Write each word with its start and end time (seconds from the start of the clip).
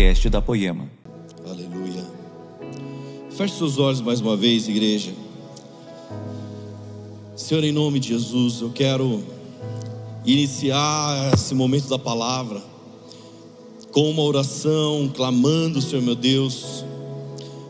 podcast 0.00 0.30
da 0.30 0.40
Poema. 0.40 0.90
Aleluia. 1.44 2.02
Feche 3.36 3.58
seus 3.58 3.76
olhos 3.76 4.00
mais 4.00 4.18
uma 4.18 4.34
vez, 4.34 4.66
igreja. 4.66 5.12
Senhor, 7.36 7.62
em 7.62 7.70
nome 7.70 8.00
de 8.00 8.08
Jesus, 8.08 8.62
eu 8.62 8.70
quero 8.70 9.22
iniciar 10.24 11.34
esse 11.34 11.54
momento 11.54 11.86
da 11.86 11.98
palavra 11.98 12.62
com 13.92 14.08
uma 14.10 14.22
oração, 14.22 15.12
clamando, 15.14 15.82
Senhor 15.82 16.02
meu 16.02 16.14
Deus, 16.14 16.82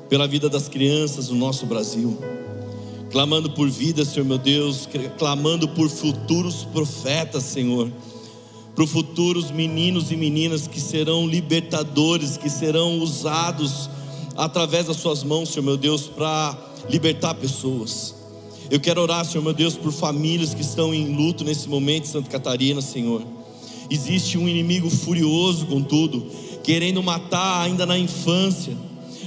pela 0.09 0.29
vida 0.29 0.49
das 0.49 0.69
crianças 0.69 1.31
no 1.31 1.37
nosso 1.37 1.67
Brasil, 1.67 2.17
clamando 3.11 3.51
por 3.51 3.69
vida, 3.69 4.05
Senhor 4.05 4.25
meu 4.25 4.39
Deus, 4.39 4.89
clamando 5.19 5.69
por 5.71 5.89
futuros 5.89 6.63
profetas, 6.63 7.43
Senhor, 7.43 7.91
por 8.81 8.87
futuros 8.87 9.51
meninos 9.51 10.11
e 10.11 10.17
meninas 10.17 10.67
que 10.67 10.81
serão 10.81 11.27
libertadores, 11.27 12.39
que 12.39 12.49
serão 12.49 12.99
usados 13.01 13.91
através 14.35 14.87
das 14.87 14.97
Suas 14.97 15.23
mãos, 15.23 15.51
Senhor 15.51 15.63
meu 15.63 15.77
Deus, 15.77 16.09
para 16.09 16.57
libertar 16.89 17.35
pessoas. 17.35 18.15
Eu 18.71 18.81
quero 18.81 19.03
orar, 19.03 19.23
Senhor 19.27 19.45
meu 19.45 19.53
Deus, 19.53 19.77
por 19.77 19.93
famílias 19.93 20.55
que 20.55 20.63
estão 20.63 20.95
em 20.95 21.15
luto 21.15 21.45
nesse 21.45 21.69
momento 21.69 22.05
em 22.05 22.09
Santa 22.11 22.31
Catarina, 22.31 22.81
Senhor. 22.81 23.23
Existe 23.91 24.39
um 24.39 24.49
inimigo 24.49 24.89
furioso, 24.89 25.67
contudo, 25.67 26.27
querendo 26.65 27.03
matar 27.03 27.61
ainda 27.61 27.85
na 27.85 27.99
infância, 27.99 28.75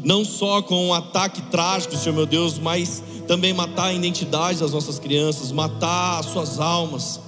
não 0.04 0.26
só 0.26 0.64
com 0.64 0.88
um 0.88 0.94
ataque 0.96 1.44
trágico, 1.52 1.96
Senhor 1.96 2.16
meu 2.16 2.26
Deus, 2.26 2.58
mas 2.58 3.04
também 3.28 3.54
matar 3.54 3.90
a 3.90 3.94
identidade 3.94 4.62
das 4.62 4.72
nossas 4.72 4.98
crianças, 4.98 5.52
matar 5.52 6.22
as 6.22 6.26
suas 6.26 6.60
almas. 6.60 7.20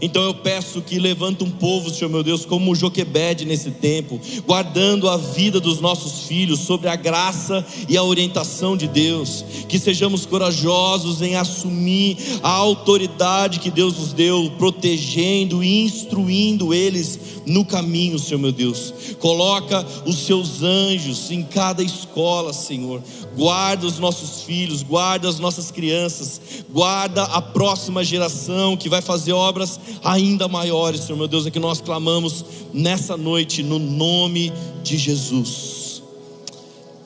Então 0.00 0.22
eu 0.22 0.34
peço 0.34 0.82
que 0.82 0.98
levanta 0.98 1.44
um 1.44 1.50
povo, 1.50 1.90
Senhor 1.90 2.10
meu 2.10 2.22
Deus, 2.22 2.44
como 2.44 2.74
Joquebede 2.74 3.44
nesse 3.44 3.70
tempo, 3.70 4.20
guardando 4.46 5.08
a 5.08 5.16
vida 5.16 5.60
dos 5.60 5.80
nossos 5.80 6.26
filhos 6.26 6.60
sobre 6.60 6.88
a 6.88 6.96
graça 6.96 7.64
e 7.88 7.96
a 7.96 8.02
orientação 8.02 8.76
de 8.76 8.86
Deus, 8.86 9.44
que 9.68 9.78
sejamos 9.78 10.26
corajosos 10.26 11.22
em 11.22 11.36
assumir 11.36 12.16
a 12.42 12.50
autoridade 12.50 13.60
que 13.60 13.70
Deus 13.70 13.98
nos 13.98 14.12
deu, 14.12 14.52
protegendo 14.58 15.62
e 15.62 15.84
instruindo 15.84 16.74
eles 16.74 17.18
no 17.46 17.64
caminho, 17.64 18.18
Senhor 18.18 18.40
meu 18.40 18.52
Deus. 18.52 18.92
Coloca 19.20 19.86
os 20.04 20.26
seus 20.26 20.62
anjos 20.62 21.30
em 21.30 21.42
cada 21.42 21.82
escola, 21.82 22.52
Senhor. 22.52 23.02
Guarda 23.36 23.86
os 23.86 23.98
nossos 23.98 24.42
filhos, 24.42 24.82
guarda 24.82 25.28
as 25.28 25.38
nossas 25.38 25.70
crianças, 25.70 26.40
guarda 26.70 27.22
a 27.22 27.40
próxima 27.40 28.02
geração 28.02 28.76
que 28.76 28.88
vai 28.88 29.00
fazer 29.00 29.32
obras 29.32 29.78
ainda 30.02 30.48
maiores, 30.48 31.02
Senhor 31.02 31.18
meu 31.18 31.28
Deus, 31.28 31.46
é 31.46 31.50
que 31.50 31.58
nós 31.58 31.80
clamamos 31.80 32.44
nessa 32.72 33.16
noite 33.16 33.62
no 33.62 33.78
nome 33.78 34.52
de 34.82 34.96
Jesus. 34.96 36.02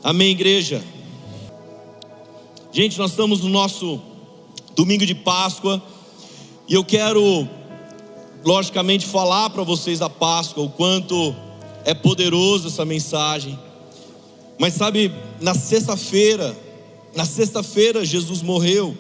Amém, 0.02 0.30
igreja. 0.30 0.82
Gente, 2.72 2.98
nós 2.98 3.10
estamos 3.10 3.40
no 3.40 3.48
nosso 3.48 4.00
domingo 4.74 5.04
de 5.04 5.14
Páscoa 5.14 5.82
e 6.68 6.74
eu 6.74 6.84
quero 6.84 7.48
logicamente 8.44 9.06
falar 9.06 9.50
para 9.50 9.62
vocês 9.62 9.98
da 9.98 10.08
Páscoa, 10.08 10.64
o 10.64 10.70
quanto 10.70 11.34
é 11.84 11.94
poderoso 11.94 12.68
essa 12.68 12.84
mensagem. 12.84 13.58
Mas 14.58 14.74
sabe, 14.74 15.12
na 15.40 15.54
sexta-feira, 15.54 16.56
na 17.14 17.24
sexta-feira 17.24 18.04
Jesus 18.04 18.42
morreu. 18.42 18.96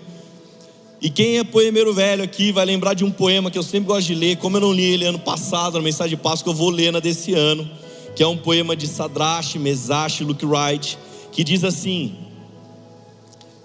E 1.02 1.08
quem 1.08 1.38
é 1.38 1.44
poemeiro 1.44 1.94
velho 1.94 2.22
aqui 2.22 2.52
vai 2.52 2.66
lembrar 2.66 2.92
de 2.92 3.04
um 3.04 3.10
poema 3.10 3.50
que 3.50 3.56
eu 3.56 3.62
sempre 3.62 3.86
gosto 3.86 4.06
de 4.08 4.14
ler, 4.14 4.36
como 4.36 4.58
eu 4.58 4.60
não 4.60 4.72
li 4.72 4.84
ele 4.84 5.06
ano 5.06 5.18
passado, 5.18 5.74
na 5.74 5.82
mensagem 5.82 6.16
de 6.16 6.22
Páscoa, 6.22 6.50
eu 6.50 6.54
vou 6.54 6.68
ler 6.68 6.92
na 6.92 7.00
desse 7.00 7.32
ano, 7.32 7.68
que 8.14 8.22
é 8.22 8.26
um 8.26 8.36
poema 8.36 8.76
de 8.76 8.86
Sadrache, 8.86 9.58
Mesache, 9.58 10.24
Luke 10.24 10.44
Wright, 10.44 10.98
que 11.32 11.42
diz 11.42 11.64
assim: 11.64 12.14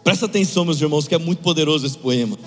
Presta 0.01 0.27
atenção, 0.27 0.63
meus 0.63 0.79
irmãos, 0.79 1.09
que 1.09 1.15
é 1.15 1.17
muito 1.17 1.39
poderoso 1.39 1.85
esse 1.85 1.97
poema. 1.97 2.37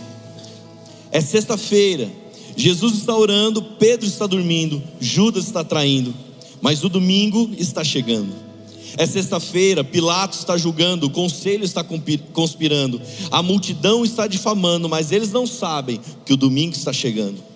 É 1.13 1.21
sexta-feira, 1.21 2.11
Jesus 2.57 2.95
está 2.95 3.15
orando, 3.15 3.63
Pedro 3.63 4.07
está 4.07 4.27
dormindo, 4.27 4.83
Judas 4.99 5.45
está 5.45 5.63
traindo, 5.63 6.15
mas 6.63 6.83
o 6.83 6.89
domingo 6.89 7.51
está 7.59 7.85
chegando. 7.85 8.48
É 8.97 9.07
sexta-feira, 9.07 9.85
Pilatos 9.85 10.39
está 10.39 10.57
julgando, 10.57 11.07
o 11.07 11.11
conselho 11.11 11.65
está 11.65 11.85
conspirando, 12.33 13.01
a 13.31 13.43
multidão 13.43 14.05
está 14.05 14.27
difamando, 14.27 14.89
mas 14.89 15.13
eles 15.13 15.31
não 15.31 15.47
sabem 15.47 16.01
que 16.25 16.33
o 16.33 16.37
domingo 16.37 16.75
está 16.75 16.93
chegando. 16.93 17.49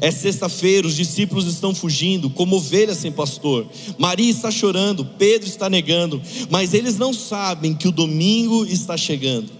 É 0.00 0.10
sexta-feira, 0.10 0.86
os 0.86 0.94
discípulos 0.94 1.46
estão 1.46 1.74
fugindo, 1.74 2.28
como 2.28 2.56
ovelhas 2.56 2.98
sem 2.98 3.10
pastor. 3.10 3.66
Maria 3.98 4.30
está 4.30 4.50
chorando, 4.50 5.04
Pedro 5.18 5.48
está 5.48 5.70
negando, 5.70 6.20
mas 6.50 6.74
eles 6.74 6.98
não 6.98 7.12
sabem 7.12 7.74
que 7.74 7.88
o 7.88 7.92
domingo 7.92 8.66
está 8.66 8.96
chegando. 8.96 9.50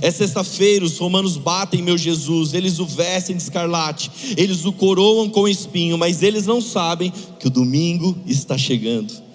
É 0.00 0.10
sexta-feira, 0.10 0.84
os 0.84 0.98
romanos 0.98 1.36
batem 1.36 1.82
meu 1.82 1.96
Jesus, 1.96 2.54
eles 2.54 2.78
o 2.78 2.86
vestem 2.86 3.36
de 3.36 3.42
escarlate, 3.42 4.10
eles 4.36 4.64
o 4.64 4.72
coroam 4.72 5.28
com 5.28 5.46
espinho, 5.46 5.96
mas 5.96 6.22
eles 6.22 6.46
não 6.46 6.60
sabem 6.60 7.12
que 7.38 7.46
o 7.46 7.50
domingo 7.50 8.16
está 8.26 8.58
chegando 8.58 9.25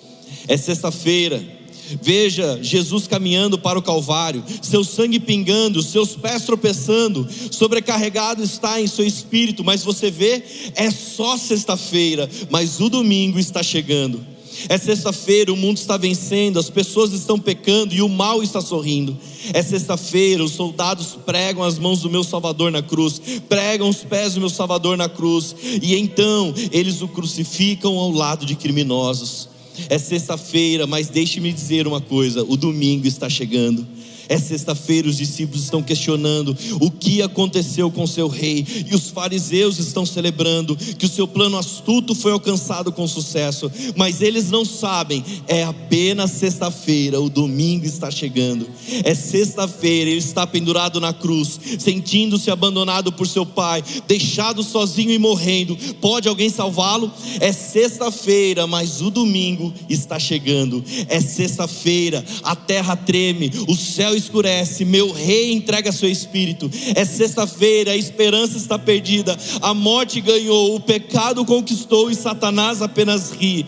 é 0.47 0.57
sexta-feira. 0.57 1.61
Veja 2.01 2.59
Jesus 2.61 3.07
caminhando 3.07 3.57
para 3.57 3.77
o 3.77 3.81
Calvário, 3.81 4.43
seu 4.61 4.83
sangue 4.83 5.19
pingando, 5.19 5.83
seus 5.83 6.15
pés 6.15 6.43
tropeçando, 6.43 7.27
sobrecarregado 7.51 8.41
está 8.43 8.79
em 8.79 8.87
seu 8.87 9.05
espírito, 9.05 9.63
mas 9.63 9.83
você 9.83 10.09
vê, 10.09 10.43
é 10.75 10.89
só 10.89 11.35
sexta-feira, 11.37 12.29
mas 12.49 12.79
o 12.79 12.89
domingo 12.89 13.39
está 13.39 13.61
chegando. 13.61 14.31
É 14.69 14.77
sexta-feira, 14.77 15.51
o 15.51 15.57
mundo 15.57 15.77
está 15.77 15.97
vencendo, 15.97 16.59
as 16.59 16.69
pessoas 16.69 17.13
estão 17.13 17.39
pecando 17.39 17.95
e 17.95 18.01
o 18.01 18.09
mal 18.09 18.43
está 18.43 18.61
sorrindo. 18.61 19.17
É 19.53 19.63
sexta-feira, 19.63 20.43
os 20.43 20.51
soldados 20.51 21.17
pregam 21.25 21.63
as 21.63 21.79
mãos 21.79 22.01
do 22.01 22.09
meu 22.09 22.23
Salvador 22.23 22.71
na 22.71 22.81
cruz, 22.81 23.19
pregam 23.49 23.89
os 23.89 24.03
pés 24.03 24.35
do 24.35 24.39
meu 24.39 24.49
Salvador 24.49 24.97
na 24.97 25.09
cruz, 25.09 25.55
e 25.81 25.95
então 25.95 26.53
eles 26.71 27.01
o 27.01 27.07
crucificam 27.07 27.97
ao 27.97 28.11
lado 28.11 28.45
de 28.45 28.55
criminosos. 28.55 29.50
É 29.89 29.97
sexta-feira, 29.97 30.85
mas 30.85 31.07
deixe-me 31.07 31.51
dizer 31.51 31.87
uma 31.87 32.01
coisa: 32.01 32.43
o 32.43 32.55
domingo 32.55 33.07
está 33.07 33.29
chegando. 33.29 33.85
É 34.29 34.37
sexta-feira, 34.37 35.07
os 35.07 35.17
discípulos 35.17 35.63
estão 35.63 35.81
questionando 35.81 36.55
o 36.79 36.89
que 36.89 37.21
aconteceu 37.21 37.91
com 37.91 38.05
seu 38.07 38.27
rei, 38.27 38.65
e 38.89 38.95
os 38.95 39.09
fariseus 39.09 39.79
estão 39.79 40.05
celebrando 40.05 40.75
que 40.75 41.05
o 41.05 41.09
seu 41.09 41.27
plano 41.27 41.57
astuto 41.57 42.15
foi 42.15 42.31
alcançado 42.31 42.91
com 42.91 43.07
sucesso, 43.07 43.71
mas 43.95 44.21
eles 44.21 44.49
não 44.49 44.65
sabem, 44.65 45.23
é 45.47 45.63
apenas 45.63 46.31
sexta-feira, 46.31 47.19
o 47.19 47.29
domingo 47.29 47.85
está 47.85 48.09
chegando. 48.09 48.67
É 49.03 49.13
sexta-feira, 49.13 50.09
ele 50.09 50.19
está 50.19 50.45
pendurado 50.45 50.99
na 50.99 51.13
cruz, 51.13 51.59
sentindo-se 51.79 52.49
abandonado 52.49 53.11
por 53.11 53.27
seu 53.27 53.45
pai, 53.45 53.83
deixado 54.07 54.63
sozinho 54.63 55.11
e 55.11 55.19
morrendo. 55.19 55.77
Pode 55.99 56.27
alguém 56.27 56.49
salvá-lo? 56.49 57.11
É 57.39 57.51
sexta-feira, 57.51 58.67
mas 58.67 59.01
o 59.01 59.09
domingo 59.09 59.73
está 59.89 60.19
chegando. 60.19 60.83
É 61.07 61.19
sexta-feira, 61.19 62.23
a 62.43 62.55
terra 62.55 62.95
treme, 62.95 63.51
o 63.67 63.75
céu 63.75 64.10
escurece, 64.15 64.85
meu 64.85 65.11
rei 65.11 65.51
entrega 65.51 65.91
seu 65.91 66.09
espírito. 66.09 66.69
É 66.95 67.05
sexta-feira, 67.05 67.91
a 67.91 67.97
esperança 67.97 68.57
está 68.57 68.77
perdida, 68.77 69.37
a 69.61 69.73
morte 69.73 70.21
ganhou, 70.21 70.75
o 70.75 70.79
pecado 70.79 71.45
conquistou 71.45 72.09
e 72.09 72.15
Satanás 72.15 72.81
apenas 72.81 73.31
ri. 73.31 73.65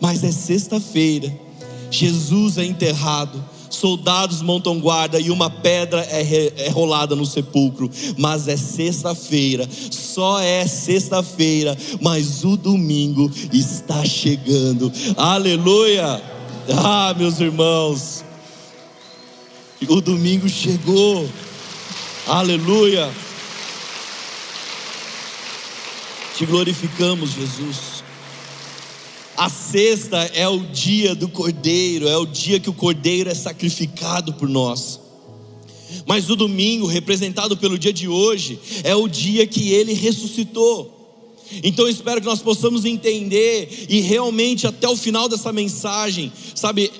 Mas 0.00 0.22
é 0.24 0.30
sexta-feira, 0.30 1.32
Jesus 1.90 2.58
é 2.58 2.64
enterrado 2.64 3.56
soldados 3.76 4.42
montam 4.42 4.80
guarda 4.80 5.20
e 5.20 5.30
uma 5.30 5.50
pedra 5.50 6.00
é, 6.10 6.52
é 6.56 6.68
rolada 6.70 7.14
no 7.14 7.26
sepulcro. 7.26 7.90
Mas 8.16 8.48
é 8.48 8.56
sexta-feira, 8.56 9.68
só 9.90 10.40
é 10.40 10.66
sexta-feira, 10.66 11.76
mas 12.00 12.44
o 12.44 12.56
domingo 12.56 13.30
está 13.52 14.04
chegando. 14.04 14.92
Aleluia! 15.16 16.22
Ah, 16.68 17.14
meus 17.16 17.38
irmãos, 17.38 18.24
o 19.88 20.00
domingo 20.00 20.48
chegou. 20.48 21.28
Aleluia. 22.26 23.12
Te 26.36 26.46
glorificamos, 26.46 27.30
Jesus. 27.30 28.04
A 29.36 29.50
sexta 29.50 30.18
é 30.34 30.48
o 30.48 30.58
dia 30.60 31.14
do 31.14 31.28
cordeiro, 31.28 32.08
é 32.08 32.16
o 32.16 32.24
dia 32.24 32.58
que 32.58 32.70
o 32.70 32.74
cordeiro 32.74 33.28
é 33.28 33.34
sacrificado 33.34 34.32
por 34.32 34.48
nós. 34.48 34.98
Mas 36.06 36.30
o 36.30 36.36
domingo, 36.36 36.86
representado 36.86 37.56
pelo 37.56 37.78
dia 37.78 37.92
de 37.92 38.08
hoje, 38.08 38.58
é 38.82 38.94
o 38.94 39.06
dia 39.06 39.46
que 39.46 39.70
ele 39.70 39.92
ressuscitou. 39.92 40.92
Então 41.62 41.88
espero 41.88 42.20
que 42.20 42.26
nós 42.26 42.42
possamos 42.42 42.84
entender 42.84 43.86
e 43.88 44.00
realmente 44.00 44.66
até 44.66 44.88
o 44.88 44.96
final 44.96 45.28
dessa 45.28 45.52
mensagem, 45.52 46.32
sabe, 46.54 46.90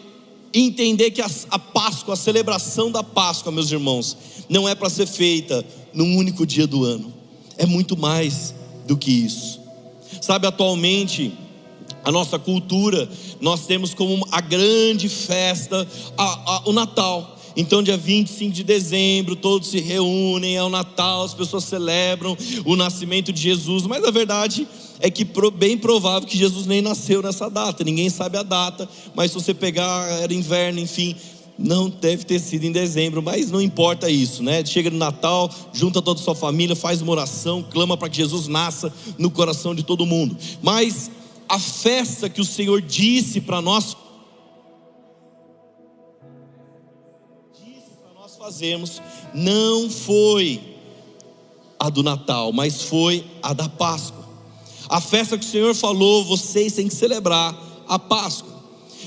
entender 0.60 1.10
que 1.10 1.20
a, 1.20 1.30
a 1.50 1.58
Páscoa, 1.58 2.14
a 2.14 2.16
celebração 2.16 2.90
da 2.90 3.02
Páscoa, 3.02 3.52
meus 3.52 3.70
irmãos, 3.70 4.16
não 4.48 4.68
é 4.68 4.74
para 4.74 4.88
ser 4.88 5.06
feita 5.06 5.64
num 5.92 6.16
único 6.16 6.46
dia 6.46 6.66
do 6.66 6.84
ano, 6.84 7.12
é 7.56 7.66
muito 7.66 7.96
mais 7.96 8.54
do 8.86 8.96
que 8.96 9.10
isso. 9.10 9.60
Sabe, 10.20 10.46
atualmente, 10.46 11.32
a 12.04 12.12
nossa 12.12 12.38
cultura, 12.38 13.08
nós 13.40 13.66
temos 13.66 13.92
como 13.92 14.26
a 14.30 14.40
grande 14.40 15.08
festa 15.08 15.86
a, 16.16 16.24
a, 16.24 16.62
o 16.68 16.72
Natal. 16.72 17.36
Então, 17.56 17.82
dia 17.82 17.96
25 17.96 18.52
de 18.52 18.62
dezembro, 18.62 19.34
todos 19.34 19.68
se 19.68 19.80
reúnem, 19.80 20.56
é 20.56 20.62
o 20.62 20.68
Natal, 20.68 21.24
as 21.24 21.32
pessoas 21.34 21.64
celebram 21.64 22.36
o 22.64 22.76
nascimento 22.76 23.32
de 23.32 23.40
Jesus, 23.40 23.84
mas 23.84 24.04
a 24.04 24.10
verdade 24.10 24.68
é 24.85 24.85
que 25.10 25.26
bem 25.50 25.76
provável 25.76 26.26
que 26.26 26.38
Jesus 26.38 26.66
nem 26.66 26.80
nasceu 26.80 27.22
nessa 27.22 27.50
data, 27.50 27.84
ninguém 27.84 28.08
sabe 28.08 28.38
a 28.38 28.42
data, 28.42 28.88
mas 29.14 29.30
se 29.30 29.34
você 29.34 29.52
pegar, 29.52 30.08
era 30.22 30.32
inverno, 30.32 30.80
enfim, 30.80 31.14
não 31.58 31.88
deve 31.88 32.24
ter 32.24 32.38
sido 32.38 32.64
em 32.64 32.72
dezembro, 32.72 33.22
mas 33.22 33.50
não 33.50 33.60
importa 33.60 34.10
isso, 34.10 34.42
né? 34.42 34.64
Chega 34.64 34.90
no 34.90 34.98
Natal, 34.98 35.50
junta 35.72 36.02
toda 36.02 36.20
a 36.20 36.22
sua 36.22 36.34
família, 36.34 36.76
faz 36.76 37.00
uma 37.00 37.12
oração, 37.12 37.62
clama 37.62 37.96
para 37.96 38.08
que 38.08 38.16
Jesus 38.16 38.46
nasça 38.46 38.92
no 39.18 39.30
coração 39.30 39.74
de 39.74 39.82
todo 39.82 40.06
mundo. 40.06 40.36
Mas 40.62 41.10
a 41.48 41.58
festa 41.58 42.28
que 42.28 42.40
o 42.40 42.44
Senhor 42.44 42.80
disse 42.82 43.40
para 43.40 43.60
nós 43.60 43.96
fazemos 48.46 49.02
não 49.34 49.90
foi 49.90 50.60
a 51.80 51.90
do 51.90 52.02
Natal, 52.02 52.52
mas 52.52 52.82
foi 52.82 53.24
a 53.42 53.52
da 53.52 53.68
Páscoa. 53.68 54.25
A 54.88 55.00
festa 55.00 55.36
que 55.36 55.44
o 55.44 55.48
Senhor 55.48 55.74
falou, 55.74 56.24
vocês 56.24 56.72
têm 56.72 56.88
que 56.88 56.94
celebrar 56.94 57.56
a 57.88 57.98
Páscoa. 57.98 58.54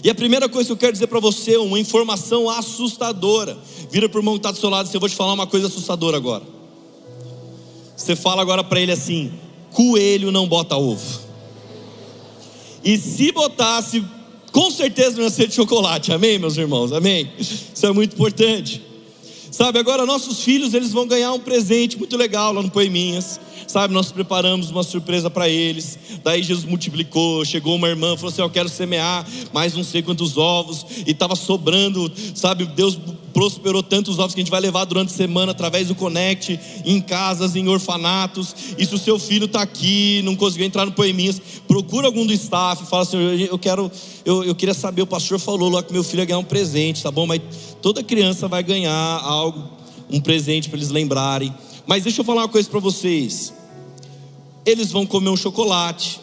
E 0.03 0.09
a 0.09 0.15
primeira 0.15 0.47
coisa 0.47 0.67
que 0.67 0.71
eu 0.71 0.77
quero 0.77 0.93
dizer 0.93 1.07
para 1.07 1.19
você, 1.19 1.57
uma 1.57 1.79
informação 1.79 2.49
assustadora. 2.49 3.57
Vira 3.91 4.07
para 4.07 4.17
o 4.17 4.21
irmão 4.21 4.35
que 4.35 4.39
está 4.39 4.51
do 4.51 4.57
seu 4.57 4.69
lado 4.69 4.89
e 4.89 4.95
eu 4.95 4.99
vou 4.99 5.09
te 5.09 5.15
falar 5.15 5.33
uma 5.33 5.47
coisa 5.47 5.67
assustadora 5.67 6.17
agora. 6.17 6.43
Você 7.95 8.15
fala 8.15 8.41
agora 8.41 8.63
para 8.63 8.79
ele 8.79 8.91
assim: 8.91 9.31
coelho 9.71 10.31
não 10.31 10.47
bota 10.47 10.77
ovo. 10.77 11.19
E 12.83 12.97
se 12.97 13.31
botasse, 13.33 14.03
com 14.53 14.71
certeza 14.71 15.17
não 15.17 15.23
ia 15.23 15.29
ser 15.29 15.47
de 15.47 15.55
chocolate, 15.55 16.13
amém, 16.13 16.39
meus 16.39 16.55
irmãos? 16.55 16.93
Amém? 16.93 17.29
Isso 17.37 17.85
é 17.85 17.91
muito 17.91 18.13
importante. 18.13 18.81
Sabe, 19.51 19.79
agora 19.79 20.05
nossos 20.05 20.41
filhos 20.41 20.73
eles 20.73 20.93
vão 20.93 21.05
ganhar 21.05 21.33
um 21.33 21.39
presente 21.39 21.97
muito 21.97 22.15
legal 22.15 22.53
lá 22.53 22.63
no 22.63 22.71
Poeminhas. 22.71 23.39
Sabe, 23.69 23.93
nós 23.93 24.11
preparamos 24.11 24.71
uma 24.71 24.81
surpresa 24.81 25.29
para 25.29 25.47
eles. 25.47 25.99
Daí 26.23 26.41
Jesus 26.41 26.65
multiplicou, 26.65 27.45
chegou 27.45 27.75
uma 27.75 27.87
irmã, 27.87 28.15
falou 28.17 28.31
assim: 28.31 28.41
"Eu 28.41 28.49
quero 28.49 28.67
semear 28.67 29.23
mais 29.53 29.75
não 29.75 29.83
sei 29.83 30.01
quantos 30.01 30.39
ovos" 30.39 30.83
e 31.05 31.11
estava 31.11 31.35
sobrando, 31.35 32.11
sabe? 32.33 32.65
Deus 32.65 32.97
prosperou 33.31 33.83
tantos 33.83 34.17
ovos 34.17 34.33
que 34.33 34.41
a 34.41 34.43
gente 34.43 34.49
vai 34.49 34.59
levar 34.59 34.85
durante 34.85 35.13
a 35.13 35.15
semana 35.15 35.51
através 35.51 35.87
do 35.87 35.93
Connect, 35.93 36.59
em 36.83 36.99
casas, 36.99 37.55
em 37.55 37.67
orfanatos. 37.67 38.55
E 38.75 38.83
se 38.83 38.95
o 38.95 38.97
seu 38.97 39.19
filho 39.19 39.45
está 39.45 39.61
aqui, 39.61 40.23
não 40.23 40.35
conseguiu 40.35 40.65
entrar 40.65 40.83
no 40.83 40.91
Poeminhas, 40.91 41.39
procura 41.67 42.07
algum 42.07 42.25
do 42.25 42.33
staff, 42.33 42.87
fala 42.87 43.03
assim: 43.03 43.19
"Eu 43.51 43.59
quero, 43.59 43.91
eu, 44.25 44.43
eu 44.45 44.55
queria 44.55 44.73
saber, 44.73 45.03
o 45.03 45.07
pastor 45.07 45.37
falou 45.37 45.69
lá 45.69 45.83
que 45.83 45.93
meu 45.93 46.03
filho 46.03 46.21
ia 46.21 46.25
ganhar 46.25 46.39
um 46.39 46.43
presente, 46.43 47.03
tá 47.03 47.11
bom? 47.11 47.27
Mas 47.27 47.39
toda 47.83 48.01
criança 48.01 48.47
vai 48.47 48.63
ganhar 48.63 49.21
algo, 49.23 49.69
um 50.09 50.19
presente 50.19 50.67
para 50.69 50.79
eles 50.79 50.89
lembrarem. 50.89 51.53
Mas 51.85 52.05
deixa 52.05 52.21
eu 52.21 52.25
falar 52.25 52.41
uma 52.41 52.49
coisa 52.49 52.67
para 52.67 52.79
vocês. 52.79 53.58
Eles 54.65 54.91
vão 54.91 55.05
comer 55.05 55.29
um 55.29 55.37
chocolate, 55.37 56.19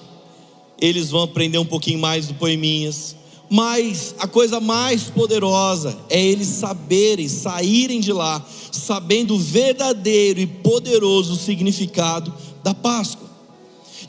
eles 0.80 1.10
vão 1.10 1.22
aprender 1.22 1.58
um 1.58 1.64
pouquinho 1.64 1.98
mais 1.98 2.28
do 2.28 2.34
Poeminhas, 2.34 3.16
mas 3.48 4.14
a 4.18 4.26
coisa 4.26 4.60
mais 4.60 5.04
poderosa 5.04 5.96
é 6.10 6.20
eles 6.20 6.48
saberem, 6.48 7.28
saírem 7.28 8.00
de 8.00 8.12
lá, 8.12 8.44
sabendo 8.72 9.34
o 9.34 9.38
verdadeiro 9.38 10.40
e 10.40 10.46
poderoso 10.46 11.36
significado 11.36 12.32
da 12.62 12.74
Páscoa. 12.74 13.26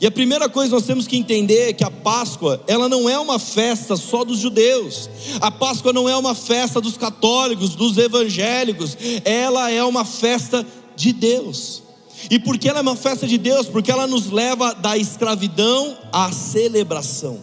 E 0.00 0.06
a 0.06 0.10
primeira 0.10 0.48
coisa 0.48 0.76
nós 0.76 0.86
temos 0.86 1.06
que 1.08 1.16
entender 1.16 1.70
é 1.70 1.72
que 1.72 1.82
a 1.82 1.90
Páscoa, 1.90 2.62
ela 2.68 2.88
não 2.88 3.08
é 3.08 3.18
uma 3.18 3.38
festa 3.38 3.96
só 3.96 4.24
dos 4.24 4.38
judeus. 4.38 5.10
A 5.40 5.50
Páscoa 5.50 5.92
não 5.92 6.08
é 6.08 6.16
uma 6.16 6.36
festa 6.36 6.80
dos 6.80 6.96
católicos, 6.96 7.74
dos 7.74 7.98
evangélicos. 7.98 8.96
Ela 9.24 9.70
é 9.72 9.82
uma 9.82 10.04
festa 10.04 10.64
de 10.94 11.12
Deus. 11.12 11.82
E 12.30 12.38
por 12.38 12.58
que 12.58 12.68
ela 12.68 12.78
é 12.78 12.82
uma 12.82 12.96
festa 12.96 13.26
de 13.26 13.38
Deus? 13.38 13.66
Porque 13.66 13.90
ela 13.90 14.06
nos 14.06 14.30
leva 14.30 14.74
da 14.74 14.96
escravidão 14.96 15.96
à 16.12 16.32
celebração. 16.32 17.38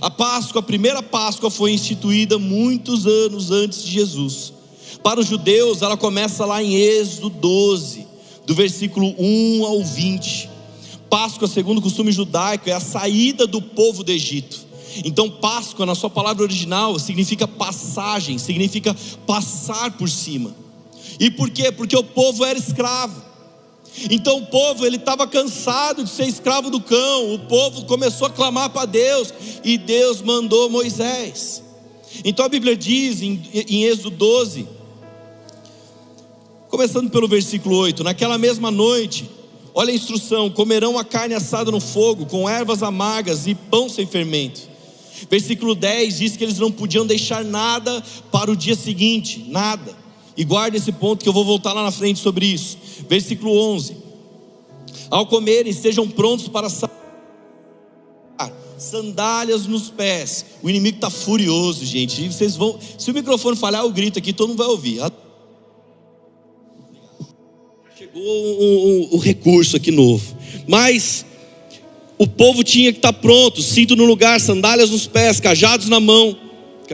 A 0.00 0.10
Páscoa, 0.10 0.60
a 0.60 0.62
primeira 0.62 1.02
Páscoa 1.02 1.50
foi 1.50 1.72
instituída 1.72 2.38
muitos 2.38 3.06
anos 3.06 3.50
antes 3.50 3.82
de 3.82 3.90
Jesus. 3.90 4.52
Para 5.02 5.20
os 5.20 5.26
judeus, 5.26 5.82
ela 5.82 5.96
começa 5.96 6.44
lá 6.44 6.62
em 6.62 6.74
Êxodo 6.74 7.30
12, 7.30 8.06
do 8.46 8.54
versículo 8.54 9.14
1 9.18 9.64
ao 9.64 9.82
20. 9.82 10.50
Páscoa, 11.08 11.48
segundo 11.48 11.78
o 11.78 11.82
costume 11.82 12.12
judaico, 12.12 12.68
é 12.68 12.72
a 12.72 12.80
saída 12.80 13.46
do 13.46 13.62
povo 13.62 14.04
do 14.04 14.12
Egito. 14.12 14.66
Então, 15.04 15.30
Páscoa, 15.30 15.86
na 15.86 15.94
sua 15.94 16.10
palavra 16.10 16.42
original, 16.42 16.98
significa 16.98 17.46
passagem, 17.46 18.38
significa 18.38 18.94
passar 19.26 19.92
por 19.92 20.08
cima. 20.08 20.54
E 21.18 21.30
por 21.30 21.50
quê? 21.50 21.72
Porque 21.72 21.96
o 21.96 22.04
povo 22.04 22.44
era 22.44 22.58
escravo. 22.58 23.27
Então 24.10 24.38
o 24.38 24.46
povo 24.46 24.86
ele 24.86 24.96
estava 24.96 25.26
cansado 25.26 26.04
de 26.04 26.10
ser 26.10 26.26
escravo 26.26 26.70
do 26.70 26.80
cão. 26.80 27.34
O 27.34 27.38
povo 27.40 27.84
começou 27.86 28.26
a 28.26 28.30
clamar 28.30 28.70
para 28.70 28.86
Deus 28.86 29.32
e 29.64 29.76
Deus 29.76 30.22
mandou 30.22 30.70
Moisés. 30.70 31.62
Então 32.24 32.44
a 32.44 32.48
Bíblia 32.48 32.76
diz 32.76 33.22
em, 33.22 33.42
em 33.52 33.84
Êxodo 33.84 34.16
12, 34.16 34.66
começando 36.68 37.10
pelo 37.10 37.28
versículo 37.28 37.76
8: 37.76 38.02
Naquela 38.04 38.38
mesma 38.38 38.70
noite, 38.70 39.38
Olha 39.78 39.92
a 39.92 39.94
instrução: 39.94 40.50
comerão 40.50 40.98
a 40.98 41.04
carne 41.04 41.36
assada 41.36 41.70
no 41.70 41.78
fogo, 41.78 42.26
com 42.26 42.48
ervas 42.48 42.82
amargas 42.82 43.46
e 43.46 43.54
pão 43.54 43.88
sem 43.88 44.04
fermento. 44.04 44.62
Versículo 45.30 45.72
10 45.72 46.18
diz 46.18 46.36
que 46.36 46.42
eles 46.42 46.58
não 46.58 46.72
podiam 46.72 47.06
deixar 47.06 47.44
nada 47.44 48.02
para 48.32 48.50
o 48.50 48.56
dia 48.56 48.74
seguinte, 48.74 49.44
nada. 49.48 49.96
E 50.38 50.44
guarda 50.44 50.76
esse 50.76 50.92
ponto 50.92 51.22
que 51.22 51.28
eu 51.28 51.32
vou 51.32 51.44
voltar 51.44 51.72
lá 51.72 51.82
na 51.82 51.90
frente 51.90 52.20
sobre 52.20 52.46
isso. 52.46 52.78
Versículo 53.08 53.52
11: 53.74 53.96
Ao 55.10 55.26
comerem, 55.26 55.70
estejam 55.70 56.08
prontos 56.08 56.48
para 56.48 56.68
sandálias 58.78 59.66
nos 59.66 59.90
pés. 59.90 60.46
O 60.62 60.70
inimigo 60.70 60.98
está 60.98 61.10
furioso, 61.10 61.84
gente. 61.84 62.28
Vocês 62.28 62.54
vão, 62.54 62.78
se 62.96 63.10
o 63.10 63.14
microfone 63.14 63.56
falhar, 63.56 63.82
eu 63.82 63.90
grito 63.90 64.20
aqui, 64.20 64.32
todo 64.32 64.50
mundo 64.50 64.58
vai 64.58 64.68
ouvir 64.68 65.00
chegou 67.98 69.14
o, 69.14 69.18
recurso 69.18 69.76
aqui 69.76 69.90
novo. 69.90 70.36
Mas 70.68 71.26
o 72.16 72.26
povo 72.26 72.62
tinha 72.62 72.92
que 72.92 72.98
estar 72.98 73.12
pronto, 73.12 73.60
cinto 73.60 73.96
no 73.96 74.04
lugar, 74.04 74.40
sandálias 74.40 74.90
nos 74.90 75.06
pés, 75.06 75.40
cajados 75.40 75.88
na 75.88 75.98
mão, 75.98 76.38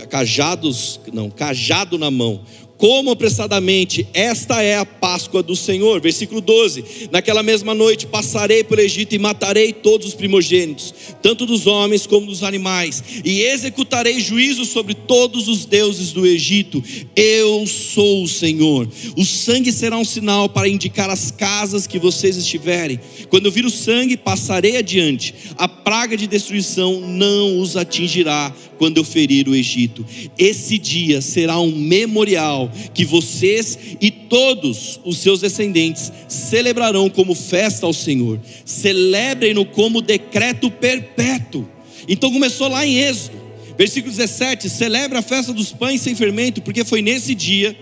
cajados, 0.08 1.00
não, 1.12 1.28
cajado 1.30 1.98
na 1.98 2.10
mão, 2.10 2.40
como 2.76 3.10
apressadamente, 3.10 4.06
esta 4.12 4.60
é 4.62 4.76
a 4.76 4.84
Páscoa 4.84 5.42
do 5.42 5.54
Senhor. 5.54 6.00
Versículo 6.00 6.40
12: 6.40 7.08
Naquela 7.10 7.42
mesma 7.42 7.72
noite 7.72 8.06
passarei 8.06 8.64
pelo 8.64 8.80
Egito 8.80 9.14
e 9.14 9.18
matarei 9.18 9.72
todos 9.72 10.08
os 10.08 10.14
primogênitos, 10.14 10.92
tanto 11.22 11.46
dos 11.46 11.66
homens 11.66 12.06
como 12.06 12.26
dos 12.26 12.42
animais, 12.42 13.02
e 13.24 13.42
executarei 13.42 14.20
juízo 14.20 14.64
sobre 14.64 14.94
todos 14.94 15.48
os 15.48 15.64
deuses 15.64 16.12
do 16.12 16.26
Egito. 16.26 16.82
Eu 17.14 17.66
sou 17.66 18.24
o 18.24 18.28
Senhor. 18.28 18.88
O 19.16 19.24
sangue 19.24 19.72
será 19.72 19.96
um 19.96 20.04
sinal 20.04 20.48
para 20.48 20.68
indicar 20.68 21.08
as 21.08 21.30
casas 21.30 21.86
que 21.86 21.98
vocês 21.98 22.36
estiverem. 22.36 22.98
Quando 23.28 23.46
eu 23.46 23.52
vir 23.52 23.64
o 23.64 23.70
sangue, 23.70 24.16
passarei 24.16 24.76
adiante. 24.76 25.34
A 25.56 25.68
praga 25.68 26.16
de 26.16 26.26
destruição 26.26 27.00
não 27.00 27.60
os 27.60 27.76
atingirá 27.76 28.54
quando 28.78 28.98
eu 28.98 29.04
ferir 29.04 29.48
o 29.48 29.54
Egito. 29.54 30.04
Esse 30.36 30.78
dia 30.78 31.20
será 31.20 31.58
um 31.60 31.74
memorial 31.74 32.70
que 32.92 33.04
vocês 33.04 33.78
e 34.00 34.10
todos 34.10 35.00
os 35.04 35.18
seus 35.18 35.40
descendentes 35.40 36.12
celebrarão 36.28 37.08
como 37.08 37.34
festa 37.34 37.86
ao 37.86 37.92
Senhor. 37.92 38.40
Celebrem-no 38.64 39.64
como 39.64 40.00
decreto 40.00 40.70
perpétuo. 40.70 41.68
Então 42.08 42.32
começou 42.32 42.68
lá 42.68 42.86
em 42.86 42.98
Êxodo, 42.98 43.40
versículo 43.76 44.12
17: 44.12 44.68
celebra 44.68 45.20
a 45.20 45.22
festa 45.22 45.52
dos 45.52 45.72
pães 45.72 46.00
sem 46.00 46.14
fermento, 46.14 46.60
porque 46.62 46.84
foi 46.84 47.02
nesse 47.02 47.34
dia 47.34 47.76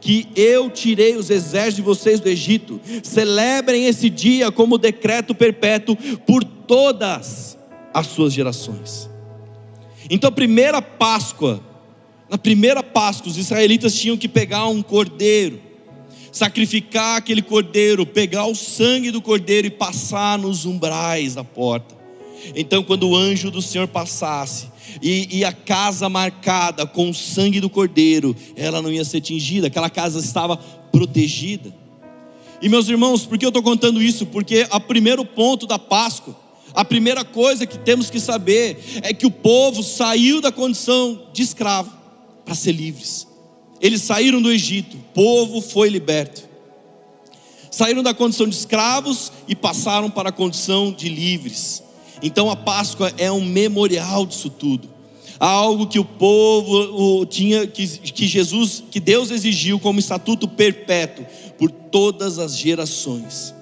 que 0.00 0.28
eu 0.34 0.70
tirei 0.70 1.16
os 1.16 1.30
exércitos 1.30 1.76
de 1.76 1.82
vocês 1.82 2.20
do 2.20 2.28
Egito. 2.28 2.80
Celebrem 3.02 3.86
esse 3.86 4.08
dia 4.08 4.50
como 4.50 4.78
decreto 4.78 5.34
perpétuo 5.34 5.96
por 6.26 6.42
todas 6.42 7.58
as 7.92 8.06
suas 8.06 8.32
gerações. 8.32 9.08
Então, 10.08 10.28
a 10.28 10.32
primeira 10.32 10.80
Páscoa, 10.80 11.62
na 12.30 12.38
primeira 12.38 12.80
Páscoa, 12.80 13.28
os 13.28 13.36
israelitas 13.36 13.92
tinham 13.92 14.16
que 14.16 14.28
pegar 14.28 14.68
um 14.68 14.82
cordeiro, 14.82 15.60
sacrificar 16.30 17.16
aquele 17.16 17.42
cordeiro, 17.42 18.06
pegar 18.06 18.46
o 18.46 18.54
sangue 18.54 19.10
do 19.10 19.20
cordeiro 19.20 19.66
e 19.66 19.70
passar 19.70 20.38
nos 20.38 20.64
umbrais 20.64 21.34
da 21.34 21.42
porta. 21.42 21.92
Então, 22.54 22.84
quando 22.84 23.08
o 23.08 23.16
anjo 23.16 23.50
do 23.50 23.60
Senhor 23.60 23.88
passasse, 23.88 24.68
e, 25.02 25.38
e, 25.38 25.44
a 25.44 25.52
casa 25.52 26.08
marcada 26.08 26.86
com 26.86 27.10
o 27.10 27.14
sangue 27.14 27.60
do 27.60 27.70
cordeiro, 27.70 28.34
ela 28.56 28.80
não 28.80 28.90
ia 28.90 29.04
ser 29.04 29.18
atingida, 29.18 29.66
aquela 29.66 29.90
casa 29.90 30.18
estava 30.18 30.56
protegida. 30.56 31.74
E 32.62 32.68
meus 32.68 32.88
irmãos, 32.88 33.26
por 33.26 33.38
que 33.38 33.44
eu 33.44 33.50
estou 33.50 33.62
contando 33.62 34.02
isso? 34.02 34.26
Porque 34.26 34.66
o 34.70 34.80
primeiro 34.80 35.24
ponto 35.24 35.66
da 35.66 35.78
Páscoa 35.78 36.36
A 36.74 36.84
primeira 36.84 37.24
coisa 37.24 37.66
que 37.66 37.78
temos 37.78 38.10
que 38.10 38.20
saber 38.20 39.00
é 39.02 39.12
que 39.12 39.26
o 39.26 39.30
povo 39.30 39.82
saiu 39.82 40.40
da 40.40 40.52
condição 40.52 41.26
de 41.32 41.42
escravo 41.42 41.99
para 42.50 42.56
ser 42.56 42.72
livres. 42.72 43.28
Eles 43.80 44.02
saíram 44.02 44.42
do 44.42 44.50
Egito, 44.50 44.96
o 44.96 45.00
povo 45.14 45.60
foi 45.60 45.88
liberto. 45.88 46.48
Saíram 47.70 48.02
da 48.02 48.12
condição 48.12 48.48
de 48.48 48.56
escravos 48.56 49.30
e 49.46 49.54
passaram 49.54 50.10
para 50.10 50.30
a 50.30 50.32
condição 50.32 50.90
de 50.90 51.08
livres. 51.08 51.80
Então 52.20 52.50
a 52.50 52.56
Páscoa 52.56 53.12
é 53.16 53.30
um 53.30 53.44
memorial 53.44 54.26
disso 54.26 54.50
tudo. 54.50 54.90
Algo 55.38 55.86
que 55.86 56.00
o 56.00 56.04
povo 56.04 57.20
o, 57.20 57.24
tinha, 57.24 57.68
que, 57.68 57.86
que 57.86 58.26
Jesus, 58.26 58.82
que 58.90 58.98
Deus 58.98 59.30
exigiu 59.30 59.78
como 59.78 60.00
estatuto 60.00 60.48
perpétuo 60.48 61.24
por 61.56 61.70
todas 61.70 62.40
as 62.40 62.58
gerações. 62.58 63.54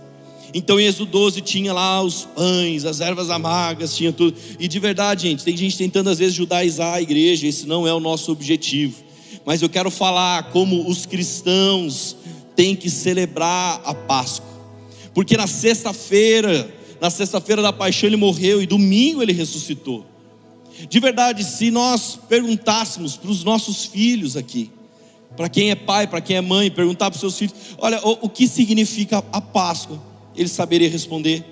Então 0.55 0.81
em 0.81 0.87
Êxodo 0.87 1.11
12 1.11 1.40
tinha 1.43 1.73
lá 1.73 2.02
os 2.02 2.25
pães, 2.25 2.85
as 2.85 3.00
ervas 3.00 3.31
amargas, 3.31 3.95
tinha 3.95 4.12
tudo. 4.12 4.37
E 4.59 4.67
de 4.67 4.78
verdade, 4.78 5.28
gente, 5.28 5.45
tem 5.45 5.57
gente 5.57 5.76
tentando 5.76 6.11
às 6.11 6.19
vezes 6.19 6.35
judaizar 6.35 6.95
a 6.95 7.02
igreja, 7.02 7.47
esse 7.47 7.67
não 7.67 7.87
é 7.87 7.93
o 7.93 8.00
nosso 8.00 8.33
objetivo. 8.33 8.97
Mas 9.45 9.62
eu 9.62 9.69
quero 9.69 9.90
falar 9.90 10.50
como 10.50 10.88
os 10.88 11.07
cristãos 11.07 12.17
têm 12.57 12.75
que 12.75 12.90
celebrar 12.90 13.81
a 13.85 13.95
Páscoa. 13.95 14.49
Porque 15.14 15.37
na 15.37 15.47
sexta-feira, 15.47 16.73
na 17.00 17.11
sexta-feira 17.11 17.62
da 17.62 17.73
paixão 17.73 18.09
ele 18.09 18.17
morreu 18.17 18.62
e 18.62 18.67
domingo 18.67 19.23
ele 19.23 19.33
ressuscitou. 19.33 20.07
De 20.88 21.00
verdade, 21.00 21.45
se 21.45 21.71
nós 21.71 22.19
perguntássemos 22.28 23.17
para 23.17 23.31
os 23.31 23.43
nossos 23.43 23.85
filhos 23.85 24.37
aqui, 24.37 24.71
para 25.37 25.49
quem 25.49 25.71
é 25.71 25.75
pai, 25.75 26.07
para 26.07 26.21
quem 26.21 26.37
é 26.37 26.40
mãe, 26.40 26.71
perguntar 26.71 27.11
para 27.11 27.17
os 27.17 27.21
seus 27.21 27.37
filhos: 27.38 27.55
olha, 27.78 28.00
o, 28.07 28.26
o 28.26 28.28
que 28.28 28.47
significa 28.47 29.23
a 29.33 29.40
Páscoa? 29.40 30.08
Ele 30.38 30.49
saberia 30.49 30.88
responder. 30.88 31.45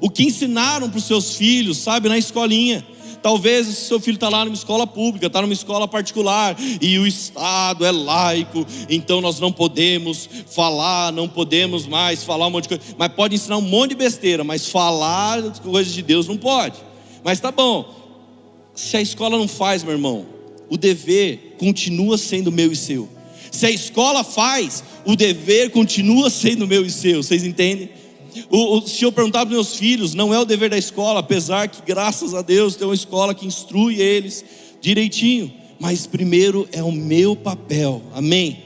O 0.00 0.08
que 0.08 0.24
ensinaram 0.24 0.88
para 0.88 0.98
os 0.98 1.04
seus 1.04 1.34
filhos, 1.34 1.78
sabe, 1.78 2.08
na 2.08 2.18
escolinha. 2.18 2.86
Talvez 3.22 3.68
o 3.68 3.72
seu 3.72 4.00
filho 4.00 4.14
está 4.14 4.28
lá 4.28 4.44
numa 4.44 4.54
escola 4.54 4.86
pública, 4.86 5.26
está 5.26 5.42
numa 5.42 5.52
escola 5.52 5.86
particular, 5.86 6.56
e 6.80 6.98
o 6.98 7.06
Estado 7.06 7.84
é 7.84 7.90
laico, 7.90 8.66
então 8.88 9.20
nós 9.20 9.38
não 9.38 9.52
podemos 9.52 10.28
falar, 10.46 11.12
não 11.12 11.28
podemos 11.28 11.86
mais 11.86 12.24
falar 12.24 12.46
um 12.46 12.50
monte 12.50 12.62
de 12.62 12.68
coisa. 12.70 12.94
Mas 12.96 13.12
pode 13.12 13.34
ensinar 13.34 13.58
um 13.58 13.62
monte 13.62 13.90
de 13.90 13.96
besteira, 13.96 14.42
mas 14.42 14.68
falar 14.68 15.42
coisas 15.60 15.92
de 15.92 16.00
Deus 16.00 16.26
não 16.26 16.38
pode. 16.38 16.76
Mas 17.22 17.40
tá 17.40 17.52
bom, 17.52 17.94
se 18.74 18.96
a 18.96 19.02
escola 19.02 19.36
não 19.36 19.48
faz, 19.48 19.82
meu 19.82 19.92
irmão, 19.92 20.26
o 20.70 20.78
dever 20.78 21.56
continua 21.58 22.16
sendo 22.16 22.50
meu 22.50 22.72
e 22.72 22.76
seu. 22.76 23.06
Se 23.50 23.66
a 23.66 23.70
escola 23.70 24.24
faz, 24.24 24.82
o 25.04 25.14
dever 25.14 25.70
continua 25.70 26.30
sendo 26.30 26.66
meu 26.66 26.86
e 26.86 26.90
seu. 26.90 27.22
Vocês 27.22 27.44
entendem? 27.44 27.90
O, 28.50 28.78
o, 28.78 28.86
se 28.86 29.04
eu 29.04 29.12
perguntar 29.12 29.46
para 29.46 29.54
meus 29.54 29.74
filhos, 29.74 30.14
não 30.14 30.32
é 30.32 30.38
o 30.38 30.44
dever 30.44 30.70
da 30.70 30.78
escola, 30.78 31.20
apesar 31.20 31.68
que, 31.68 31.82
graças 31.82 32.34
a 32.34 32.42
Deus, 32.42 32.76
tem 32.76 32.86
uma 32.86 32.94
escola 32.94 33.34
que 33.34 33.46
instrui 33.46 34.00
eles 34.00 34.44
direitinho. 34.80 35.52
Mas 35.78 36.06
primeiro 36.06 36.68
é 36.72 36.82
o 36.82 36.92
meu 36.92 37.34
papel, 37.34 38.02
amém? 38.14 38.64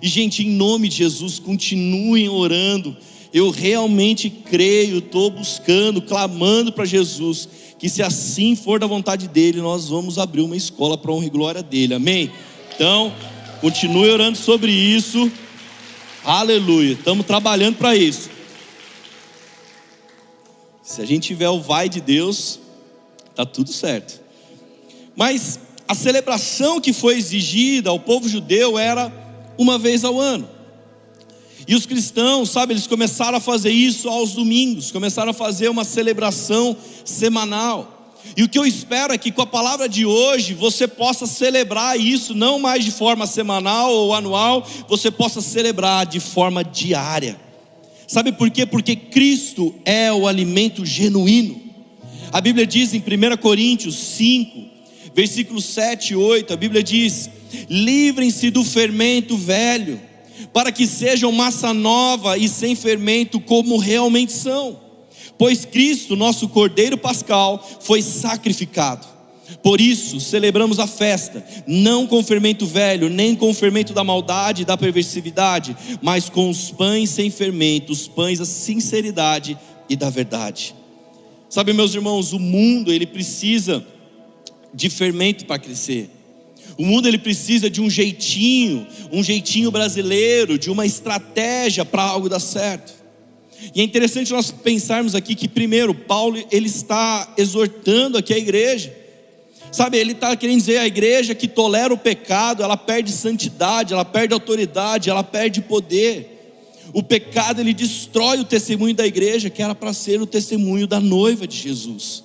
E, 0.00 0.08
gente, 0.08 0.42
em 0.46 0.50
nome 0.50 0.88
de 0.88 0.96
Jesus, 0.96 1.38
continuem 1.38 2.28
orando. 2.28 2.96
Eu 3.32 3.50
realmente 3.50 4.30
creio, 4.30 4.98
estou 4.98 5.30
buscando, 5.30 6.00
clamando 6.00 6.72
para 6.72 6.84
Jesus 6.84 7.48
que 7.84 7.88
se 7.90 8.02
assim 8.02 8.56
for 8.56 8.80
da 8.80 8.86
vontade 8.86 9.28
dele, 9.28 9.60
nós 9.60 9.90
vamos 9.90 10.18
abrir 10.18 10.40
uma 10.40 10.56
escola 10.56 10.96
para 10.96 11.12
honra 11.12 11.26
e 11.26 11.28
glória 11.28 11.62
dele, 11.62 11.92
amém? 11.92 12.30
Então, 12.74 13.12
continue 13.60 14.08
orando 14.08 14.38
sobre 14.38 14.72
isso, 14.72 15.30
aleluia, 16.24 16.92
estamos 16.92 17.26
trabalhando 17.26 17.76
para 17.76 17.94
isso. 17.94 18.30
Se 20.84 21.00
a 21.00 21.06
gente 21.06 21.28
tiver 21.28 21.48
o 21.48 21.62
vai 21.62 21.88
de 21.88 21.98
Deus, 21.98 22.60
tá 23.34 23.46
tudo 23.46 23.72
certo. 23.72 24.20
Mas 25.16 25.58
a 25.88 25.94
celebração 25.94 26.78
que 26.78 26.92
foi 26.92 27.16
exigida 27.16 27.88
ao 27.88 27.98
povo 27.98 28.28
judeu 28.28 28.78
era 28.78 29.10
uma 29.56 29.78
vez 29.78 30.04
ao 30.04 30.20
ano. 30.20 30.46
E 31.66 31.74
os 31.74 31.86
cristãos, 31.86 32.50
sabe, 32.50 32.74
eles 32.74 32.86
começaram 32.86 33.38
a 33.38 33.40
fazer 33.40 33.70
isso 33.70 34.10
aos 34.10 34.32
domingos, 34.32 34.90
começaram 34.90 35.30
a 35.30 35.34
fazer 35.34 35.70
uma 35.70 35.84
celebração 35.84 36.76
semanal. 37.02 38.12
E 38.36 38.42
o 38.42 38.48
que 38.48 38.58
eu 38.58 38.66
espero 38.66 39.14
é 39.14 39.18
que 39.18 39.32
com 39.32 39.40
a 39.40 39.46
palavra 39.46 39.88
de 39.88 40.04
hoje 40.04 40.52
você 40.52 40.86
possa 40.86 41.26
celebrar 41.26 41.98
isso, 41.98 42.34
não 42.34 42.58
mais 42.58 42.84
de 42.84 42.90
forma 42.90 43.26
semanal 43.26 43.90
ou 43.90 44.12
anual, 44.12 44.66
você 44.86 45.10
possa 45.10 45.40
celebrar 45.40 46.04
de 46.04 46.20
forma 46.20 46.62
diária. 46.62 47.43
Sabe 48.06 48.32
por 48.32 48.50
quê? 48.50 48.66
Porque 48.66 48.94
Cristo 48.94 49.74
é 49.84 50.12
o 50.12 50.26
alimento 50.26 50.84
genuíno. 50.84 51.60
A 52.32 52.40
Bíblia 52.40 52.66
diz 52.66 52.92
em 52.92 52.98
1 52.98 53.36
Coríntios 53.38 53.96
5, 53.96 54.64
versículos 55.14 55.64
7 55.66 56.12
e 56.12 56.16
8, 56.16 56.52
a 56.52 56.56
Bíblia 56.56 56.82
diz: 56.82 57.30
livrem-se 57.68 58.50
do 58.50 58.64
fermento 58.64 59.36
velho 59.36 60.00
para 60.52 60.72
que 60.72 60.86
sejam 60.86 61.32
massa 61.32 61.72
nova 61.72 62.36
e 62.36 62.48
sem 62.48 62.74
fermento, 62.74 63.40
como 63.40 63.78
realmente 63.78 64.32
são. 64.32 64.80
Pois 65.38 65.64
Cristo, 65.64 66.16
nosso 66.16 66.48
Cordeiro 66.48 66.96
Pascal, 66.96 67.64
foi 67.80 68.02
sacrificado. 68.02 69.13
Por 69.62 69.80
isso, 69.80 70.20
celebramos 70.20 70.78
a 70.78 70.86
festa, 70.86 71.44
não 71.66 72.06
com 72.06 72.22
fermento 72.22 72.66
velho, 72.66 73.08
nem 73.08 73.34
com 73.34 73.52
fermento 73.52 73.92
da 73.92 74.02
maldade 74.04 74.62
e 74.62 74.64
da 74.64 74.76
perversividade, 74.76 75.76
mas 76.02 76.28
com 76.28 76.48
os 76.48 76.70
pães 76.70 77.10
sem 77.10 77.30
fermento, 77.30 77.92
os 77.92 78.08
pães 78.08 78.38
da 78.38 78.44
sinceridade 78.44 79.58
e 79.88 79.96
da 79.96 80.10
verdade. 80.10 80.74
Sabe, 81.48 81.72
meus 81.72 81.94
irmãos, 81.94 82.32
o 82.32 82.38
mundo 82.38 82.92
ele 82.92 83.06
precisa 83.06 83.86
de 84.72 84.90
fermento 84.90 85.44
para 85.44 85.58
crescer. 85.58 86.10
O 86.76 86.84
mundo 86.84 87.06
ele 87.06 87.18
precisa 87.18 87.70
de 87.70 87.80
um 87.80 87.88
jeitinho, 87.88 88.86
um 89.12 89.22
jeitinho 89.22 89.70
brasileiro, 89.70 90.58
de 90.58 90.70
uma 90.70 90.84
estratégia 90.84 91.84
para 91.84 92.02
algo 92.02 92.28
dar 92.28 92.40
certo. 92.40 92.92
E 93.74 93.80
é 93.80 93.84
interessante 93.84 94.32
nós 94.32 94.50
pensarmos 94.50 95.14
aqui 95.14 95.34
que 95.34 95.48
primeiro 95.48 95.94
Paulo 95.94 96.42
ele 96.50 96.66
está 96.66 97.32
exortando 97.38 98.18
aqui 98.18 98.34
a 98.34 98.38
igreja. 98.38 99.03
Sabe, 99.74 99.98
ele 99.98 100.12
está 100.12 100.36
querendo 100.36 100.58
dizer 100.58 100.78
a 100.78 100.86
igreja 100.86 101.34
que 101.34 101.48
tolera 101.48 101.92
o 101.92 101.98
pecado, 101.98 102.62
ela 102.62 102.76
perde 102.76 103.10
santidade, 103.10 103.92
ela 103.92 104.04
perde 104.04 104.32
autoridade, 104.32 105.10
ela 105.10 105.24
perde 105.24 105.60
poder. 105.60 106.78
O 106.92 107.02
pecado 107.02 107.60
ele 107.60 107.74
destrói 107.74 108.38
o 108.38 108.44
testemunho 108.44 108.94
da 108.94 109.04
igreja, 109.04 109.50
que 109.50 109.60
era 109.60 109.74
para 109.74 109.92
ser 109.92 110.22
o 110.22 110.26
testemunho 110.26 110.86
da 110.86 111.00
noiva 111.00 111.44
de 111.44 111.56
Jesus. 111.56 112.22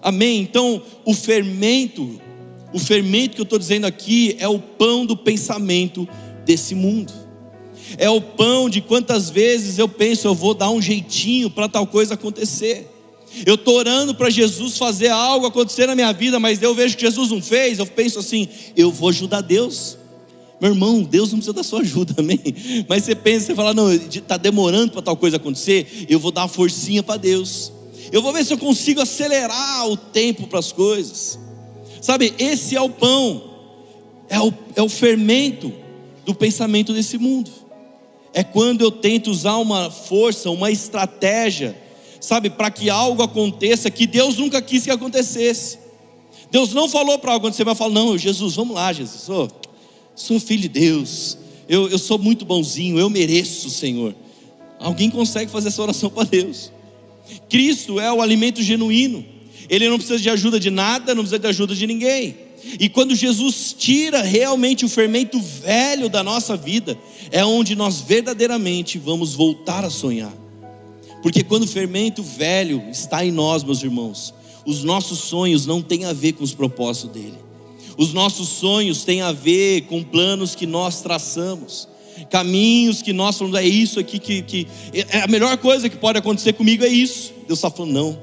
Amém? 0.00 0.42
Então, 0.42 0.80
o 1.04 1.12
fermento 1.12 2.20
o 2.72 2.78
fermento 2.78 3.34
que 3.34 3.40
eu 3.40 3.44
estou 3.44 3.58
dizendo 3.58 3.84
aqui 3.84 4.36
é 4.38 4.46
o 4.46 4.60
pão 4.60 5.04
do 5.04 5.16
pensamento 5.16 6.08
desse 6.44 6.72
mundo. 6.72 7.12
É 7.98 8.08
o 8.08 8.20
pão 8.20 8.70
de 8.70 8.80
quantas 8.80 9.28
vezes 9.28 9.76
eu 9.76 9.88
penso, 9.88 10.28
eu 10.28 10.36
vou 10.36 10.54
dar 10.54 10.70
um 10.70 10.80
jeitinho 10.80 11.50
para 11.50 11.68
tal 11.68 11.84
coisa 11.84 12.14
acontecer. 12.14 12.91
Eu 13.46 13.54
estou 13.54 13.76
orando 13.76 14.14
para 14.14 14.30
Jesus 14.30 14.76
fazer 14.76 15.08
algo 15.08 15.46
acontecer 15.46 15.86
na 15.86 15.94
minha 15.94 16.12
vida, 16.12 16.38
mas 16.38 16.62
eu 16.62 16.74
vejo 16.74 16.96
que 16.96 17.02
Jesus 17.02 17.30
não 17.30 17.40
fez, 17.40 17.78
eu 17.78 17.86
penso 17.86 18.18
assim, 18.18 18.48
eu 18.76 18.90
vou 18.90 19.08
ajudar 19.08 19.40
Deus. 19.40 19.96
Meu 20.60 20.70
irmão, 20.70 21.02
Deus 21.02 21.32
não 21.32 21.38
precisa 21.38 21.52
da 21.52 21.62
sua 21.62 21.80
ajuda, 21.80 22.14
amém? 22.22 22.40
Mas 22.88 23.04
você 23.04 23.14
pensa, 23.14 23.46
você 23.46 23.54
fala, 23.54 23.74
não, 23.74 23.92
está 23.92 24.36
demorando 24.36 24.92
para 24.92 25.02
tal 25.02 25.16
coisa 25.16 25.36
acontecer, 25.36 26.06
eu 26.08 26.20
vou 26.20 26.30
dar 26.30 26.42
uma 26.42 26.48
forcinha 26.48 27.02
para 27.02 27.16
Deus. 27.16 27.72
Eu 28.12 28.22
vou 28.22 28.32
ver 28.32 28.44
se 28.44 28.52
eu 28.52 28.58
consigo 28.58 29.00
acelerar 29.00 29.88
o 29.88 29.96
tempo 29.96 30.46
para 30.46 30.58
as 30.58 30.70
coisas. 30.70 31.38
Sabe, 32.00 32.34
esse 32.38 32.76
é 32.76 32.80
o 32.80 32.90
pão, 32.90 33.42
é 34.28 34.40
o, 34.40 34.52
é 34.76 34.82
o 34.82 34.88
fermento 34.88 35.72
do 36.24 36.34
pensamento 36.34 36.92
desse 36.92 37.18
mundo. 37.18 37.50
É 38.34 38.42
quando 38.42 38.82
eu 38.82 38.90
tento 38.90 39.30
usar 39.30 39.56
uma 39.56 39.90
força, 39.90 40.50
uma 40.50 40.70
estratégia, 40.70 41.76
sabe, 42.22 42.48
para 42.48 42.70
que 42.70 42.88
algo 42.88 43.20
aconteça 43.20 43.90
que 43.90 44.06
Deus 44.06 44.36
nunca 44.36 44.62
quis 44.62 44.84
que 44.84 44.90
acontecesse. 44.90 45.76
Deus 46.52 46.72
não 46.72 46.88
falou 46.88 47.18
para 47.18 47.32
algo 47.32 47.46
acontecer, 47.46 47.64
mas 47.64 47.76
falou: 47.76 47.92
Não, 47.92 48.16
Jesus, 48.16 48.54
vamos 48.54 48.76
lá, 48.76 48.92
Jesus, 48.92 49.22
sou, 50.14 50.40
filho 50.40 50.62
de 50.62 50.68
Deus, 50.68 51.36
eu, 51.68 51.88
eu 51.88 51.98
sou 51.98 52.18
muito 52.18 52.44
bonzinho, 52.44 52.98
eu 52.98 53.10
mereço, 53.10 53.68
Senhor. 53.68 54.14
Alguém 54.78 55.10
consegue 55.10 55.50
fazer 55.50 55.68
essa 55.68 55.82
oração 55.82 56.10
para 56.10 56.24
Deus? 56.24 56.70
Cristo 57.48 57.98
é 57.98 58.12
o 58.12 58.22
alimento 58.22 58.62
genuíno. 58.62 59.24
Ele 59.68 59.88
não 59.88 59.96
precisa 59.96 60.18
de 60.18 60.30
ajuda 60.30 60.60
de 60.60 60.70
nada, 60.70 61.14
não 61.14 61.22
precisa 61.22 61.38
de 61.38 61.46
ajuda 61.46 61.74
de 61.74 61.86
ninguém. 61.86 62.36
E 62.78 62.88
quando 62.88 63.14
Jesus 63.14 63.74
tira 63.76 64.22
realmente 64.22 64.84
o 64.84 64.88
fermento 64.88 65.40
velho 65.40 66.08
da 66.08 66.22
nossa 66.22 66.56
vida, 66.56 66.96
é 67.30 67.44
onde 67.44 67.74
nós 67.74 68.00
verdadeiramente 68.00 68.98
vamos 68.98 69.34
voltar 69.34 69.84
a 69.84 69.90
sonhar. 69.90 70.41
Porque 71.22 71.44
quando 71.44 71.62
o 71.62 71.68
fermento 71.68 72.22
velho 72.22 72.82
está 72.90 73.24
em 73.24 73.30
nós, 73.30 73.62
meus 73.62 73.82
irmãos, 73.82 74.34
os 74.66 74.82
nossos 74.82 75.20
sonhos 75.20 75.66
não 75.66 75.80
têm 75.80 76.04
a 76.04 76.12
ver 76.12 76.32
com 76.32 76.44
os 76.44 76.52
propósitos 76.52 77.12
dele. 77.12 77.38
Os 77.96 78.12
nossos 78.12 78.48
sonhos 78.48 79.04
têm 79.04 79.22
a 79.22 79.32
ver 79.32 79.82
com 79.82 80.02
planos 80.02 80.54
que 80.54 80.66
nós 80.66 81.00
traçamos, 81.00 81.88
caminhos 82.30 83.02
que 83.02 83.12
nós 83.12 83.36
falamos, 83.36 83.58
é 83.58 83.64
isso 83.64 84.00
aqui 84.00 84.18
que, 84.18 84.42
que 84.42 84.66
é 84.92 85.20
a 85.20 85.28
melhor 85.28 85.56
coisa 85.58 85.88
que 85.88 85.96
pode 85.96 86.18
acontecer 86.18 86.54
comigo 86.54 86.84
é 86.84 86.88
isso. 86.88 87.32
Deus 87.46 87.58
está 87.58 87.70
falando, 87.70 87.92
não 87.92 88.18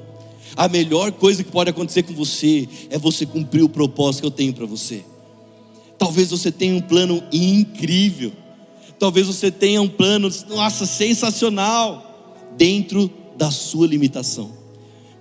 A 0.56 0.68
melhor 0.68 1.12
coisa 1.12 1.44
que 1.44 1.50
pode 1.50 1.70
acontecer 1.70 2.02
com 2.02 2.14
você 2.14 2.68
é 2.90 2.98
você 2.98 3.24
cumprir 3.24 3.62
o 3.62 3.68
propósito 3.68 4.22
que 4.22 4.26
eu 4.26 4.30
tenho 4.30 4.52
para 4.52 4.66
você. 4.66 5.04
Talvez 5.98 6.30
você 6.30 6.50
tenha 6.50 6.74
um 6.74 6.80
plano 6.80 7.22
incrível. 7.32 8.32
Talvez 8.98 9.26
você 9.26 9.50
tenha 9.50 9.80
um 9.80 9.88
plano, 9.88 10.30
nossa, 10.48 10.84
sensacional, 10.84 12.09
dentro 12.60 13.10
da 13.38 13.50
sua 13.50 13.86
limitação. 13.86 14.50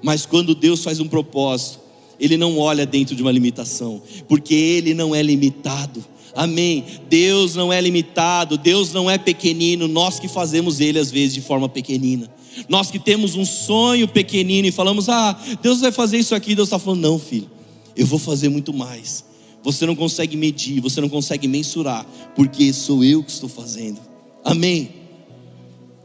Mas 0.04 0.26
quando 0.26 0.54
Deus 0.54 0.84
faz 0.84 1.00
um 1.00 1.08
propósito, 1.08 1.80
Ele 2.20 2.36
não 2.36 2.58
olha 2.58 2.86
dentro 2.86 3.16
de 3.16 3.22
uma 3.22 3.32
limitação, 3.32 4.02
porque 4.28 4.54
Ele 4.54 4.94
não 4.94 5.16
é 5.16 5.24
limitado. 5.24 6.04
Amém. 6.36 6.84
Deus 7.10 7.56
não 7.56 7.72
é 7.72 7.80
limitado, 7.80 8.58
Deus 8.58 8.92
não 8.92 9.10
é 9.10 9.18
pequenino, 9.18 9.88
nós 9.88 10.20
que 10.20 10.28
fazemos 10.28 10.82
Ele 10.82 11.00
às 11.00 11.10
vezes 11.10 11.34
de 11.34 11.40
forma 11.40 11.70
pequenina. 11.70 12.30
Nós 12.68 12.92
que 12.92 13.00
temos 13.00 13.36
um 13.36 13.46
sonho 13.46 14.06
pequenino 14.06 14.68
e 14.68 14.72
falamos, 14.72 15.08
ah, 15.08 15.40
Deus 15.62 15.80
vai 15.80 15.94
fazer 15.94 16.18
isso 16.18 16.36
aqui, 16.36 16.56
Deus 16.56 16.68
está 16.68 16.78
falando, 16.78 17.00
não, 17.00 17.18
filho, 17.18 17.50
eu 17.96 18.06
vou 18.06 18.20
fazer 18.20 18.50
muito 18.50 18.74
mais. 18.74 19.24
Você 19.64 19.86
não 19.86 19.96
consegue 19.96 20.36
medir, 20.36 20.82
você 20.82 21.00
não 21.00 21.08
consegue 21.08 21.48
mensurar, 21.48 22.06
porque 22.36 22.74
sou 22.74 23.02
eu 23.02 23.24
que 23.24 23.32
estou 23.32 23.48
fazendo. 23.48 24.02
Amém. 24.44 24.99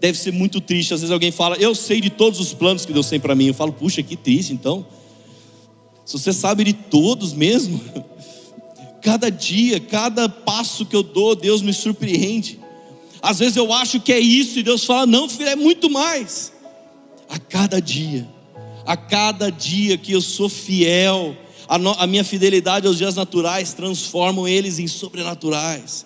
Deve 0.05 0.19
ser 0.19 0.35
muito 0.35 0.61
triste. 0.61 0.93
Às 0.93 1.01
vezes 1.01 1.11
alguém 1.11 1.31
fala, 1.31 1.57
eu 1.57 1.75
sei 1.75 1.99
de 1.99 2.11
todos 2.11 2.39
os 2.39 2.53
planos 2.53 2.85
que 2.85 2.93
Deus 2.93 3.09
tem 3.09 3.19
para 3.19 3.35
mim. 3.35 3.47
Eu 3.47 3.55
falo, 3.55 3.73
puxa, 3.73 4.03
que 4.03 4.17
triste 4.17 4.53
então. 4.53 4.87
Se 6.05 6.19
você 6.19 6.31
sabe 6.31 6.63
de 6.63 6.75
todos 6.75 7.33
mesmo, 7.33 7.81
cada 9.01 9.31
dia, 9.31 9.81
cada 9.81 10.29
passo 10.29 10.85
que 10.85 10.95
eu 10.95 11.03
dou, 11.03 11.35
Deus 11.35 11.63
me 11.63 11.73
surpreende. 11.73 12.61
Às 13.23 13.39
vezes 13.39 13.57
eu 13.57 13.73
acho 13.73 13.99
que 13.99 14.13
é 14.13 14.21
isso 14.21 14.59
e 14.59 14.63
Deus 14.63 14.85
fala: 14.85 15.07
não, 15.07 15.27
filho, 15.27 15.49
é 15.49 15.57
muito 15.57 15.89
mais. 15.89 16.53
A 17.27 17.39
cada 17.39 17.81
dia, 17.81 18.29
a 18.85 18.99
cada 18.99 19.49
dia 19.49 19.97
que 19.97 20.13
eu 20.13 20.21
sou 20.21 20.51
fiel, 20.51 21.35
a, 21.67 21.79
no, 21.79 21.93
a 21.93 22.07
minha 22.07 22.25
fidelidade 22.25 22.87
aos 22.87 22.99
dias 22.99 23.15
naturais 23.15 23.73
transformam 23.73 24.47
eles 24.47 24.79
em 24.79 24.87
sobrenaturais. 24.87 26.05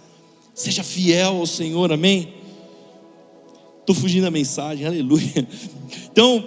Seja 0.55 0.85
fiel 0.85 1.39
ao 1.39 1.47
Senhor, 1.49 1.91
amém? 1.91 2.38
Estou 3.89 4.03
fugindo 4.03 4.25
da 4.25 4.31
mensagem, 4.31 4.85
aleluia. 4.85 5.49
Então, 6.13 6.47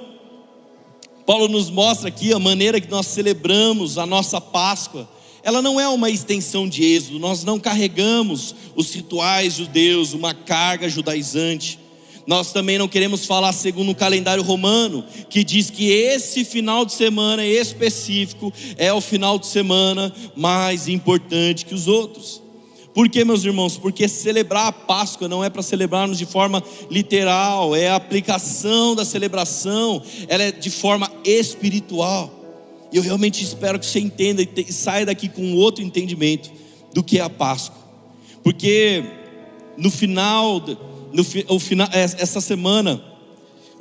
Paulo 1.25 1.47
nos 1.47 1.71
mostra 1.71 2.07
aqui 2.07 2.31
a 2.31 2.37
maneira 2.37 2.79
que 2.79 2.91
nós 2.91 3.07
celebramos 3.07 3.97
a 3.97 4.05
nossa 4.05 4.39
Páscoa 4.39 5.09
ela 5.41 5.59
não 5.59 5.79
é 5.79 5.87
uma 5.87 6.07
extensão 6.07 6.69
de 6.69 6.83
êxodo, 6.83 7.17
nós 7.17 7.43
não 7.43 7.59
carregamos 7.59 8.53
os 8.75 8.93
rituais 8.93 9.55
judeus, 9.55 10.13
uma 10.13 10.35
carga 10.35 10.87
judaizante. 10.87 11.79
Nós 12.27 12.53
também 12.53 12.77
não 12.77 12.87
queremos 12.87 13.25
falar 13.25 13.51
segundo 13.53 13.89
o 13.91 13.95
calendário 13.95 14.43
romano, 14.43 15.03
que 15.27 15.43
diz 15.43 15.71
que 15.71 15.89
esse 15.89 16.45
final 16.45 16.85
de 16.85 16.93
semana 16.93 17.43
específico 17.43 18.53
é 18.77 18.93
o 18.93 19.01
final 19.01 19.39
de 19.39 19.47
semana 19.47 20.13
mais 20.35 20.87
importante 20.87 21.65
que 21.65 21.73
os 21.73 21.87
outros. 21.87 22.40
Por 22.93 23.07
que, 23.07 23.23
meus 23.23 23.43
irmãos? 23.45 23.77
Porque 23.77 24.07
celebrar 24.07 24.67
a 24.67 24.71
Páscoa 24.71 25.27
não 25.27 25.43
é 25.43 25.49
para 25.49 25.61
celebrarmos 25.61 26.17
de 26.17 26.25
forma 26.25 26.61
literal, 26.89 27.75
é 27.75 27.89
a 27.89 27.95
aplicação 27.95 28.95
da 28.95 29.05
celebração, 29.05 30.01
ela 30.27 30.43
é 30.43 30.51
de 30.51 30.69
forma 30.69 31.09
espiritual. 31.23 32.31
Eu 32.91 33.01
realmente 33.01 33.41
espero 33.43 33.79
que 33.79 33.85
você 33.85 33.99
entenda 33.99 34.41
e 34.41 34.73
saia 34.73 35.05
daqui 35.05 35.29
com 35.29 35.55
outro 35.55 35.83
entendimento 35.83 36.51
do 36.93 37.01
que 37.01 37.19
é 37.19 37.21
a 37.21 37.29
Páscoa. 37.29 37.79
Porque 38.43 39.03
no 39.77 39.89
final, 39.89 40.59
no, 41.13 41.25
o 41.47 41.59
final 41.59 41.87
essa 41.93 42.41
semana, 42.41 43.01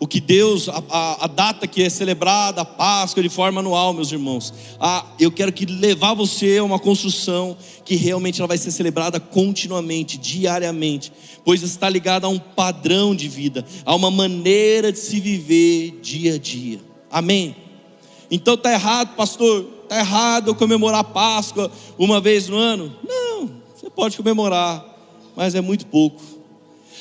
o 0.01 0.07
que 0.07 0.19
Deus, 0.19 0.67
a, 0.67 0.83
a, 0.89 1.25
a, 1.25 1.27
data 1.27 1.67
que 1.67 1.83
é 1.83 1.91
celebrada, 1.91 2.63
a 2.63 2.65
Páscoa 2.65 3.23
de 3.23 3.29
forma 3.29 3.61
anual, 3.61 3.93
meus 3.93 4.11
irmãos. 4.11 4.53
Ah, 4.81 5.05
eu 5.21 5.31
quero 5.31 5.53
que 5.53 5.67
levar 5.67 6.15
você 6.15 6.57
a 6.57 6.65
uma 6.65 6.79
construção 6.79 7.55
que 7.85 7.97
realmente 7.97 8.41
ela 8.41 8.49
vai 8.49 8.57
ser 8.57 8.71
celebrada 8.71 9.21
continuamente, 9.21 10.17
diariamente, 10.17 11.13
pois 11.45 11.63
está 11.63 11.87
ligada 11.91 12.27
a 12.27 12.31
um 12.31 12.39
padrão 12.39 13.15
de 13.15 13.29
vida, 13.29 13.63
a 13.85 13.95
uma 13.95 14.11
maneira 14.11 14.91
de 14.91 14.99
se 14.99 15.21
viver 15.21 15.99
dia 16.01 16.37
a 16.37 16.39
dia. 16.39 16.81
Amém. 17.11 17.55
Então 18.31 18.55
está 18.55 18.73
errado, 18.73 19.15
pastor, 19.17 19.67
está 19.83 19.99
errado 19.99 20.49
eu 20.49 20.55
comemorar 20.55 21.01
a 21.01 21.05
Páscoa 21.05 21.71
uma 21.99 22.23
vez 22.23 22.49
no 22.49 22.57
ano? 22.57 22.97
Não, 23.07 23.51
você 23.77 23.91
pode 23.91 24.17
comemorar, 24.17 24.83
mas 25.37 25.55
é 25.55 25.61
muito 25.61 25.85
pouco. 25.85 26.23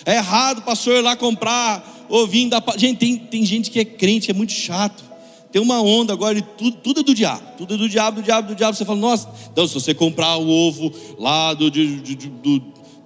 É 0.06 0.16
errado, 0.16 0.64
pastor, 0.64 0.96
ir 0.96 1.02
lá 1.02 1.16
comprar 1.16 1.99
ovinho 2.10 2.50
da 2.50 2.64
Gente, 2.78 2.98
tem, 2.98 3.18
tem 3.18 3.46
gente 3.46 3.72
que 3.72 3.80
é 3.80 3.86
crente, 3.86 4.32
é 4.32 4.34
muito 4.34 4.54
chato. 4.54 5.04
Tem 5.52 5.62
uma 5.62 5.82
onda 5.82 6.14
agora 6.14 6.36
de 6.36 6.44
tudo, 6.44 6.78
tudo 6.78 7.00
é 7.00 7.04
do 7.04 7.16
diabo, 7.16 7.44
tudo 7.58 7.74
é 7.74 7.78
do 7.78 7.90
diabo, 7.90 8.22
do 8.22 8.24
diabo, 8.24 8.48
do 8.50 8.56
diabo. 8.56 8.78
Você 8.78 8.86
fala, 8.86 9.00
nossa, 9.00 9.30
então 9.52 9.68
se 9.68 9.74
você 9.74 9.94
comprar 9.94 10.38
o 10.38 10.48
ovo 10.48 10.94
lá 11.18 11.54
do, 11.54 11.72
do, 11.72 11.96
do, 11.96 12.60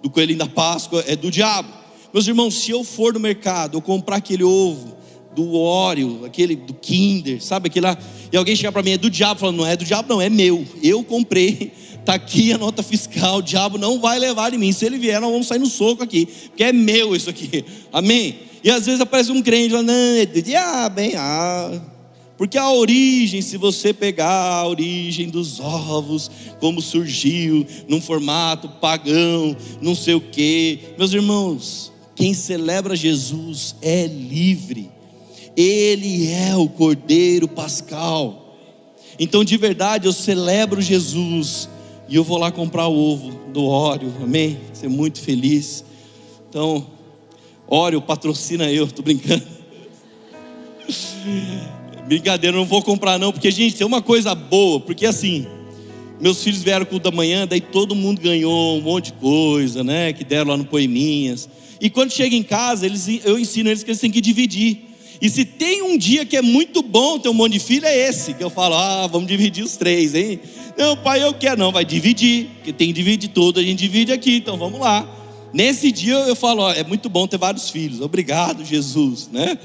do 0.04 0.10
coelhinho 0.10 0.39
da 0.39 0.48
Páscoa, 0.48 1.04
é 1.08 1.16
do 1.16 1.32
diabo. 1.32 1.70
Meus 2.13 2.28
irmãos, 2.28 2.54
se 2.56 2.72
eu 2.72 2.84
for 2.84 3.13
no 3.13 3.20
mercado, 3.20 3.78
eu 3.78 3.82
comprar 3.82 4.18
aquele 4.18 4.44
ovo 4.44 4.98
do 5.34 5.54
Oreo, 5.56 6.26
aquele 6.26 6.56
do 6.56 6.74
Kinder, 6.74 7.44
sabe 7.44 7.68
aquele 7.68 7.88
lá, 7.88 7.98
e 8.32 8.38
alguém 8.38 8.56
chegar 8.56 8.72
para 8.72 8.84
mim, 8.84 8.92
é 8.92 8.98
do 8.98 9.10
diabo, 9.10 9.39
falando, 9.39 9.58
não 9.58 9.66
é 9.66 9.76
do 9.76 9.84
diabo, 9.84 10.08
não, 10.10 10.22
é 10.22 10.30
meu, 10.30 10.66
eu 10.82 11.04
comprei, 11.04 11.72
está 12.04 12.16
aqui 12.16 12.52
a 12.52 12.58
nota 12.58 12.84
fiscal, 12.84 13.38
o 13.38 13.42
diabo 13.42 13.78
não 13.78 14.00
vai 14.00 14.20
levar 14.20 14.52
de 14.52 14.58
mim, 14.58 14.72
se 14.72 14.86
ele 14.86 14.98
vier, 14.98 15.20
nós 15.22 15.32
vamos 15.32 15.48
sair 15.48 15.60
no 15.60 15.68
soco 15.68 16.04
aqui, 16.04 16.26
porque 16.26 16.63
é 16.63 16.74
meu 16.74 17.16
isso 17.16 17.30
aqui, 17.30 17.63
amém? 17.92 18.39
E 18.63 18.70
às 18.70 18.86
vezes 18.86 19.02
aparece 19.02 19.32
um 19.32 19.42
crente, 19.42 19.72
falando, 19.72 19.88
não, 19.88 20.16
é 20.18 20.26
do 20.26 20.42
diabo, 20.42 21.00
hein, 21.00 21.13
ah, 21.16 21.82
porque 22.38 22.58
a 22.58 22.70
origem, 22.72 23.42
se 23.42 23.58
você 23.58 23.94
pegar 23.94 24.28
a 24.28 24.68
origem 24.68 25.30
dos 25.30 25.60
ovos, 25.60 26.30
como 26.60 26.82
surgiu, 26.82 27.66
num 27.88 28.02
formato 28.02 28.68
pagão, 28.68 29.56
não 29.82 29.96
sei 29.96 30.16
o 30.16 30.22
que, 30.22 30.80
meus 30.98 31.13
irmãos, 31.13 31.92
quem 32.16 32.34
celebra 32.34 32.96
Jesus 32.96 33.76
é 33.82 34.08
livre. 34.08 34.92
Ele 35.56 36.32
é 36.32 36.56
o 36.56 36.68
Cordeiro 36.68 37.48
Pascal. 37.48 38.58
Então, 39.20 39.44
de 39.44 39.56
verdade, 39.58 40.08
eu 40.08 40.13
celebro 40.13 40.82
Jesus 40.82 41.70
e 42.08 42.16
eu 42.16 42.24
vou 42.24 42.38
lá 42.38 42.52
comprar 42.52 42.88
o 42.88 42.96
ovo 42.96 43.32
do 43.52 43.66
óleo, 43.66 44.13
amém? 44.22 44.58
Ser 44.74 44.89
muito 44.89 45.22
feliz. 45.22 45.84
Então, 46.50 46.86
óleo 47.68 48.02
patrocina 48.02 48.70
eu, 48.72 48.88
tô 48.88 49.02
brincando. 49.02 49.44
Brincadeira, 52.08 52.56
não 52.56 52.66
vou 52.66 52.82
comprar 52.82 53.18
não, 53.18 53.32
porque 53.32 53.50
gente, 53.50 53.76
tem 53.76 53.88
uma 53.88 54.02
coisa 54.02 54.36
boa, 54.36 54.80
porque 54.80 55.06
assim, 55.06 55.48
meus 56.20 56.44
filhos 56.44 56.62
vieram 56.62 56.86
com 56.86 56.98
o 56.98 57.00
da 57.00 57.12
manhã, 57.12 57.48
daí 57.48 57.62
todo 57.62 57.96
mundo 57.96 58.22
ganhou 58.22 58.78
um 58.78 58.82
monte 58.82 59.08
de 59.08 59.13
coisa, 59.13 59.84
né? 59.84 60.13
Que 60.13 60.24
deram 60.24 60.52
lá 60.52 60.58
no 60.58 60.66
Poeminhas. 60.66 61.50
E 61.82 61.89
quando 61.89 62.12
chega 62.12 62.36
em 62.36 62.44
casa, 62.44 62.86
eles, 62.86 63.08
eu 63.26 63.39
ensino 63.39 63.70
eles 63.70 63.84
que 63.84 63.92
eles 63.92 64.00
têm 64.00 64.12
que 64.12 64.22
dividir. 64.22 64.92
E 65.21 65.30
se 65.30 65.45
tem 65.45 65.82
um 65.82 65.97
dia 65.97 66.26
que 66.26 66.36
é 66.36 66.41
muito 66.41 66.82
bom 66.82 67.19
ter 67.19 67.30
um 67.30 67.34
monte 67.34 67.54
de 67.54 67.60
filho, 67.60 67.86
é 67.86 68.10
esse, 68.10 68.34
que 68.34 68.43
eu 68.43 68.49
falo, 68.49 68.76
ah, 68.76 69.08
vamos 69.08 69.28
dividir 69.28 69.63
os 69.63 69.78
três, 69.78 70.13
hein? 70.13 70.39
Não, 70.78 70.97
pai, 70.97 71.23
eu 71.23 71.34
quero, 71.34 71.60
não, 71.60 71.71
vai 71.71 71.86
dividir, 71.86 72.47
porque 72.56 72.73
tem 72.73 72.88
que 72.88 72.93
dividir 72.93 73.30
todo, 73.30 73.60
a 73.60 73.63
gente 73.63 73.80
divide 73.80 74.12
aqui, 74.12 74.38
então 74.38 74.58
vamos 74.58 74.80
lá. 74.80 75.08
Nesse 75.54 75.91
dia 75.91 76.15
eu 76.15 76.36
falo, 76.36 76.63
ó, 76.63 76.73
é 76.73 76.84
muito 76.84 77.10
bom 77.10 77.28
ter 77.28 77.38
vários 77.38 77.69
filhos, 77.69 78.02
obrigado, 78.02 78.65
Jesus, 78.65 79.30
né? 79.32 79.58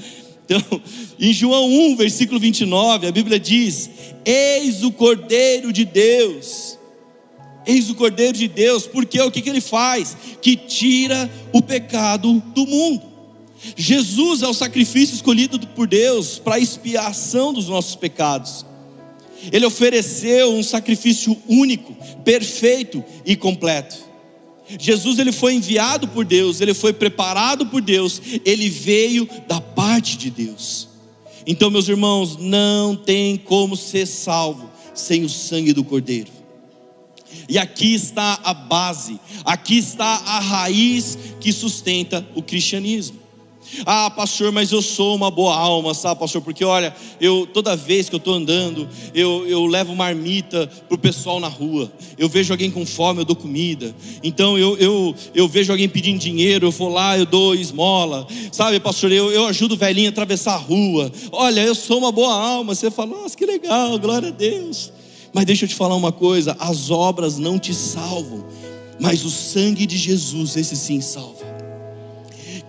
Então, 0.49 0.81
em 1.19 1.31
João 1.31 1.69
1, 1.91 1.95
versículo 1.95 2.39
29, 2.39 3.07
a 3.07 3.11
Bíblia 3.11 3.39
diz: 3.39 3.89
Eis 4.25 4.83
o 4.83 4.91
Cordeiro 4.91 5.71
de 5.71 5.85
Deus. 5.85 6.77
Eis 7.67 7.89
o 7.89 7.95
Cordeiro 7.95 8.33
de 8.33 8.47
Deus, 8.47 8.87
porque 8.87 9.21
o 9.21 9.29
que, 9.29 9.41
que 9.41 9.49
ele 9.49 9.61
faz? 9.61 10.17
Que 10.41 10.55
tira 10.55 11.29
o 11.53 11.61
pecado 11.61 12.41
do 12.55 12.65
mundo. 12.65 13.03
Jesus 13.75 14.41
é 14.41 14.47
o 14.47 14.53
sacrifício 14.53 15.15
escolhido 15.15 15.59
por 15.67 15.87
Deus 15.87 16.39
para 16.39 16.55
a 16.55 16.59
expiação 16.59 17.53
dos 17.53 17.67
nossos 17.67 17.95
pecados. 17.95 18.65
Ele 19.51 19.65
ofereceu 19.65 20.53
um 20.53 20.63
sacrifício 20.63 21.37
único, 21.47 21.95
perfeito 22.23 23.03
e 23.25 23.35
completo. 23.35 23.97
Jesus 24.77 25.17
ele 25.17 25.31
foi 25.31 25.55
enviado 25.55 26.07
por 26.09 26.23
Deus, 26.23 26.61
ele 26.61 26.73
foi 26.73 26.93
preparado 26.93 27.65
por 27.67 27.81
Deus, 27.81 28.21
ele 28.45 28.69
veio 28.69 29.27
da 29.47 29.59
parte 29.59 30.17
de 30.17 30.29
Deus. 30.29 30.87
Então, 31.47 31.71
meus 31.71 31.87
irmãos, 31.87 32.37
não 32.37 32.95
tem 32.95 33.35
como 33.37 33.75
ser 33.75 34.05
salvo 34.05 34.69
sem 34.93 35.23
o 35.23 35.29
sangue 35.29 35.73
do 35.73 35.83
Cordeiro. 35.83 36.31
E 37.47 37.57
aqui 37.57 37.95
está 37.95 38.39
a 38.43 38.53
base, 38.53 39.19
aqui 39.43 39.77
está 39.77 40.05
a 40.05 40.39
raiz 40.39 41.17
que 41.39 41.51
sustenta 41.51 42.27
o 42.35 42.43
cristianismo. 42.43 43.18
Ah, 43.85 44.09
pastor, 44.09 44.51
mas 44.51 44.71
eu 44.71 44.81
sou 44.81 45.15
uma 45.15 45.29
boa 45.31 45.55
alma, 45.55 45.93
sabe, 45.93 46.19
pastor? 46.19 46.41
Porque 46.41 46.63
olha, 46.63 46.95
eu 47.19 47.47
toda 47.47 47.75
vez 47.75 48.09
que 48.09 48.15
eu 48.15 48.17
estou 48.17 48.33
andando, 48.33 48.87
eu, 49.13 49.47
eu 49.47 49.65
levo 49.65 49.95
marmita 49.95 50.67
para 50.87 50.95
o 50.95 50.97
pessoal 50.97 51.39
na 51.39 51.47
rua. 51.47 51.91
Eu 52.17 52.29
vejo 52.29 52.53
alguém 52.53 52.71
com 52.71 52.85
fome, 52.85 53.21
eu 53.21 53.25
dou 53.25 53.35
comida. 53.35 53.95
Então 54.23 54.57
eu, 54.57 54.77
eu, 54.77 55.15
eu 55.33 55.47
vejo 55.47 55.71
alguém 55.71 55.87
pedindo 55.87 56.19
dinheiro, 56.19 56.67
eu 56.67 56.71
vou 56.71 56.89
lá, 56.89 57.17
eu 57.17 57.25
dou 57.25 57.55
esmola. 57.55 58.27
Sabe, 58.51 58.79
pastor, 58.79 59.11
eu, 59.11 59.31
eu 59.31 59.45
ajudo 59.45 59.73
o 59.73 59.77
velhinho 59.77 60.07
a 60.07 60.11
atravessar 60.11 60.53
a 60.53 60.57
rua. 60.57 61.11
Olha, 61.31 61.61
eu 61.61 61.75
sou 61.75 61.97
uma 61.97 62.11
boa 62.11 62.33
alma. 62.33 62.75
Você 62.75 62.91
fala, 62.91 63.09
nossa, 63.11 63.37
que 63.37 63.45
legal, 63.45 63.97
glória 63.99 64.29
a 64.29 64.31
Deus. 64.31 64.91
Mas 65.33 65.45
deixa 65.45 65.65
eu 65.65 65.69
te 65.69 65.75
falar 65.75 65.95
uma 65.95 66.11
coisa: 66.11 66.55
as 66.59 66.89
obras 66.89 67.37
não 67.37 67.59
te 67.59 67.73
salvam, 67.73 68.45
mas 68.99 69.23
o 69.23 69.29
sangue 69.29 69.85
de 69.85 69.97
Jesus, 69.97 70.55
esse 70.55 70.75
sim 70.75 71.01
salva. 71.01 71.48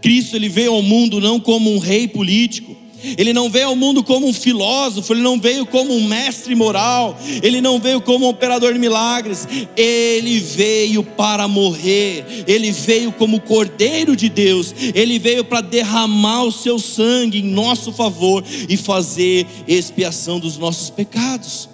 Cristo 0.01 0.37
ele 0.37 0.49
veio 0.49 0.73
ao 0.73 0.83
mundo 0.83 1.21
não 1.21 1.39
como 1.39 1.73
um 1.75 1.79
rei 1.79 2.09
político, 2.09 2.77
ele 3.17 3.33
não 3.33 3.49
veio 3.49 3.69
ao 3.69 3.77
mundo 3.77 4.03
como 4.03 4.27
um 4.27 4.33
filósofo, 4.33 5.13
ele 5.13 5.23
não 5.23 5.41
veio 5.41 5.65
como 5.65 5.95
um 5.95 6.05
mestre 6.07 6.55
moral, 6.55 7.19
ele 7.43 7.61
não 7.61 7.81
veio 7.81 8.01
como 8.01 8.27
um 8.27 8.29
operador 8.29 8.73
de 8.73 8.79
milagres, 8.79 9.49
ele 9.77 10.39
veio 10.39 11.03
para 11.03 11.49
morrer, 11.49 12.45
ele 12.47 12.71
veio 12.71 13.13
como 13.13 13.41
Cordeiro 13.41 14.15
de 14.15 14.29
Deus, 14.29 14.75
ele 14.95 15.19
veio 15.19 15.45
para 15.45 15.61
derramar 15.61 16.45
o 16.45 16.53
seu 16.53 16.79
sangue 16.79 17.39
em 17.39 17.45
nosso 17.45 17.93
favor 17.93 18.45
e 18.69 18.77
fazer 18.77 19.47
expiação 19.67 20.39
dos 20.39 20.59
nossos 20.59 20.91
pecados. 20.91 21.69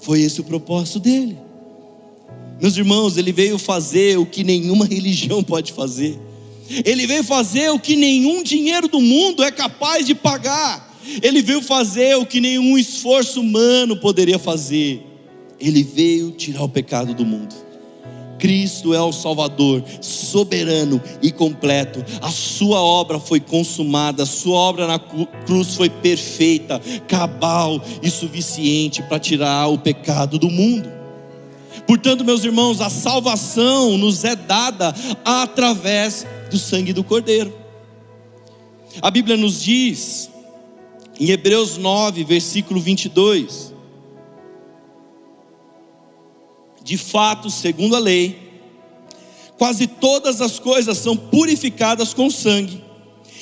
Foi 0.00 0.20
esse 0.20 0.40
o 0.40 0.44
propósito 0.44 0.98
dele. 0.98 1.38
Meus 2.60 2.76
irmãos, 2.76 3.16
ele 3.16 3.32
veio 3.32 3.58
fazer 3.58 4.18
o 4.18 4.26
que 4.26 4.42
nenhuma 4.42 4.86
religião 4.86 5.42
pode 5.42 5.72
fazer. 5.72 6.18
Ele 6.84 7.06
veio 7.06 7.24
fazer 7.24 7.70
o 7.70 7.78
que 7.78 7.96
nenhum 7.96 8.42
dinheiro 8.42 8.88
do 8.88 9.00
mundo 9.00 9.42
é 9.42 9.50
capaz 9.50 10.06
de 10.06 10.14
pagar. 10.14 10.90
Ele 11.22 11.42
veio 11.42 11.60
fazer 11.60 12.16
o 12.16 12.26
que 12.26 12.40
nenhum 12.40 12.78
esforço 12.78 13.40
humano 13.40 13.96
poderia 13.96 14.38
fazer. 14.38 15.04
Ele 15.60 15.82
veio 15.82 16.30
tirar 16.32 16.62
o 16.62 16.68
pecado 16.68 17.14
do 17.14 17.24
mundo. 17.24 17.54
Cristo 18.38 18.92
é 18.92 19.00
o 19.00 19.12
Salvador, 19.12 19.84
soberano 20.00 21.00
e 21.22 21.30
completo. 21.30 22.04
A 22.20 22.28
sua 22.28 22.80
obra 22.80 23.20
foi 23.20 23.38
consumada, 23.38 24.24
a 24.24 24.26
sua 24.26 24.56
obra 24.56 24.88
na 24.88 24.98
cruz 24.98 25.76
foi 25.76 25.88
perfeita, 25.88 26.80
cabal 27.06 27.80
e 28.02 28.10
suficiente 28.10 29.00
para 29.04 29.20
tirar 29.20 29.68
o 29.68 29.78
pecado 29.78 30.40
do 30.40 30.50
mundo. 30.50 30.90
Portanto, 31.86 32.24
meus 32.24 32.44
irmãos, 32.44 32.80
a 32.80 32.90
salvação 32.90 33.96
nos 33.96 34.24
é 34.24 34.34
dada 34.34 34.92
através 35.24 36.26
do 36.52 36.58
sangue 36.58 36.92
do 36.92 37.02
Cordeiro. 37.02 37.52
A 39.00 39.10
Bíblia 39.10 39.38
nos 39.38 39.62
diz, 39.62 40.30
em 41.18 41.30
Hebreus 41.30 41.78
9, 41.78 42.24
versículo 42.24 42.78
22, 42.78 43.72
de 46.84 46.98
fato, 46.98 47.48
segundo 47.48 47.96
a 47.96 47.98
lei, 47.98 48.38
quase 49.56 49.86
todas 49.86 50.42
as 50.42 50.58
coisas 50.58 50.98
são 50.98 51.16
purificadas 51.16 52.12
com 52.12 52.30
sangue, 52.30 52.84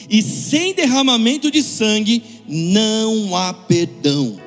e 0.09 0.23
sem 0.23 0.73
derramamento 0.73 1.51
de 1.51 1.63
sangue 1.63 2.23
não 2.47 3.37
há 3.37 3.53
perdão. 3.53 4.39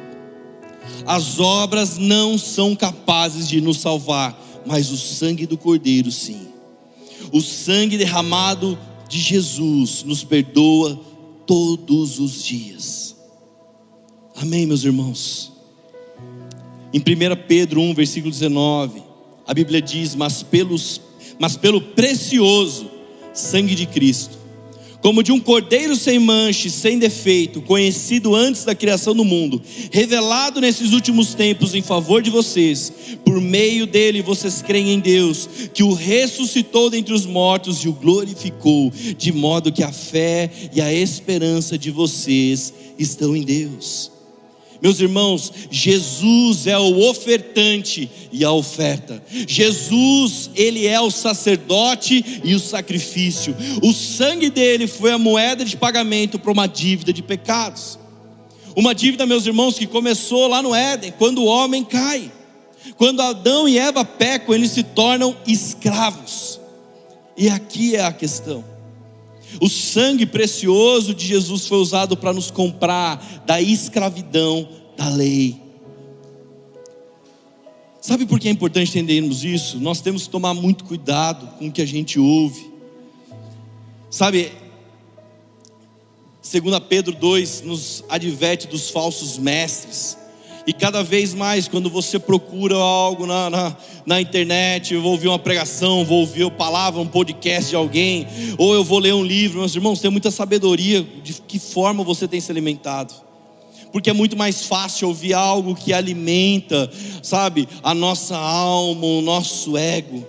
As 1.06 1.38
obras 1.38 1.97
não 1.97 2.38
são 2.38 2.78
capazes 2.78 3.49
de 3.49 3.60
nos 3.60 3.80
salvar, 3.80 4.39
mas 4.65 4.89
o 4.89 4.97
sangue 4.97 5.45
do 5.45 5.58
Cordeiro 5.58 6.12
sim. 6.12 6.53
O 7.32 7.42
sangue 7.42 7.98
derramado 7.98 8.78
de 9.10 9.20
Jesus 9.20 10.04
nos 10.04 10.24
perdoa 10.24 11.00
todos 11.46 12.20
os 12.20 12.44
dias. 12.44 13.16
Amém, 14.36 14.66
meus 14.66 14.84
irmãos. 14.84 15.52
Em 16.94 17.00
1 17.00 17.04
Pedro 17.48 17.82
1, 17.82 17.94
versículo 17.94 18.32
19, 18.32 19.04
a 19.48 19.54
Bíblia 19.54 19.82
diz: 19.82 20.16
Mas, 20.16 20.44
pelos, 20.44 21.02
mas 21.40 21.58
pelo 21.58 21.82
precioso 21.82 22.90
sangue 23.34 23.76
de 23.76 23.86
Cristo, 23.86 24.38
como 25.04 25.22
de 25.22 25.34
um 25.34 25.39
cordeiro 25.39 25.98
sem 25.98 26.18
mancha, 26.18 26.70
sem 26.70 26.98
defeito, 26.98 27.62
conhecido 27.62 28.34
antes 28.34 28.63
da 28.63 28.74
criação 28.74 29.13
do 29.13 29.26
mundo, 29.26 29.62
revelado 29.92 30.62
nesses 30.62 30.94
últimos 30.94 31.34
tempos 31.34 31.76
em 31.76 31.82
favor 31.82 32.22
de 32.22 32.30
vocês, 32.30 32.94
por 33.26 33.42
meio 33.42 33.86
dele 33.86 34.22
vocês 34.22 34.62
creem 34.62 34.94
em 34.94 35.00
Deus, 35.02 35.50
que 35.74 35.84
o 35.84 35.94
ressuscitou 35.94 36.89
dentre 36.89 37.13
os 37.13 37.26
mortos 37.26 37.80
e 37.80 37.89
o 37.89 37.94
glorificou, 37.94 38.94
de 39.18 39.34
modo 39.34 39.74
que 39.74 39.84
a 39.84 39.92
fé 39.92 40.50
e 40.74 40.80
a 40.80 40.94
esperança 40.94 41.78
de 41.78 41.92
vocês 41.92 42.74
estão 42.98 43.36
em 43.36 43.44
Deus. 43.44 44.12
Meus 44.84 45.00
irmãos, 45.00 45.50
Jesus 45.72 46.67
é 46.67 46.78
o 46.78 47.10
ofertante 47.10 48.12
e 48.34 48.43
a 48.43 48.52
oferta. 48.52 49.24
Jesus, 49.48 50.50
ele 50.54 50.86
é 50.86 51.00
o 51.00 51.10
sacerdote 51.10 52.41
e 52.43 52.54
o 52.54 52.60
sacrifício. 52.60 53.56
O 53.82 53.93
sangue 53.93 54.50
dele 54.50 54.86
foi 54.86 55.13
a 55.13 55.17
moeda 55.17 55.63
de 55.63 55.78
pagamento 55.78 56.38
para 56.38 56.52
uma 56.52 56.67
dívida 56.67 57.13
de 57.13 57.24
pecados. 57.24 57.98
Uma 58.76 58.93
dívida, 58.93 59.26
meus 59.26 59.46
irmãos, 59.46 59.80
que 59.80 59.88
começou 59.88 60.48
lá 60.48 60.62
no 60.62 60.76
Éden, 60.76 61.13
quando 61.17 61.43
o 61.43 61.46
homem 61.46 61.86
cai. 61.86 62.30
Quando 62.98 63.22
Adão 63.22 63.69
e 63.69 63.80
Eva 63.80 64.04
pecam, 64.04 64.54
eles 64.54 64.72
se 64.72 64.84
tornam 64.84 65.34
escravos. 65.48 66.60
E 67.38 67.48
aqui 67.48 67.96
é 67.96 68.04
a 68.04 68.12
questão. 68.12 68.73
O 69.62 69.70
sangue 69.70 70.26
precioso 70.26 71.13
de 71.13 71.26
Jesus 71.26 71.68
foi 71.68 71.78
usado 71.78 72.18
para 72.18 72.34
nos 72.34 72.52
comprar 72.52 73.44
da 73.46 73.62
escravidão 73.62 74.68
da 74.98 75.10
lei. 75.10 75.62
Sabe 78.02 78.26
por 78.26 78.39
que 78.39 78.50
é 78.50 78.52
importante 78.52 78.89
entendermos 78.89 79.46
isso? 79.46 79.80
Nós 79.80 80.02
temos 80.02 80.24
que 80.24 80.30
tomar 80.30 80.54
muito 80.54 80.84
cuidado 80.84 81.48
com 81.58 81.68
o 81.68 81.72
que 81.72 81.82
a 81.82 81.86
gente 81.86 82.20
ouve. 82.20 82.70
Sabe, 84.10 84.52
2 86.42 86.80
Pedro 86.89 87.16
2 87.16 87.62
nos 87.62 88.04
adverte 88.10 88.68
dos 88.68 88.89
falsos 88.89 89.38
mestres. 89.38 90.18
E 90.65 90.71
cada 90.71 91.04
vez 91.04 91.34
mais, 91.34 91.67
quando 91.67 91.89
você 91.89 92.17
procura 92.17 92.76
algo 92.76 93.26
na, 93.26 93.49
na, 93.49 93.78
na, 94.06 94.21
internet, 94.21 94.93
eu 94.93 95.02
vou 95.02 95.12
ouvir 95.12 95.28
uma 95.28 95.39
pregação, 95.39 96.06
vou 96.06 96.19
ouvir 96.19 96.43
uma 96.43 96.52
palavra, 96.52 97.02
um 97.02 97.08
podcast 97.08 97.69
de 97.69 97.76
alguém, 97.76 98.26
ou 98.58 98.73
eu 98.73 98.84
vou 98.84 98.99
ler 98.99 99.13
um 99.13 99.23
livro, 99.23 99.60
meus 99.60 99.76
irmãos, 99.76 99.99
tem 99.99 100.10
muita 100.10 100.32
sabedoria 100.32 101.06
de 101.21 101.34
que 101.34 101.60
forma 101.60 102.02
você 102.02 102.30
tem 102.30 102.39
se 102.39 102.49
alimentado. 102.49 103.13
Porque 103.91 104.10
é 104.10 104.13
muito 104.13 104.38
mais 104.38 104.65
fácil 104.65 105.10
ouvir 105.10 105.34
algo 105.34 105.76
que 105.76 105.91
alimenta, 105.91 106.89
sabe, 107.21 107.67
a 107.84 107.93
nossa 107.93 108.38
alma, 108.38 109.06
o 109.06 109.21
nosso 109.21 109.78
ego. 109.78 110.26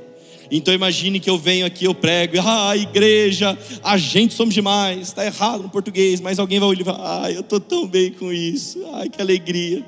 Então 0.51 0.75
imagine 0.75 1.21
que 1.21 1.31
eu 1.31 1.39
venho 1.39 1.65
aqui, 1.65 1.85
eu 1.85 1.95
prego, 1.95 2.37
ah, 2.45 2.77
igreja, 2.77 3.57
a 3.83 3.97
gente 3.97 4.35
somos 4.35 4.53
demais, 4.53 5.09
está 5.09 5.25
errado 5.25 5.63
no 5.63 5.71
português, 5.71 6.21
mas 6.21 6.39
alguém 6.39 6.59
vai 6.59 6.69
olhar 6.69 6.85
ah, 6.89 7.31
eu 7.31 7.41
estou 7.41 7.59
tão 7.59 7.87
bem 7.87 8.13
com 8.13 8.33
isso, 8.33 8.85
ai 8.95 9.09
que 9.09 9.23
alegria. 9.23 9.83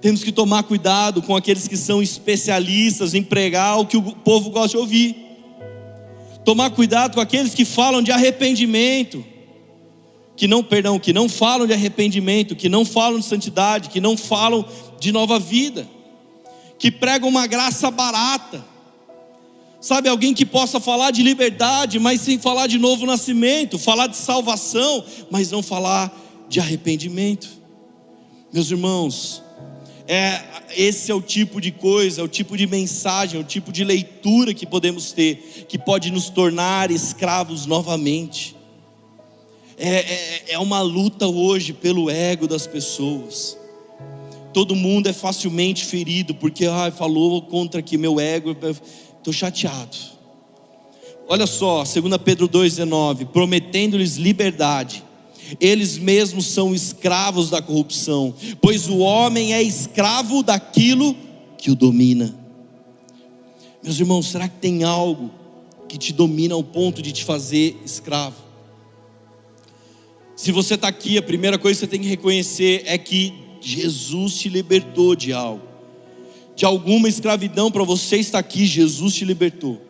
Temos 0.00 0.22
que 0.22 0.30
tomar 0.30 0.62
cuidado 0.62 1.20
com 1.22 1.34
aqueles 1.34 1.66
que 1.66 1.76
são 1.76 2.00
especialistas 2.00 3.14
em 3.14 3.22
pregar 3.22 3.80
o 3.80 3.86
que 3.86 3.96
o 3.96 4.02
povo 4.02 4.50
gosta 4.50 4.70
de 4.70 4.76
ouvir. 4.76 5.16
Tomar 6.44 6.70
cuidado 6.70 7.14
com 7.14 7.20
aqueles 7.20 7.52
que 7.52 7.64
falam 7.64 8.00
de 8.00 8.12
arrependimento, 8.12 9.24
que 10.36 10.46
não, 10.46 10.62
perdão, 10.62 11.00
que 11.00 11.12
não 11.12 11.28
falam 11.28 11.66
de 11.66 11.72
arrependimento, 11.72 12.54
que 12.54 12.68
não 12.68 12.84
falam 12.84 13.18
de 13.18 13.26
santidade, 13.26 13.88
que 13.88 14.00
não 14.00 14.16
falam 14.16 14.64
de 15.00 15.10
nova 15.10 15.38
vida, 15.38 15.88
que 16.78 16.92
pregam 16.92 17.28
uma 17.28 17.46
graça 17.48 17.90
barata. 17.90 18.64
Sabe, 19.80 20.08
alguém 20.08 20.32
que 20.32 20.46
possa 20.46 20.78
falar 20.78 21.10
de 21.10 21.22
liberdade, 21.22 21.98
mas 21.98 22.20
sem 22.20 22.38
falar 22.38 22.68
de 22.68 22.78
novo 22.78 23.04
nascimento, 23.04 23.78
falar 23.78 24.06
de 24.06 24.16
salvação, 24.16 25.04
mas 25.30 25.50
não 25.50 25.62
falar 25.62 26.16
de 26.48 26.60
arrependimento. 26.60 27.48
Meus 28.52 28.70
irmãos, 28.70 29.42
é, 30.10 30.42
esse 30.74 31.12
é 31.12 31.14
o 31.14 31.20
tipo 31.20 31.60
de 31.60 31.70
coisa, 31.70 32.22
é 32.22 32.24
o 32.24 32.28
tipo 32.28 32.56
de 32.56 32.66
mensagem, 32.66 33.38
é 33.38 33.42
o 33.42 33.46
tipo 33.46 33.70
de 33.70 33.84
leitura 33.84 34.54
que 34.54 34.64
podemos 34.64 35.12
ter, 35.12 35.66
que 35.68 35.78
pode 35.78 36.10
nos 36.10 36.30
tornar 36.30 36.90
escravos 36.90 37.66
novamente. 37.66 38.56
É, 39.76 39.88
é, 39.98 40.44
é 40.52 40.58
uma 40.58 40.80
luta 40.80 41.28
hoje 41.28 41.74
pelo 41.74 42.08
ego 42.08 42.48
das 42.48 42.66
pessoas. 42.66 43.58
Todo 44.54 44.74
mundo 44.74 45.08
é 45.08 45.12
facilmente 45.12 45.84
ferido 45.84 46.34
porque 46.34 46.64
ah, 46.64 46.90
falou 46.90 47.42
contra 47.42 47.82
que 47.82 47.98
meu 47.98 48.18
ego, 48.18 48.56
estou 49.18 49.32
chateado. 49.32 49.94
Olha 51.28 51.46
só, 51.46 51.84
2 51.84 52.16
Pedro 52.24 52.48
2,19: 52.48 53.26
prometendo-lhes 53.26 54.16
liberdade 54.16 55.04
eles 55.60 55.98
mesmos 55.98 56.46
são 56.46 56.74
escravos 56.74 57.50
da 57.50 57.62
corrupção, 57.62 58.34
pois 58.60 58.88
o 58.88 58.98
homem 58.98 59.54
é 59.54 59.62
escravo 59.62 60.42
daquilo 60.42 61.16
que 61.56 61.70
o 61.70 61.74
domina. 61.74 62.34
Meus 63.82 63.98
irmãos, 63.98 64.26
será 64.26 64.48
que 64.48 64.58
tem 64.58 64.84
algo 64.84 65.30
que 65.88 65.96
te 65.96 66.12
domina 66.12 66.54
ao 66.54 66.62
ponto 66.62 67.00
de 67.00 67.12
te 67.12 67.24
fazer 67.24 67.80
escravo? 67.84 68.36
Se 70.36 70.52
você 70.52 70.74
está 70.74 70.88
aqui, 70.88 71.18
a 71.18 71.22
primeira 71.22 71.58
coisa 71.58 71.80
que 71.80 71.86
você 71.86 71.90
tem 71.90 72.00
que 72.00 72.08
reconhecer 72.08 72.82
é 72.86 72.96
que 72.96 73.34
Jesus 73.60 74.38
te 74.38 74.48
libertou 74.48 75.16
de 75.16 75.32
algo, 75.32 75.66
de 76.54 76.64
alguma 76.64 77.08
escravidão 77.08 77.70
para 77.70 77.82
você 77.82 78.16
estar 78.18 78.38
aqui, 78.38 78.64
Jesus 78.64 79.14
te 79.14 79.24
libertou. 79.24 79.87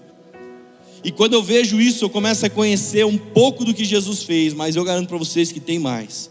E 1.08 1.10
quando 1.10 1.32
eu 1.32 1.42
vejo 1.42 1.80
isso, 1.80 2.04
eu 2.04 2.10
começo 2.10 2.44
a 2.44 2.50
conhecer 2.50 3.06
um 3.06 3.16
pouco 3.16 3.64
do 3.64 3.72
que 3.72 3.82
Jesus 3.82 4.24
fez, 4.24 4.52
mas 4.52 4.76
eu 4.76 4.84
garanto 4.84 5.08
para 5.08 5.16
vocês 5.16 5.50
que 5.50 5.58
tem 5.58 5.78
mais. 5.78 6.30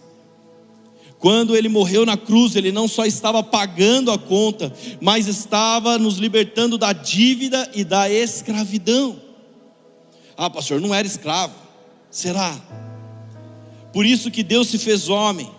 Quando 1.18 1.56
ele 1.56 1.68
morreu 1.68 2.06
na 2.06 2.16
cruz, 2.16 2.56
ele 2.56 2.72
não 2.72 2.88
só 2.88 3.04
estava 3.04 3.42
pagando 3.42 4.12
a 4.12 4.20
conta, 4.20 4.72
mas 5.02 5.28
estava 5.28 5.98
nos 5.98 6.18
libertando 6.18 6.78
da 6.78 6.94
dívida 6.94 7.68
e 7.74 7.84
da 7.84 8.08
escravidão. 8.08 9.20
Ah, 10.38 10.48
pastor, 10.48 10.80
não 10.80 10.94
era 10.94 11.08
escravo. 11.08 11.56
Será? 12.12 12.56
Por 13.92 14.06
isso 14.06 14.30
que 14.30 14.44
Deus 14.44 14.68
se 14.68 14.78
fez 14.78 15.10
homem. 15.10 15.50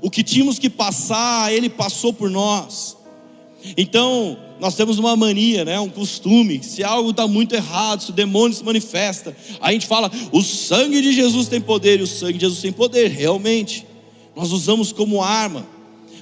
O 0.00 0.10
que 0.10 0.22
tínhamos 0.22 0.58
que 0.58 0.70
passar, 0.70 1.52
ele 1.52 1.68
passou 1.68 2.10
por 2.10 2.30
nós. 2.30 2.96
Então, 3.76 4.38
nós 4.62 4.76
temos 4.76 4.96
uma 4.96 5.16
mania, 5.16 5.64
né, 5.64 5.80
um 5.80 5.88
costume, 5.88 6.62
se 6.62 6.84
algo 6.84 7.10
está 7.10 7.26
muito 7.26 7.52
errado, 7.52 8.00
se 8.00 8.10
o 8.10 8.12
demônio 8.12 8.56
se 8.56 8.62
manifesta, 8.62 9.36
a 9.60 9.72
gente 9.72 9.88
fala, 9.88 10.08
o 10.30 10.40
sangue 10.40 11.02
de 11.02 11.12
Jesus 11.12 11.48
tem 11.48 11.60
poder, 11.60 11.98
e 11.98 12.04
o 12.04 12.06
sangue 12.06 12.34
de 12.34 12.42
Jesus 12.42 12.60
tem 12.60 12.70
poder, 12.70 13.10
realmente, 13.10 13.84
nós 14.36 14.52
usamos 14.52 14.92
como 14.92 15.20
arma, 15.20 15.66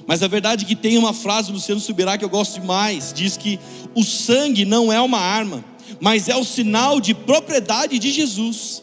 mas 0.07 0.23
a 0.23 0.27
verdade 0.27 0.65
é 0.65 0.67
que 0.67 0.75
tem 0.75 0.97
uma 0.97 1.13
frase 1.13 1.49
do 1.49 1.53
Luciano 1.53 1.79
Subirá 1.79 2.17
que 2.17 2.25
eu 2.25 2.29
gosto 2.29 2.59
demais, 2.59 3.13
diz 3.15 3.37
que 3.37 3.59
o 3.93 4.03
sangue 4.03 4.65
não 4.65 4.91
é 4.91 4.99
uma 4.99 5.19
arma, 5.19 5.63
mas 5.99 6.27
é 6.27 6.35
o 6.35 6.43
sinal 6.43 6.99
de 6.99 7.13
propriedade 7.13 7.99
de 7.99 8.11
Jesus, 8.11 8.81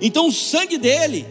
então 0.00 0.26
o 0.26 0.32
sangue 0.32 0.76
dele 0.76 1.24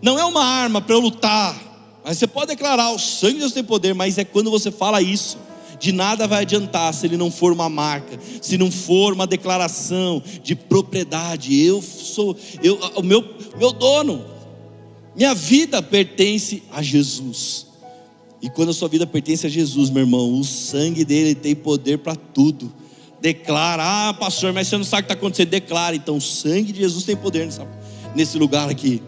não 0.00 0.18
é 0.18 0.24
uma 0.24 0.42
arma 0.42 0.80
para 0.80 0.94
eu 0.94 1.00
lutar, 1.00 1.54
mas 2.02 2.16
você 2.16 2.26
pode 2.26 2.46
declarar, 2.46 2.92
o 2.92 2.98
sangue 2.98 3.34
de 3.34 3.40
Deus 3.40 3.52
tem 3.52 3.62
poder, 3.62 3.94
mas 3.94 4.16
é 4.16 4.24
quando 4.24 4.50
você 4.50 4.70
fala 4.70 5.02
isso, 5.02 5.36
de 5.78 5.92
nada 5.92 6.26
vai 6.26 6.42
adiantar 6.42 6.92
se 6.92 7.06
ele 7.06 7.16
não 7.16 7.30
for 7.30 7.52
uma 7.52 7.68
marca, 7.68 8.18
se 8.42 8.58
não 8.58 8.70
for 8.70 9.12
uma 9.12 9.26
declaração 9.26 10.22
de 10.42 10.54
propriedade. 10.54 11.58
Eu 11.60 11.80
sou, 11.80 12.36
eu, 12.62 12.78
o 12.96 13.02
meu, 13.02 13.24
meu 13.56 13.72
dono, 13.72 14.24
minha 15.14 15.34
vida 15.34 15.80
pertence 15.82 16.62
a 16.72 16.82
Jesus. 16.82 17.66
E 18.40 18.48
quando 18.48 18.70
a 18.70 18.72
sua 18.72 18.88
vida 18.88 19.06
pertence 19.06 19.46
a 19.46 19.50
Jesus, 19.50 19.90
meu 19.90 20.02
irmão, 20.02 20.38
o 20.38 20.44
sangue 20.44 21.04
dele 21.04 21.34
tem 21.34 21.54
poder 21.54 21.98
para 21.98 22.14
tudo. 22.14 22.72
Declara, 23.20 23.82
ah, 24.08 24.14
pastor, 24.14 24.52
mas 24.52 24.68
você 24.68 24.76
não 24.76 24.84
sabe 24.84 25.02
o 25.02 25.06
que 25.06 25.12
está 25.12 25.18
acontecendo. 25.18 25.48
Declara, 25.48 25.96
então 25.96 26.16
o 26.16 26.20
sangue 26.20 26.72
de 26.72 26.80
Jesus 26.80 27.04
tem 27.04 27.16
poder 27.16 27.48
nesse 28.14 28.38
lugar 28.38 28.68
aqui. 28.68 29.02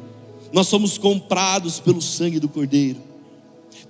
Nós 0.52 0.66
somos 0.66 0.98
comprados 0.98 1.78
pelo 1.78 2.02
sangue 2.02 2.40
do 2.40 2.48
Cordeiro. 2.48 3.09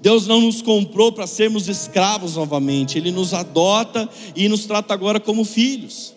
Deus 0.00 0.26
não 0.26 0.40
nos 0.40 0.62
comprou 0.62 1.12
para 1.12 1.26
sermos 1.26 1.68
escravos 1.68 2.36
novamente, 2.36 2.96
Ele 2.96 3.10
nos 3.10 3.34
adota 3.34 4.08
e 4.34 4.48
nos 4.48 4.64
trata 4.64 4.94
agora 4.94 5.20
como 5.20 5.44
filhos. 5.44 6.14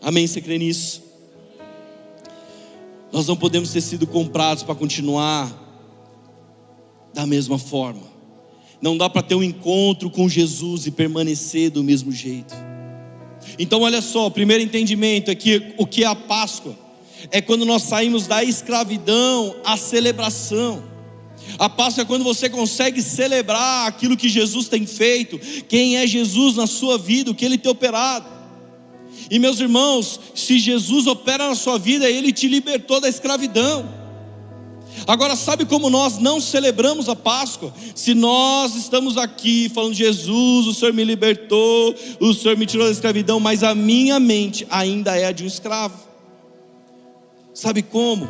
Amém? 0.00 0.26
Você 0.26 0.40
crê 0.40 0.58
nisso? 0.58 1.02
Nós 3.12 3.26
não 3.26 3.36
podemos 3.36 3.70
ter 3.70 3.80
sido 3.80 4.06
comprados 4.06 4.62
para 4.62 4.74
continuar 4.74 5.60
da 7.14 7.26
mesma 7.26 7.58
forma. 7.58 8.10
Não 8.80 8.96
dá 8.96 9.08
para 9.08 9.22
ter 9.22 9.36
um 9.36 9.42
encontro 9.42 10.10
com 10.10 10.28
Jesus 10.28 10.86
e 10.86 10.90
permanecer 10.90 11.70
do 11.70 11.84
mesmo 11.84 12.10
jeito. 12.10 12.54
Então, 13.58 13.82
olha 13.82 14.00
só, 14.00 14.26
o 14.26 14.30
primeiro 14.30 14.62
entendimento 14.62 15.30
é 15.30 15.34
que 15.34 15.74
o 15.76 15.86
que 15.86 16.02
é 16.02 16.06
a 16.06 16.16
Páscoa 16.16 16.76
é 17.30 17.40
quando 17.40 17.64
nós 17.64 17.82
saímos 17.82 18.26
da 18.26 18.42
escravidão 18.42 19.54
à 19.64 19.76
celebração. 19.76 20.82
A 21.58 21.68
Páscoa 21.68 22.02
é 22.02 22.04
quando 22.04 22.24
você 22.24 22.48
consegue 22.48 23.02
celebrar 23.02 23.86
aquilo 23.86 24.16
que 24.16 24.28
Jesus 24.28 24.68
tem 24.68 24.86
feito, 24.86 25.38
quem 25.68 25.96
é 25.96 26.06
Jesus 26.06 26.56
na 26.56 26.66
sua 26.66 26.98
vida, 26.98 27.30
o 27.30 27.34
que 27.34 27.44
ele 27.44 27.58
tem 27.58 27.70
operado. 27.70 28.26
E 29.30 29.38
meus 29.38 29.60
irmãos, 29.60 30.20
se 30.34 30.58
Jesus 30.58 31.06
opera 31.06 31.48
na 31.48 31.54
sua 31.54 31.78
vida, 31.78 32.08
ele 32.08 32.32
te 32.32 32.48
libertou 32.48 33.00
da 33.00 33.08
escravidão. 33.08 34.02
Agora, 35.06 35.34
sabe 35.34 35.64
como 35.64 35.90
nós 35.90 36.18
não 36.18 36.40
celebramos 36.40 37.08
a 37.08 37.16
Páscoa? 37.16 37.72
Se 37.94 38.14
nós 38.14 38.74
estamos 38.74 39.16
aqui 39.16 39.70
falando, 39.74 39.94
Jesus, 39.94 40.66
o 40.66 40.74
Senhor 40.74 40.92
me 40.92 41.02
libertou, 41.02 41.94
o 42.20 42.34
Senhor 42.34 42.56
me 42.56 42.66
tirou 42.66 42.86
da 42.86 42.92
escravidão, 42.92 43.40
mas 43.40 43.62
a 43.62 43.74
minha 43.74 44.20
mente 44.20 44.66
ainda 44.70 45.16
é 45.16 45.24
a 45.24 45.32
de 45.32 45.44
um 45.44 45.46
escravo. 45.46 45.98
Sabe 47.54 47.82
como? 47.82 48.28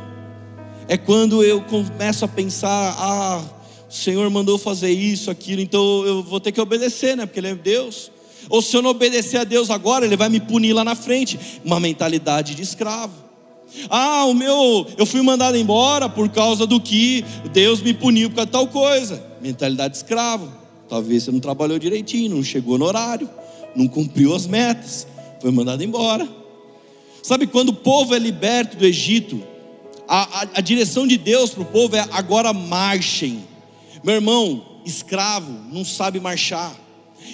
É 0.88 0.96
quando 0.96 1.42
eu 1.42 1.60
começo 1.62 2.24
a 2.24 2.28
pensar: 2.28 2.96
ah, 2.98 3.42
o 3.88 3.92
Senhor 3.92 4.28
mandou 4.30 4.58
fazer 4.58 4.90
isso, 4.90 5.30
aquilo, 5.30 5.60
então 5.60 6.04
eu 6.06 6.22
vou 6.22 6.40
ter 6.40 6.52
que 6.52 6.60
obedecer, 6.60 7.16
né? 7.16 7.26
Porque 7.26 7.40
Ele 7.40 7.48
é 7.48 7.54
Deus. 7.54 8.10
Ou 8.48 8.60
se 8.60 8.76
eu 8.76 8.82
não 8.82 8.90
obedecer 8.90 9.38
a 9.38 9.44
Deus 9.44 9.70
agora, 9.70 10.04
Ele 10.04 10.16
vai 10.16 10.28
me 10.28 10.40
punir 10.40 10.72
lá 10.72 10.84
na 10.84 10.94
frente. 10.94 11.38
Uma 11.64 11.78
mentalidade 11.78 12.54
de 12.54 12.62
escravo. 12.62 13.14
Ah, 13.88 14.24
o 14.26 14.34
meu, 14.34 14.86
eu 14.98 15.06
fui 15.06 15.22
mandado 15.22 15.56
embora 15.56 16.08
por 16.08 16.28
causa 16.28 16.66
do 16.66 16.80
que 16.80 17.24
Deus 17.52 17.80
me 17.80 17.94
puniu 17.94 18.28
por 18.28 18.36
causa 18.36 18.46
de 18.46 18.52
tal 18.52 18.66
coisa. 18.66 19.22
Mentalidade 19.40 19.92
de 19.92 19.98
escravo. 19.98 20.52
Talvez 20.88 21.22
você 21.22 21.30
não 21.30 21.40
trabalhou 21.40 21.78
direitinho, 21.78 22.36
não 22.36 22.42
chegou 22.42 22.76
no 22.76 22.84
horário, 22.84 23.28
não 23.74 23.88
cumpriu 23.88 24.34
as 24.34 24.46
metas, 24.46 25.06
foi 25.40 25.50
mandado 25.50 25.82
embora. 25.82 26.28
Sabe 27.22 27.46
quando 27.46 27.70
o 27.70 27.74
povo 27.74 28.14
é 28.14 28.18
liberto 28.18 28.76
do 28.76 28.84
Egito, 28.84 29.42
a, 30.14 30.46
a, 30.56 30.60
direção 30.60 31.06
de 31.06 31.16
Deus 31.16 31.52
para 31.52 31.62
o 31.62 31.64
povo 31.64 31.96
é 31.96 32.06
agora 32.12 32.52
marchem. 32.52 33.44
Meu 34.04 34.16
irmão, 34.16 34.62
escravo 34.84 35.50
não 35.72 35.86
sabe 35.86 36.20
marchar. 36.20 36.76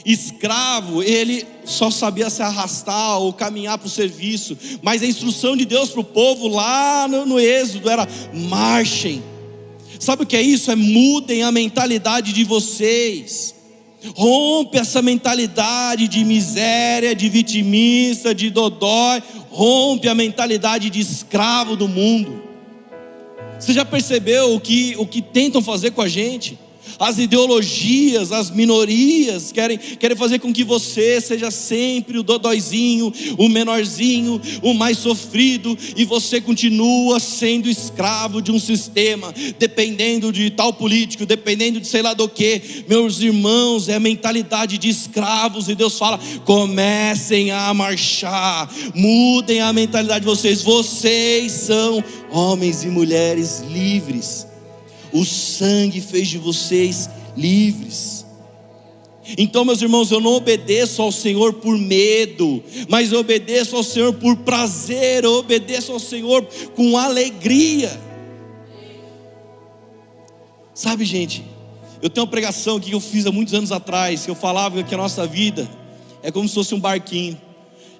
Escravo, 0.06 1.02
ele 1.02 1.44
só 1.64 1.90
sabia 1.90 2.30
se 2.30 2.40
arrastar 2.40 3.18
ou 3.18 3.32
caminhar 3.32 3.78
para 3.78 3.88
o 3.88 3.90
serviço, 3.90 4.56
mas 4.80 5.02
a 5.02 5.06
instrução 5.06 5.56
de 5.56 5.64
Deus 5.64 5.90
para 5.90 6.02
o 6.02 6.04
povo 6.04 6.46
lá 6.46 7.08
no, 7.08 7.26
no 7.26 7.40
Êxodo 7.40 7.90
era: 7.90 8.06
marchem. 8.32 9.24
Sabe 9.98 10.22
o 10.22 10.26
que 10.26 10.36
é 10.36 10.42
isso? 10.42 10.70
É 10.70 10.76
mudem 10.76 11.42
a 11.42 11.50
mentalidade 11.50 12.32
de 12.32 12.44
vocês. 12.44 13.56
Rompe 14.14 14.78
essa 14.78 15.02
mentalidade 15.02 16.06
de 16.06 16.22
miséria, 16.22 17.12
de 17.12 17.28
vitimista, 17.28 18.32
de 18.32 18.50
dodói. 18.50 19.20
Rompe 19.50 20.08
a 20.08 20.14
mentalidade 20.14 20.90
de 20.90 21.00
escravo 21.00 21.74
do 21.74 21.88
mundo. 21.88 22.46
Você 23.58 23.72
já 23.72 23.84
percebeu 23.84 24.54
o 24.54 24.60
que, 24.60 24.94
o 24.98 25.06
que 25.06 25.20
tentam 25.20 25.60
fazer 25.60 25.90
com 25.90 26.00
a 26.00 26.08
gente? 26.08 26.58
As 26.98 27.18
ideologias, 27.18 28.32
as 28.32 28.50
minorias 28.50 29.52
querem, 29.52 29.78
querem 29.78 30.16
fazer 30.16 30.38
com 30.38 30.52
que 30.52 30.64
você 30.64 31.20
seja 31.20 31.50
sempre 31.50 32.18
o 32.18 32.22
dodóizinho, 32.22 33.12
o 33.36 33.48
menorzinho, 33.48 34.40
o 34.62 34.74
mais 34.74 34.98
sofrido, 34.98 35.76
e 35.96 36.04
você 36.04 36.40
continua 36.40 37.20
sendo 37.20 37.68
escravo 37.68 38.40
de 38.40 38.50
um 38.50 38.58
sistema, 38.58 39.32
dependendo 39.58 40.32
de 40.32 40.50
tal 40.50 40.72
político, 40.72 41.26
dependendo 41.26 41.80
de 41.80 41.86
sei 41.86 42.02
lá 42.02 42.14
do 42.14 42.28
que. 42.28 42.84
Meus 42.88 43.20
irmãos, 43.20 43.88
é 43.88 43.94
a 43.94 44.00
mentalidade 44.00 44.78
de 44.78 44.88
escravos, 44.88 45.68
e 45.68 45.74
Deus 45.74 45.98
fala: 45.98 46.18
comecem 46.44 47.50
a 47.50 47.72
marchar, 47.74 48.72
mudem 48.94 49.60
a 49.60 49.72
mentalidade 49.72 50.20
de 50.20 50.26
vocês, 50.26 50.62
vocês 50.62 51.52
são 51.52 52.02
homens 52.30 52.84
e 52.84 52.88
mulheres 52.88 53.62
livres. 53.70 54.47
O 55.12 55.24
sangue 55.24 56.00
fez 56.00 56.28
de 56.28 56.38
vocês 56.38 57.08
livres. 57.36 58.26
Então, 59.36 59.64
meus 59.64 59.82
irmãos, 59.82 60.10
eu 60.10 60.20
não 60.20 60.32
obedeço 60.32 61.02
ao 61.02 61.12
Senhor 61.12 61.52
por 61.54 61.76
medo, 61.76 62.62
mas 62.88 63.12
eu 63.12 63.20
obedeço 63.20 63.76
ao 63.76 63.82
Senhor 63.82 64.14
por 64.14 64.36
prazer, 64.36 65.24
eu 65.24 65.34
obedeço 65.34 65.92
ao 65.92 65.98
Senhor 65.98 66.46
com 66.74 66.96
alegria. 66.96 68.00
Sabe, 70.72 71.04
gente, 71.04 71.44
eu 72.00 72.08
tenho 72.08 72.24
uma 72.24 72.30
pregação 72.30 72.80
que 72.80 72.92
eu 72.92 73.00
fiz 73.00 73.26
há 73.26 73.32
muitos 73.32 73.52
anos 73.52 73.72
atrás, 73.72 74.24
que 74.24 74.30
eu 74.30 74.34
falava 74.34 74.82
que 74.82 74.94
a 74.94 74.98
nossa 74.98 75.26
vida 75.26 75.68
é 76.22 76.30
como 76.30 76.48
se 76.48 76.54
fosse 76.54 76.74
um 76.74 76.80
barquinho. 76.80 77.38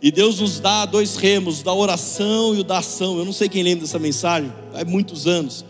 E 0.01 0.13
Deus 0.13 0.39
nos 0.39 0.61
dá 0.61 0.87
dois 0.87 1.17
remos, 1.17 1.63
da 1.63 1.75
oração 1.75 2.55
e 2.55 2.61
o 2.61 2.65
da 2.65 2.79
ação. 2.79 3.19
Eu 3.19 3.25
não 3.25 3.33
sei 3.33 3.49
quem 3.49 3.63
lembra 3.63 3.81
dessa 3.81 3.99
mensagem, 3.99 4.53
há 4.73 4.85
muitos 4.85 5.27
anos. 5.27 5.65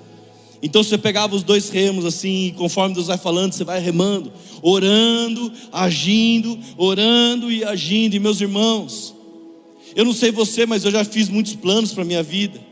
Então 0.62 0.82
você 0.82 0.98
pegava 0.98 1.36
os 1.36 1.42
dois 1.42 1.70
remos 1.70 2.04
assim, 2.04 2.46
e 2.46 2.52
conforme 2.52 2.94
Deus 2.94 3.06
vai 3.06 3.18
falando, 3.18 3.52
você 3.52 3.64
vai 3.64 3.80
remando, 3.80 4.32
orando, 4.60 5.52
agindo, 5.72 6.58
orando 6.76 7.50
e 7.50 7.64
agindo. 7.64 8.16
E 8.16 8.18
meus 8.18 8.40
irmãos, 8.40 9.14
eu 9.94 10.04
não 10.04 10.12
sei 10.12 10.32
você, 10.32 10.66
mas 10.66 10.84
eu 10.84 10.90
já 10.90 11.04
fiz 11.04 11.28
muitos 11.28 11.54
planos 11.54 11.92
para 11.92 12.02
a 12.02 12.06
minha 12.06 12.22
vida. 12.22 12.68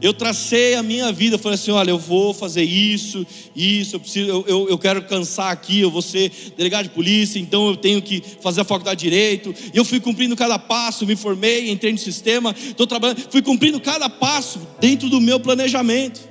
Eu 0.00 0.14
tracei 0.14 0.74
a 0.74 0.82
minha 0.82 1.10
vida, 1.12 1.36
falei 1.36 1.56
assim: 1.56 1.70
olha, 1.72 1.90
eu 1.90 1.98
vou 1.98 2.32
fazer 2.32 2.62
isso, 2.62 3.26
isso, 3.56 3.96
eu, 3.96 4.00
preciso, 4.00 4.28
eu, 4.28 4.44
eu, 4.46 4.68
eu 4.70 4.78
quero 4.78 5.02
cansar 5.02 5.50
aqui, 5.50 5.80
eu 5.80 5.90
vou 5.90 6.00
ser 6.00 6.30
delegado 6.56 6.84
de 6.84 6.90
polícia, 6.90 7.38
então 7.38 7.68
eu 7.68 7.76
tenho 7.76 8.00
que 8.00 8.22
fazer 8.40 8.60
a 8.60 8.64
faculdade 8.64 9.00
de 9.00 9.10
direito. 9.10 9.54
E 9.74 9.76
eu 9.76 9.84
fui 9.84 10.00
cumprindo 10.00 10.36
cada 10.36 10.58
passo, 10.58 11.06
me 11.06 11.16
formei, 11.16 11.70
entrei 11.70 11.92
no 11.92 11.98
sistema, 11.98 12.54
estou 12.56 12.86
trabalhando, 12.86 13.26
fui 13.30 13.42
cumprindo 13.42 13.80
cada 13.80 14.08
passo 14.08 14.60
dentro 14.80 15.08
do 15.08 15.20
meu 15.20 15.40
planejamento. 15.40 16.29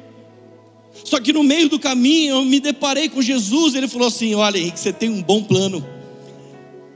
Só 1.03 1.19
que 1.19 1.33
no 1.33 1.43
meio 1.43 1.69
do 1.69 1.79
caminho 1.79 2.35
eu 2.35 2.45
me 2.45 2.59
deparei 2.59 3.09
com 3.09 3.21
Jesus, 3.21 3.75
ele 3.75 3.87
falou 3.87 4.07
assim: 4.07 4.35
Olha, 4.35 4.57
Henrique, 4.57 4.79
você 4.79 4.93
tem 4.93 5.09
um 5.09 5.21
bom 5.21 5.43
plano, 5.43 5.85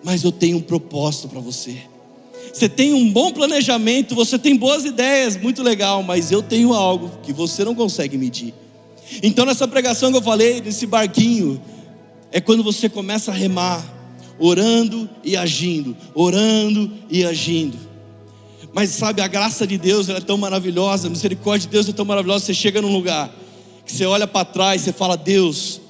mas 0.04 0.24
eu 0.24 0.32
tenho 0.32 0.58
um 0.58 0.62
propósito 0.62 1.30
para 1.30 1.40
você. 1.40 1.78
Você 2.54 2.70
tem 2.70 2.94
um 2.94 3.12
bom 3.12 3.32
planejamento, 3.32 4.14
você 4.14 4.38
tem 4.38 4.56
boas 4.56 4.86
ideias, 4.86 5.36
muito 5.36 5.64
legal, 5.64 6.04
mas 6.04 6.32
eu 6.32 6.44
tenho 6.44 6.72
algo 6.72 7.12
que 7.24 7.34
você 7.34 7.64
não 7.66 7.74
consegue 7.74 8.16
medir. 8.16 8.54
Então, 9.24 9.44
nessa 9.46 9.68
pregação 9.68 10.12
que 10.12 10.18
eu 10.18 10.22
falei, 10.22 10.62
nesse 10.62 10.86
barquinho, 10.86 11.60
é 12.32 12.40
quando 12.40 12.64
você 12.64 12.88
começa 12.88 13.32
a 13.32 13.34
remar, 13.34 13.84
orando 14.38 15.10
e 15.24 15.36
agindo, 15.36 15.98
orando 16.14 16.92
e 17.10 17.26
agindo. 17.26 17.78
Mas 18.72 18.90
sabe, 18.92 19.22
a 19.22 19.28
graça 19.28 19.66
de 19.66 19.78
Deus 19.78 20.10
é 20.10 20.20
tão 20.20 20.38
maravilhosa, 20.38 21.08
a 21.08 21.10
misericórdia 21.10 21.68
de 21.68 21.72
Deus 21.72 21.90
é 21.90 21.94
tão 21.94 22.06
maravilhosa. 22.06 22.46
Você 22.46 22.54
chega 22.54 22.82
num 22.82 22.92
lugar 22.92 23.34
que 23.86 23.92
você 23.92 24.06
olha 24.06 24.28
para 24.28 24.46
trás 24.46 24.82
e 24.82 24.86
você 24.86 24.94
fala: 24.94 25.16
Deus, 25.16 25.82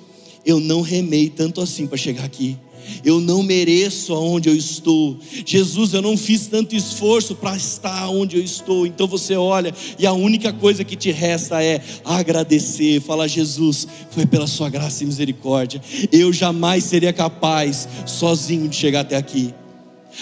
eu 0.45 0.60
não 0.60 0.82
remei 0.82 1.29
tanto 1.29 1.62
assim 1.62 1.88
para 1.88 1.97
chegar 1.97 2.23
aqui. 2.23 2.58
Eu 3.03 3.19
não 3.21 3.41
mereço 3.41 4.13
aonde 4.13 4.49
eu 4.49 4.56
estou. 4.56 5.17
Jesus, 5.45 5.93
eu 5.93 6.01
não 6.01 6.17
fiz 6.17 6.47
tanto 6.47 6.75
esforço 6.75 7.36
para 7.36 7.56
estar 7.56 8.10
onde 8.10 8.38
eu 8.38 8.43
estou. 8.43 8.86
Então 8.86 9.08
você 9.08 9.36
olha 9.36 9.73
e 9.97 10.06
a 10.06 10.13
única 10.13 10.51
coisa 10.51 10.84
que 10.84 10.95
te 10.95 11.12
resta 11.12 11.63
é 11.63 11.82
agradecer. 12.03 13.01
Fala, 13.01 13.27
Jesus, 13.27 13.88
foi 14.12 14.25
pela 14.25 14.47
sua 14.47 14.69
graça 14.69 15.03
e 15.03 15.08
misericórdia. 15.08 15.82
Eu 16.12 16.34
jamais 16.34 16.84
seria 16.84 17.13
capaz 17.13 17.88
sozinho 18.06 18.67
de 18.67 18.75
chegar 18.75 19.01
até 19.01 19.15
aqui. 19.15 19.53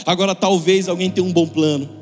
Agora, 0.05 0.33
talvez 0.33 0.87
alguém 0.87 1.09
tenha 1.09 1.25
um 1.25 1.33
bom 1.33 1.47
plano 1.47 2.00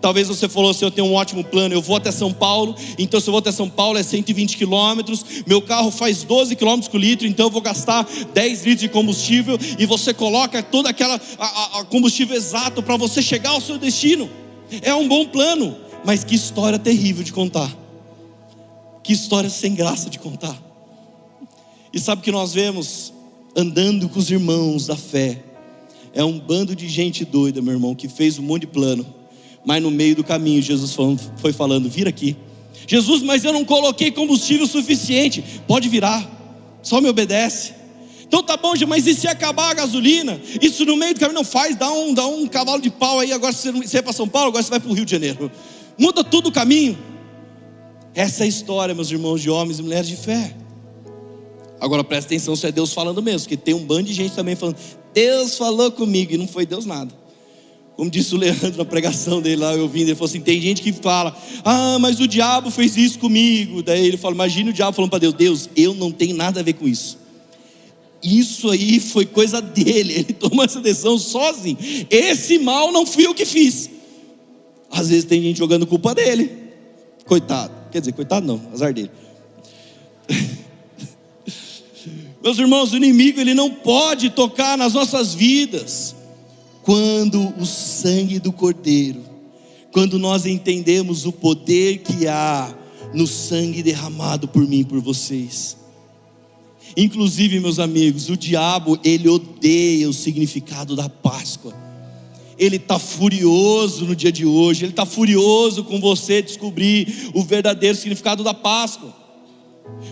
Talvez 0.00 0.28
você 0.28 0.48
falou 0.48 0.70
assim: 0.70 0.84
eu 0.84 0.90
tenho 0.90 1.06
um 1.06 1.14
ótimo 1.14 1.44
plano, 1.44 1.74
eu 1.74 1.80
vou 1.80 1.96
até 1.96 2.10
São 2.10 2.32
Paulo, 2.32 2.74
então 2.98 3.20
se 3.20 3.28
eu 3.28 3.32
vou 3.32 3.38
até 3.38 3.52
São 3.52 3.68
Paulo 3.68 3.98
é 3.98 4.02
120 4.02 4.56
quilômetros, 4.56 5.24
meu 5.46 5.62
carro 5.62 5.90
faz 5.90 6.22
12 6.22 6.56
quilômetros 6.56 6.88
por 6.88 7.00
litro, 7.00 7.26
então 7.26 7.46
eu 7.46 7.50
vou 7.50 7.60
gastar 7.60 8.06
10 8.34 8.64
litros 8.64 8.80
de 8.80 8.88
combustível, 8.88 9.58
e 9.78 9.86
você 9.86 10.12
coloca 10.12 10.62
toda 10.62 10.90
aquela 10.90 11.20
a, 11.38 11.80
a 11.80 11.84
combustível 11.84 12.36
exato 12.36 12.82
para 12.82 12.96
você 12.96 13.22
chegar 13.22 13.50
ao 13.50 13.60
seu 13.60 13.78
destino. 13.78 14.28
É 14.82 14.94
um 14.94 15.06
bom 15.06 15.26
plano, 15.26 15.76
mas 16.04 16.24
que 16.24 16.34
história 16.34 16.78
terrível 16.78 17.22
de 17.22 17.32
contar, 17.32 17.74
que 19.02 19.12
história 19.12 19.48
sem 19.48 19.74
graça 19.74 20.10
de 20.10 20.18
contar. 20.18 20.60
E 21.92 22.00
sabe 22.00 22.20
o 22.20 22.24
que 22.24 22.32
nós 22.32 22.52
vemos 22.52 23.12
andando 23.54 24.08
com 24.08 24.18
os 24.18 24.30
irmãos 24.30 24.88
da 24.88 24.96
fé? 24.96 25.42
É 26.12 26.24
um 26.24 26.38
bando 26.38 26.74
de 26.74 26.88
gente 26.88 27.24
doida, 27.24 27.62
meu 27.62 27.74
irmão, 27.74 27.94
que 27.94 28.08
fez 28.08 28.38
um 28.38 28.42
monte 28.42 28.62
de 28.62 28.66
plano 28.68 29.15
mas 29.66 29.82
no 29.82 29.90
meio 29.90 30.14
do 30.14 30.22
caminho, 30.22 30.62
Jesus 30.62 30.96
foi 31.36 31.52
falando: 31.52 31.90
vira 31.90 32.08
aqui. 32.08 32.36
Jesus, 32.86 33.20
mas 33.20 33.44
eu 33.44 33.52
não 33.52 33.64
coloquei 33.64 34.12
combustível 34.12 34.64
suficiente. 34.64 35.44
Pode 35.66 35.88
virar, 35.88 36.24
só 36.82 37.00
me 37.00 37.08
obedece. 37.08 37.74
Então 38.22 38.44
tá 38.44 38.56
bom, 38.56 38.74
mas 38.86 39.06
e 39.06 39.14
se 39.14 39.26
acabar 39.26 39.70
a 39.70 39.74
gasolina? 39.74 40.40
Isso 40.62 40.84
no 40.84 40.96
meio 40.96 41.14
do 41.14 41.20
caminho 41.20 41.38
não 41.38 41.44
faz, 41.44 41.74
dá 41.74 41.90
um, 41.90 42.14
dá 42.14 42.26
um 42.26 42.46
cavalo 42.46 42.80
de 42.80 42.90
pau 42.90 43.18
aí. 43.18 43.32
Agora 43.32 43.52
você, 43.52 43.72
vai 43.72 44.02
para 44.02 44.12
São 44.12 44.28
Paulo, 44.28 44.48
agora 44.48 44.62
você 44.62 44.70
vai 44.70 44.78
para 44.78 44.90
o 44.90 44.94
Rio 44.94 45.04
de 45.04 45.10
Janeiro. 45.10 45.50
Muda 45.98 46.22
tudo 46.22 46.48
o 46.48 46.52
caminho. 46.52 46.96
Essa 48.14 48.44
é 48.44 48.46
a 48.46 48.48
história, 48.48 48.94
meus 48.94 49.10
irmãos, 49.10 49.42
de 49.42 49.50
homens 49.50 49.80
e 49.80 49.82
mulheres 49.82 50.08
de 50.08 50.16
fé. 50.16 50.54
Agora 51.80 52.04
presta 52.04 52.28
atenção 52.28 52.54
se 52.54 52.66
é 52.66 52.72
Deus 52.72 52.92
falando 52.92 53.20
mesmo, 53.20 53.40
porque 53.40 53.56
tem 53.56 53.74
um 53.74 53.84
bando 53.84 54.04
de 54.04 54.14
gente 54.14 54.34
também 54.34 54.54
falando, 54.56 54.76
Deus 55.12 55.58
falou 55.58 55.90
comigo, 55.90 56.32
e 56.32 56.38
não 56.38 56.48
foi 56.48 56.64
Deus 56.64 56.86
nada. 56.86 57.25
Como 57.96 58.10
disse 58.10 58.34
o 58.34 58.38
Leandro 58.38 58.76
na 58.76 58.84
pregação 58.84 59.40
dele 59.40 59.56
lá, 59.56 59.74
eu 59.74 59.88
vindo, 59.88 60.08
ele 60.08 60.14
falou 60.14 60.28
assim: 60.28 60.40
tem 60.40 60.60
gente 60.60 60.82
que 60.82 60.92
fala, 60.92 61.34
ah, 61.64 61.98
mas 61.98 62.20
o 62.20 62.28
diabo 62.28 62.70
fez 62.70 62.94
isso 62.94 63.18
comigo. 63.18 63.82
Daí 63.82 64.06
ele 64.06 64.18
fala: 64.18 64.34
imagine 64.34 64.68
o 64.68 64.72
diabo 64.72 64.94
falando 64.94 65.10
para 65.10 65.20
Deus: 65.20 65.32
Deus, 65.32 65.70
eu 65.74 65.94
não 65.94 66.12
tenho 66.12 66.36
nada 66.36 66.60
a 66.60 66.62
ver 66.62 66.74
com 66.74 66.86
isso. 66.86 67.18
Isso 68.22 68.70
aí 68.70 69.00
foi 69.00 69.24
coisa 69.24 69.62
dele, 69.62 70.12
ele 70.28 70.34
tomou 70.34 70.62
essa 70.62 70.80
decisão 70.80 71.18
sozinho. 71.18 71.78
Esse 72.10 72.58
mal 72.58 72.92
não 72.92 73.06
fui 73.06 73.26
eu 73.26 73.34
que 73.34 73.46
fiz. 73.46 73.88
Às 74.90 75.08
vezes 75.08 75.24
tem 75.24 75.40
gente 75.40 75.56
jogando 75.58 75.86
culpa 75.86 76.14
dele, 76.14 76.50
coitado. 77.24 77.72
Quer 77.90 78.00
dizer, 78.00 78.12
coitado 78.12 78.46
não, 78.46 78.60
azar 78.74 78.92
dele. 78.92 79.10
Meus 82.42 82.58
irmãos, 82.58 82.92
o 82.92 82.96
inimigo 82.96 83.40
ele 83.40 83.54
não 83.54 83.70
pode 83.70 84.28
tocar 84.30 84.76
nas 84.76 84.92
nossas 84.92 85.32
vidas 85.34 86.15
quando 86.86 87.52
o 87.60 87.66
sangue 87.66 88.38
do 88.38 88.52
Cordeiro, 88.52 89.20
quando 89.90 90.20
nós 90.20 90.46
entendemos 90.46 91.26
o 91.26 91.32
poder 91.32 91.98
que 91.98 92.28
há 92.28 92.72
no 93.12 93.26
sangue 93.26 93.82
derramado 93.82 94.46
por 94.46 94.64
mim 94.64 94.78
e 94.78 94.84
por 94.84 95.00
vocês. 95.00 95.76
Inclusive, 96.96 97.58
meus 97.58 97.80
amigos, 97.80 98.28
o 98.28 98.36
diabo, 98.36 99.00
ele 99.02 99.28
odeia 99.28 100.08
o 100.08 100.12
significado 100.12 100.94
da 100.94 101.08
Páscoa. 101.08 101.74
Ele 102.56 102.76
está 102.76 103.00
furioso 103.00 104.04
no 104.04 104.14
dia 104.14 104.30
de 104.30 104.46
hoje, 104.46 104.84
ele 104.84 104.92
está 104.92 105.04
furioso 105.04 105.82
com 105.82 106.00
você 106.00 106.40
descobrir 106.40 107.32
o 107.34 107.42
verdadeiro 107.42 107.98
significado 107.98 108.44
da 108.44 108.54
Páscoa. 108.54 109.25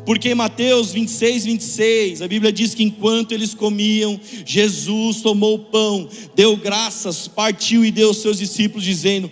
Porque 0.05 0.31
em 0.31 0.35
Mateus 0.35 0.93
26, 0.93 1.45
26, 1.45 2.23
a 2.23 2.29
Bíblia 2.29 2.53
diz 2.53 2.75
que 2.75 2.83
enquanto 2.83 3.33
eles 3.33 3.55
comiam, 3.55 4.21
Jesus 4.45 5.21
tomou 5.21 5.55
o 5.55 5.59
pão, 5.59 6.09
deu 6.35 6.57
graças, 6.57 7.29
partiu 7.29 7.85
e 7.85 7.91
deu 7.91 8.09
aos 8.09 8.19
seus 8.19 8.39
discípulos, 8.39 8.85
dizendo: 8.85 9.31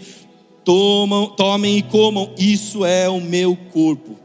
Tomam, 0.64 1.26
tomem 1.26 1.78
e 1.78 1.82
comam, 1.82 2.32
isso 2.38 2.84
é 2.84 3.08
o 3.08 3.20
meu 3.20 3.56
corpo. 3.72 4.18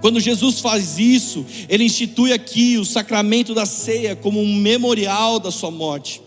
Quando 0.00 0.20
Jesus 0.20 0.60
faz 0.60 0.98
isso, 0.98 1.44
ele 1.68 1.84
institui 1.84 2.32
aqui 2.32 2.78
o 2.78 2.84
sacramento 2.84 3.54
da 3.54 3.66
ceia 3.66 4.14
como 4.14 4.40
um 4.40 4.54
memorial 4.54 5.40
da 5.40 5.50
sua 5.50 5.70
morte, 5.70 6.22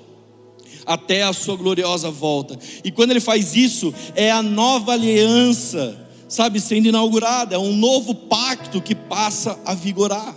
até 0.86 1.24
a 1.24 1.34
sua 1.34 1.56
gloriosa 1.56 2.12
volta. 2.12 2.60
E 2.84 2.92
quando 2.92 3.12
ele 3.12 3.22
faz 3.22 3.56
isso, 3.56 3.94
é 4.16 4.30
a 4.32 4.42
nova 4.42 4.94
aliança 4.94 6.03
sabe, 6.34 6.60
sendo 6.60 6.88
inaugurada, 6.88 7.56
é 7.56 7.60
um 7.60 7.76
novo 7.76 8.16
pacto 8.16 8.82
que 8.82 8.96
passa 8.96 9.60
a 9.64 9.76
vigorar. 9.76 10.36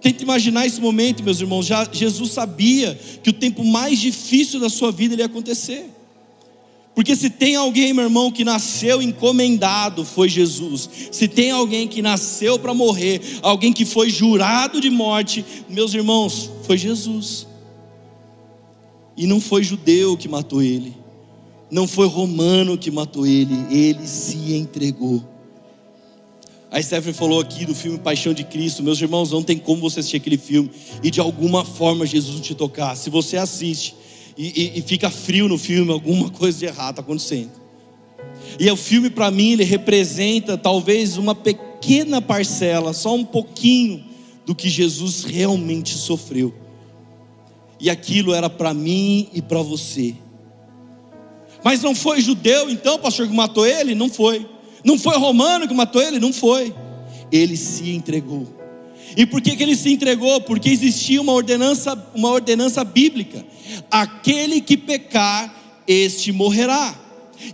Tente 0.00 0.22
imaginar 0.22 0.64
esse 0.64 0.80
momento, 0.80 1.24
meus 1.24 1.40
irmãos. 1.40 1.66
Já 1.66 1.84
Jesus 1.90 2.32
sabia 2.32 2.98
que 3.22 3.30
o 3.30 3.32
tempo 3.32 3.64
mais 3.64 3.98
difícil 3.98 4.60
da 4.60 4.68
sua 4.68 4.92
vida 4.92 5.16
ia 5.16 5.26
acontecer. 5.26 5.90
Porque 6.94 7.16
se 7.16 7.30
tem 7.30 7.56
alguém, 7.56 7.92
meu 7.92 8.04
irmão, 8.04 8.30
que 8.30 8.44
nasceu 8.44 9.02
encomendado, 9.02 10.04
foi 10.04 10.28
Jesus. 10.28 10.88
Se 11.10 11.26
tem 11.26 11.50
alguém 11.50 11.88
que 11.88 12.00
nasceu 12.00 12.56
para 12.58 12.72
morrer, 12.72 13.20
alguém 13.42 13.72
que 13.72 13.84
foi 13.84 14.08
jurado 14.08 14.80
de 14.80 14.90
morte, 14.90 15.44
meus 15.68 15.94
irmãos, 15.94 16.48
foi 16.64 16.78
Jesus. 16.78 17.46
E 19.16 19.26
não 19.26 19.40
foi 19.40 19.64
judeu 19.64 20.16
que 20.16 20.28
matou 20.28 20.62
ele. 20.62 21.01
Não 21.72 21.88
foi 21.88 22.06
romano 22.06 22.76
que 22.76 22.90
matou 22.90 23.26
ele, 23.26 23.54
ele 23.70 24.06
se 24.06 24.52
entregou. 24.52 25.24
A 26.70 26.82
Stephanie 26.82 27.14
falou 27.14 27.40
aqui 27.40 27.64
do 27.64 27.74
filme 27.74 27.96
Paixão 27.96 28.34
de 28.34 28.44
Cristo. 28.44 28.82
Meus 28.82 29.00
irmãos, 29.00 29.32
não 29.32 29.42
tem 29.42 29.56
como 29.56 29.80
você 29.80 30.00
assistir 30.00 30.18
aquele 30.18 30.36
filme 30.36 30.70
e 31.02 31.10
de 31.10 31.18
alguma 31.18 31.64
forma 31.64 32.04
Jesus 32.04 32.42
te 32.42 32.54
tocar. 32.54 32.94
Se 32.94 33.08
você 33.08 33.38
assiste 33.38 33.94
e, 34.36 34.48
e, 34.48 34.78
e 34.80 34.82
fica 34.82 35.08
frio 35.08 35.48
no 35.48 35.56
filme, 35.56 35.90
alguma 35.90 36.28
coisa 36.28 36.58
de 36.58 36.66
errado 36.66 36.90
está 36.90 37.00
acontecendo. 37.00 37.52
E 38.60 38.70
o 38.70 38.76
filme, 38.76 39.08
para 39.08 39.30
mim, 39.30 39.52
ele 39.52 39.64
representa 39.64 40.58
talvez 40.58 41.16
uma 41.16 41.34
pequena 41.34 42.20
parcela, 42.20 42.92
só 42.92 43.14
um 43.14 43.24
pouquinho 43.24 44.04
do 44.44 44.54
que 44.54 44.68
Jesus 44.68 45.24
realmente 45.24 45.94
sofreu. 45.94 46.52
E 47.80 47.88
aquilo 47.88 48.34
era 48.34 48.50
para 48.50 48.74
mim 48.74 49.30
e 49.32 49.40
para 49.40 49.62
você. 49.62 50.16
Mas 51.64 51.82
não 51.82 51.94
foi 51.94 52.20
judeu 52.20 52.68
então, 52.68 52.98
pastor, 52.98 53.28
que 53.28 53.34
matou 53.34 53.66
ele? 53.66 53.94
Não 53.94 54.08
foi. 54.08 54.46
Não 54.84 54.98
foi 54.98 55.16
romano 55.16 55.68
que 55.68 55.74
matou 55.74 56.02
ele? 56.02 56.18
Não 56.18 56.32
foi. 56.32 56.74
Ele 57.30 57.56
se 57.56 57.90
entregou. 57.90 58.46
E 59.16 59.26
por 59.26 59.40
que, 59.40 59.56
que 59.56 59.62
ele 59.62 59.76
se 59.76 59.92
entregou? 59.92 60.40
Porque 60.40 60.68
existia 60.68 61.20
uma 61.20 61.32
ordenança, 61.32 61.96
uma 62.14 62.30
ordenança 62.30 62.82
bíblica. 62.82 63.44
Aquele 63.90 64.60
que 64.60 64.76
pecar, 64.76 65.54
este 65.86 66.32
morrerá. 66.32 66.98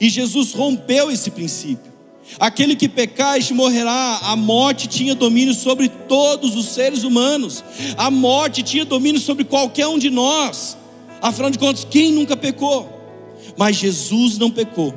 E 0.01 0.09
Jesus 0.09 0.53
rompeu 0.53 1.11
esse 1.11 1.31
princípio. 1.31 1.93
Aquele 2.39 2.77
que 2.77 2.89
pecar, 2.89 3.37
este 3.37 3.53
morrerá. 3.53 4.21
A 4.23 4.37
morte 4.37 4.87
tinha 4.87 5.15
domínio 5.15 5.55
sobre 5.55 5.89
todos 5.89 6.57
os 6.57 6.67
seres 6.67 7.03
humanos. 7.03 7.65
A 7.97 8.11
morte 8.11 8.63
tinha 8.63 8.85
domínio 8.85 9.21
sobre 9.21 9.45
qualquer 9.45 9.87
um 9.89 9.99
de 9.99 10.11
nós. 10.11 10.77
Afinal 11.21 11.51
de 11.51 11.59
contas, 11.59 11.85
quem 11.85 12.13
nunca 12.13 12.37
pecou? 12.37 12.98
Mas 13.57 13.77
Jesus 13.77 14.39
não 14.39 14.51
pecou. 14.51 14.95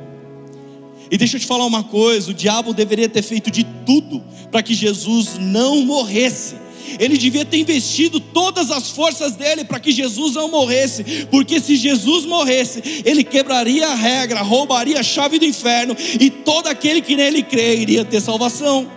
E 1.09 1.17
deixa 1.17 1.35
eu 1.35 1.41
te 1.41 1.45
falar 1.45 1.65
uma 1.65 1.83
coisa: 1.83 2.31
o 2.31 2.33
diabo 2.33 2.73
deveria 2.73 3.09
ter 3.09 3.21
feito 3.21 3.51
de 3.51 3.65
tudo 3.85 4.23
para 4.49 4.63
que 4.63 4.73
Jesus 4.73 5.37
não 5.39 5.81
morresse. 5.81 6.55
Ele 6.99 7.17
devia 7.17 7.45
ter 7.45 7.57
investido 7.57 8.19
todas 8.19 8.69
as 8.69 8.89
forças 8.89 9.33
dele 9.33 9.63
para 9.63 9.79
que 9.79 9.91
Jesus 9.91 10.33
não 10.33 10.49
morresse, 10.49 11.25
porque 11.29 11.59
se 11.59 11.75
Jesus 11.75 12.25
morresse, 12.25 13.01
ele 13.05 13.23
quebraria 13.23 13.87
a 13.87 13.95
regra, 13.95 14.41
roubaria 14.41 14.99
a 14.99 15.03
chave 15.03 15.39
do 15.39 15.45
inferno, 15.45 15.95
e 16.19 16.29
todo 16.29 16.67
aquele 16.67 17.01
que 17.01 17.15
nele 17.15 17.43
crê 17.43 17.77
iria 17.77 18.03
ter 18.03 18.19
salvação. 18.21 18.89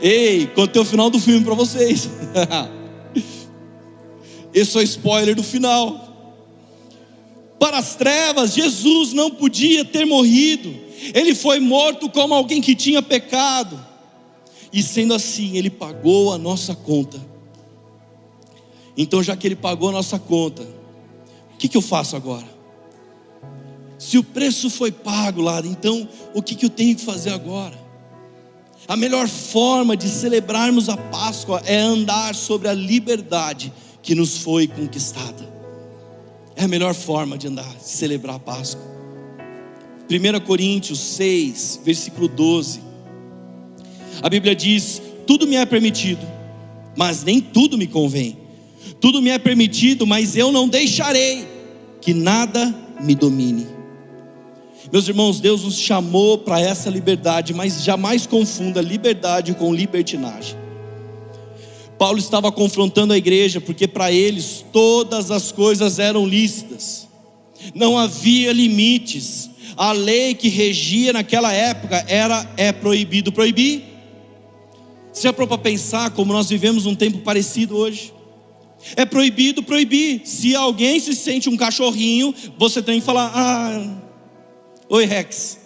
Ei, 0.00 0.46
contei 0.54 0.80
o 0.80 0.84
final 0.84 1.10
do 1.10 1.18
filme 1.18 1.44
para 1.44 1.54
vocês. 1.54 2.08
Esse 4.52 4.76
é 4.76 4.80
o 4.80 4.82
spoiler 4.82 5.34
do 5.34 5.42
final. 5.42 6.07
Para 7.58 7.78
as 7.78 7.94
trevas, 7.96 8.54
Jesus 8.54 9.12
não 9.12 9.30
podia 9.30 9.84
ter 9.84 10.04
morrido. 10.04 10.74
Ele 11.14 11.34
foi 11.34 11.58
morto 11.58 12.08
como 12.08 12.34
alguém 12.34 12.60
que 12.60 12.74
tinha 12.74 13.02
pecado. 13.02 13.84
E 14.72 14.82
sendo 14.82 15.14
assim, 15.14 15.56
ele 15.56 15.70
pagou 15.70 16.32
a 16.32 16.38
nossa 16.38 16.74
conta. 16.74 17.20
Então, 18.96 19.22
já 19.22 19.36
que 19.36 19.46
ele 19.46 19.56
pagou 19.56 19.88
a 19.88 19.92
nossa 19.92 20.18
conta, 20.18 20.62
o 21.54 21.56
que, 21.56 21.68
que 21.68 21.76
eu 21.76 21.82
faço 21.82 22.16
agora? 22.16 22.46
Se 23.98 24.18
o 24.18 24.22
preço 24.22 24.70
foi 24.70 24.92
pago 24.92 25.40
lá, 25.40 25.60
então 25.64 26.08
o 26.34 26.42
que, 26.42 26.54
que 26.54 26.66
eu 26.66 26.70
tenho 26.70 26.94
que 26.94 27.04
fazer 27.04 27.30
agora? 27.30 27.78
A 28.86 28.96
melhor 28.96 29.28
forma 29.28 29.96
de 29.96 30.08
celebrarmos 30.08 30.88
a 30.88 30.96
Páscoa 30.96 31.60
é 31.64 31.76
andar 31.76 32.34
sobre 32.34 32.68
a 32.68 32.72
liberdade 32.72 33.72
que 34.02 34.14
nos 34.14 34.38
foi 34.38 34.66
conquistada. 34.66 35.57
É 36.58 36.64
a 36.64 36.68
melhor 36.68 36.92
forma 36.92 37.38
de 37.38 37.46
andar, 37.46 37.72
de 37.76 37.84
celebrar 37.84 38.34
a 38.34 38.38
Páscoa. 38.40 38.82
1 40.10 40.40
Coríntios 40.44 40.98
6, 40.98 41.82
versículo 41.84 42.26
12. 42.26 42.80
A 44.20 44.28
Bíblia 44.28 44.56
diz: 44.56 45.00
Tudo 45.24 45.46
me 45.46 45.54
é 45.54 45.64
permitido, 45.64 46.26
mas 46.96 47.22
nem 47.22 47.40
tudo 47.40 47.78
me 47.78 47.86
convém. 47.86 48.36
Tudo 49.00 49.22
me 49.22 49.30
é 49.30 49.38
permitido, 49.38 50.04
mas 50.04 50.34
eu 50.34 50.50
não 50.50 50.68
deixarei 50.68 51.46
que 52.00 52.12
nada 52.12 52.74
me 53.00 53.14
domine. 53.14 53.68
Meus 54.92 55.06
irmãos, 55.06 55.38
Deus 55.38 55.62
nos 55.62 55.78
chamou 55.78 56.38
para 56.38 56.60
essa 56.60 56.90
liberdade, 56.90 57.54
mas 57.54 57.84
jamais 57.84 58.26
confunda 58.26 58.80
liberdade 58.80 59.54
com 59.54 59.72
libertinagem. 59.72 60.56
Paulo 61.98 62.18
estava 62.18 62.52
confrontando 62.52 63.12
a 63.12 63.18
igreja, 63.18 63.60
porque 63.60 63.88
para 63.88 64.12
eles 64.12 64.64
todas 64.72 65.30
as 65.30 65.50
coisas 65.50 65.98
eram 65.98 66.26
lícitas, 66.26 67.08
não 67.74 67.98
havia 67.98 68.52
limites, 68.52 69.50
a 69.76 69.92
lei 69.92 70.34
que 70.34 70.48
regia 70.48 71.12
naquela 71.12 71.52
época 71.52 72.04
era 72.08 72.48
é 72.56 72.72
proibido 72.72 73.32
proibir. 73.32 73.82
Você 75.12 75.22
já 75.22 75.32
parou 75.32 75.48
para 75.48 75.58
pensar 75.58 76.10
como 76.10 76.32
nós 76.32 76.48
vivemos 76.48 76.86
um 76.86 76.94
tempo 76.94 77.18
parecido 77.18 77.76
hoje? 77.76 78.12
É 78.94 79.04
proibido 79.04 79.62
proibir. 79.62 80.22
Se 80.24 80.54
alguém 80.54 81.00
se 81.00 81.14
sente 81.14 81.48
um 81.48 81.56
cachorrinho, 81.56 82.32
você 82.56 82.80
tem 82.80 83.00
que 83.00 83.06
falar: 83.06 83.32
Ah, 83.34 83.96
Oi, 84.88 85.04
Rex. 85.04 85.58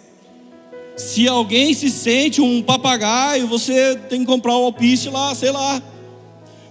Se 0.97 1.27
alguém 1.27 1.73
se 1.73 1.89
sente 1.89 2.41
um 2.41 2.61
papagaio, 2.61 3.47
você 3.47 3.95
tem 4.09 4.19
que 4.19 4.25
comprar 4.25 4.57
um 4.57 4.65
alpiste 4.65 5.09
lá, 5.09 5.33
sei 5.33 5.49
lá. 5.49 5.81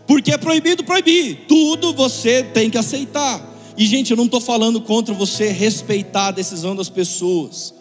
Porque 0.06 0.32
é 0.32 0.38
proibido 0.38 0.84
proibir. 0.84 1.44
Tudo 1.46 1.92
você 1.92 2.42
tem 2.42 2.68
que 2.68 2.78
aceitar. 2.78 3.50
E, 3.76 3.86
gente, 3.86 4.10
eu 4.10 4.16
não 4.16 4.26
estou 4.26 4.40
falando 4.40 4.80
contra 4.80 5.14
você 5.14 5.48
respeitar 5.48 6.28
a 6.28 6.32
decisão 6.32 6.76
das 6.76 6.88
pessoas. 6.88 7.74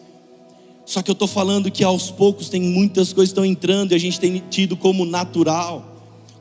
Só 0.86 1.01
que 1.01 1.09
eu 1.09 1.13
estou 1.13 1.28
falando 1.28 1.72
que 1.72 1.84
aos 1.84 2.11
poucos 2.11 2.49
tem 2.49 2.61
muitas 2.61 3.13
coisas 3.13 3.30
que 3.30 3.39
estão 3.39 3.45
entrando 3.45 3.91
e 3.91 3.95
a 3.95 3.99
gente 3.99 4.19
tem 4.19 4.41
tido 4.49 4.76
como 4.76 5.05
natural, 5.05 5.95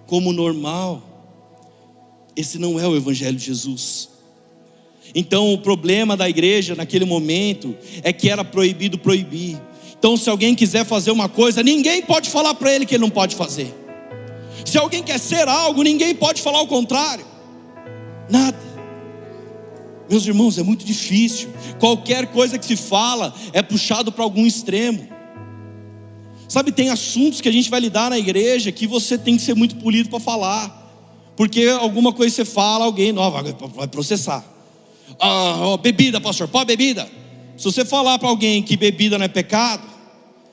como 0.07 0.33
normal. 0.33 1.03
Esse 2.37 2.59
não 2.59 2.79
é 2.79 2.87
o 2.87 2.97
Evangelho 2.97 3.37
de 3.37 3.45
Jesus. 3.45 4.09
Então 5.15 5.53
o 5.53 5.59
problema 5.59 6.17
da 6.17 6.29
igreja 6.29 6.75
naquele 6.75 7.05
momento 7.05 7.77
é 8.03 8.13
que 8.13 8.29
era 8.29 8.45
proibido 8.45 8.99
proibir. 8.99 9.61
Então, 10.01 10.17
se 10.17 10.31
alguém 10.31 10.55
quiser 10.55 10.87
fazer 10.87 11.11
uma 11.11 11.29
coisa, 11.29 11.63
ninguém 11.63 12.01
pode 12.01 12.31
falar 12.31 12.55
para 12.55 12.75
ele 12.75 12.87
que 12.87 12.95
ele 12.95 13.03
não 13.03 13.11
pode 13.11 13.37
fazer. 13.37 13.75
Se 14.65 14.79
alguém 14.79 15.03
quer 15.03 15.19
ser 15.19 15.49
algo, 15.49 15.83
ninguém 15.83 16.15
pode 16.15 16.43
falar 16.43 16.61
o 16.61 16.67
contrário. 16.67 17.25
Nada. 18.29 18.59
Meus 20.09 20.27
irmãos, 20.27 20.59
é 20.59 20.63
muito 20.63 20.85
difícil. 20.85 21.51
Qualquer 21.79 22.27
coisa 22.27 22.59
que 22.59 22.67
se 22.67 22.77
fala 22.77 23.35
é 23.53 23.63
puxado 23.63 24.11
para 24.11 24.25
algum 24.25 24.47
extremo. 24.47 25.09
Sabe, 26.49 26.73
tem 26.73 26.91
assuntos 26.91 27.41
que 27.41 27.49
a 27.49 27.53
gente 27.53 27.71
vai 27.71 27.79
lidar 27.79 28.11
na 28.11 28.19
igreja 28.19 28.73
que 28.73 28.87
você 28.87 29.17
tem 29.17 29.37
que 29.37 29.43
ser 29.43 29.55
muito 29.55 29.77
polido 29.77 30.09
para 30.09 30.19
falar. 30.19 30.79
Porque 31.37 31.67
alguma 31.69 32.13
coisa 32.13 32.35
você 32.35 32.45
fala, 32.45 32.85
alguém 32.85 33.13
não, 33.13 33.31
vai 33.31 33.87
processar 33.87 34.45
ah, 35.19 35.77
bebida, 35.81 36.21
pastor, 36.21 36.49
pode 36.49 36.67
bebida. 36.67 37.09
Se 37.57 37.65
você 37.65 37.85
falar 37.85 38.19
para 38.19 38.29
alguém 38.29 38.63
que 38.63 38.77
bebida 38.77 39.19
não 39.19 39.25
é 39.25 39.29
pecado, 39.29 39.83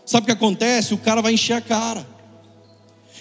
sabe 0.05 0.23
o 0.23 0.25
que 0.25 0.31
acontece? 0.31 0.93
O 0.93 0.97
cara 0.97 1.21
vai 1.21 1.33
encher 1.33 1.53
a 1.53 1.61
cara. 1.61 2.05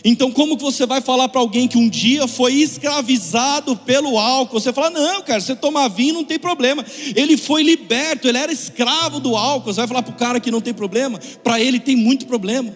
Então, 0.09 0.31
como 0.31 0.57
que 0.57 0.63
você 0.63 0.87
vai 0.87 1.01
falar 1.01 1.29
para 1.29 1.41
alguém 1.41 1.67
que 1.67 1.77
um 1.77 1.89
dia 1.89 2.29
foi 2.29 2.55
escravizado 2.55 3.75
pelo 3.75 4.17
álcool? 4.17 4.61
Você 4.61 4.73
fala, 4.73 4.89
não, 4.89 5.21
cara, 5.21 5.41
você 5.41 5.57
tomar 5.57 5.89
vinho 5.89 6.15
não 6.15 6.23
tem 6.23 6.39
problema. 6.39 6.87
Ele 7.17 7.37
foi 7.37 7.65
liberto, 7.65 8.29
ele 8.29 8.39
era 8.39 8.53
escravo 8.53 9.19
do 9.19 9.37
álcool. 9.37 9.73
Você 9.73 9.81
vai 9.81 9.89
falar 9.89 10.03
para 10.05 10.13
o 10.13 10.17
cara 10.17 10.39
que 10.39 10.49
não 10.49 10.61
tem 10.61 10.73
problema? 10.73 11.19
Para 11.43 11.61
ele 11.61 11.81
tem 11.81 11.97
muito 11.97 12.25
problema. 12.25 12.73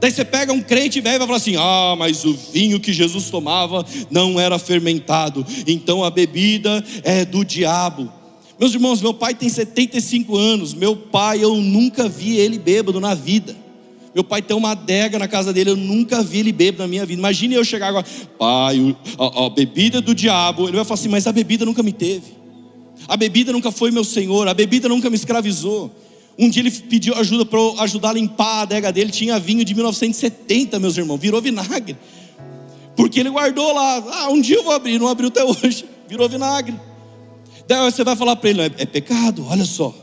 Daí 0.00 0.10
você 0.10 0.24
pega 0.24 0.54
um 0.54 0.62
crente 0.62 1.02
velho 1.02 1.16
e 1.16 1.18
vai 1.18 1.26
falar 1.26 1.36
assim: 1.36 1.56
ah, 1.58 1.94
mas 1.98 2.24
o 2.24 2.32
vinho 2.32 2.80
que 2.80 2.94
Jesus 2.94 3.28
tomava 3.28 3.84
não 4.10 4.40
era 4.40 4.58
fermentado, 4.58 5.46
então 5.66 6.02
a 6.02 6.10
bebida 6.10 6.82
é 7.04 7.26
do 7.26 7.44
diabo. 7.44 8.10
Meus 8.58 8.72
irmãos, 8.72 9.02
meu 9.02 9.12
pai 9.12 9.34
tem 9.34 9.50
75 9.50 10.34
anos, 10.34 10.72
meu 10.72 10.96
pai 10.96 11.44
eu 11.44 11.56
nunca 11.56 12.08
vi 12.08 12.38
ele 12.38 12.58
bêbado 12.58 12.98
na 13.00 13.14
vida. 13.14 13.61
Meu 14.14 14.22
pai 14.22 14.42
tem 14.42 14.54
uma 14.54 14.72
adega 14.72 15.18
na 15.18 15.26
casa 15.26 15.52
dele, 15.52 15.70
eu 15.70 15.76
nunca 15.76 16.22
vi 16.22 16.40
ele 16.40 16.52
bêbado 16.52 16.82
na 16.82 16.88
minha 16.88 17.06
vida. 17.06 17.18
Imagine 17.18 17.54
eu 17.54 17.64
chegar 17.64 17.88
agora, 17.88 18.04
pai, 18.38 18.96
a, 19.18 19.46
a 19.46 19.50
bebida 19.50 20.00
do 20.00 20.14
diabo. 20.14 20.68
Ele 20.68 20.76
vai 20.76 20.84
falar 20.84 21.00
assim, 21.00 21.08
mas 21.08 21.26
a 21.26 21.32
bebida 21.32 21.64
nunca 21.64 21.82
me 21.82 21.92
teve. 21.92 22.34
A 23.08 23.16
bebida 23.16 23.52
nunca 23.52 23.70
foi 23.70 23.90
meu 23.90 24.04
senhor, 24.04 24.46
a 24.46 24.54
bebida 24.54 24.88
nunca 24.88 25.08
me 25.08 25.16
escravizou. 25.16 25.90
Um 26.38 26.48
dia 26.48 26.62
ele 26.62 26.70
pediu 26.70 27.14
ajuda 27.14 27.44
para 27.44 27.60
ajudar 27.82 28.10
a 28.10 28.12
limpar 28.14 28.58
a 28.58 28.62
adega 28.62 28.92
dele. 28.92 29.10
Tinha 29.10 29.38
vinho 29.38 29.64
de 29.64 29.74
1970, 29.74 30.78
meus 30.78 30.96
irmãos, 30.96 31.18
virou 31.18 31.40
vinagre. 31.40 31.96
Porque 32.96 33.20
ele 33.20 33.30
guardou 33.30 33.72
lá. 33.72 34.04
Ah, 34.12 34.28
um 34.30 34.40
dia 34.40 34.56
eu 34.56 34.64
vou 34.64 34.72
abrir, 34.72 34.98
não 34.98 35.08
abriu 35.08 35.28
até 35.28 35.44
hoje. 35.44 35.84
Virou 36.08 36.28
vinagre. 36.28 36.74
Daí 37.66 37.90
você 37.90 38.04
vai 38.04 38.16
falar 38.16 38.36
para 38.36 38.50
ele: 38.50 38.62
é, 38.62 38.70
é 38.78 38.86
pecado, 38.86 39.46
olha 39.48 39.64
só. 39.64 39.94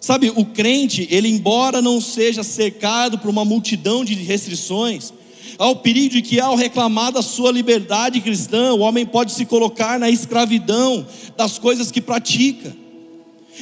Sabe, 0.00 0.32
o 0.34 0.44
crente, 0.44 1.06
ele 1.10 1.28
embora 1.28 1.82
não 1.82 2.00
seja 2.00 2.42
cercado 2.42 3.18
por 3.18 3.28
uma 3.28 3.44
multidão 3.44 4.04
de 4.04 4.14
restrições, 4.14 5.12
há 5.58 5.68
o 5.68 5.76
perigo 5.76 6.10
de 6.10 6.22
que 6.22 6.40
ao 6.40 6.54
reclamar 6.54 7.12
da 7.12 7.22
sua 7.22 7.50
liberdade 7.50 8.20
cristã, 8.20 8.72
o 8.74 8.80
homem 8.80 9.04
pode 9.04 9.32
se 9.32 9.44
colocar 9.44 9.98
na 9.98 10.08
escravidão 10.08 11.06
das 11.36 11.58
coisas 11.58 11.90
que 11.90 12.00
pratica. 12.00 12.74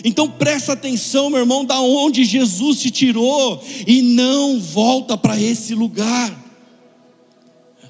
Então 0.05 0.29
presta 0.29 0.75
atenção, 0.75 1.31
meu 1.31 1.41
irmão, 1.41 1.65
da 1.65 1.81
onde 1.81 2.25
Jesus 2.25 2.81
te 2.81 2.91
tirou 2.91 3.63
e 3.87 4.03
não 4.03 4.61
volta 4.61 5.17
para 5.17 5.41
esse 5.41 5.75
lugar. 5.75 6.45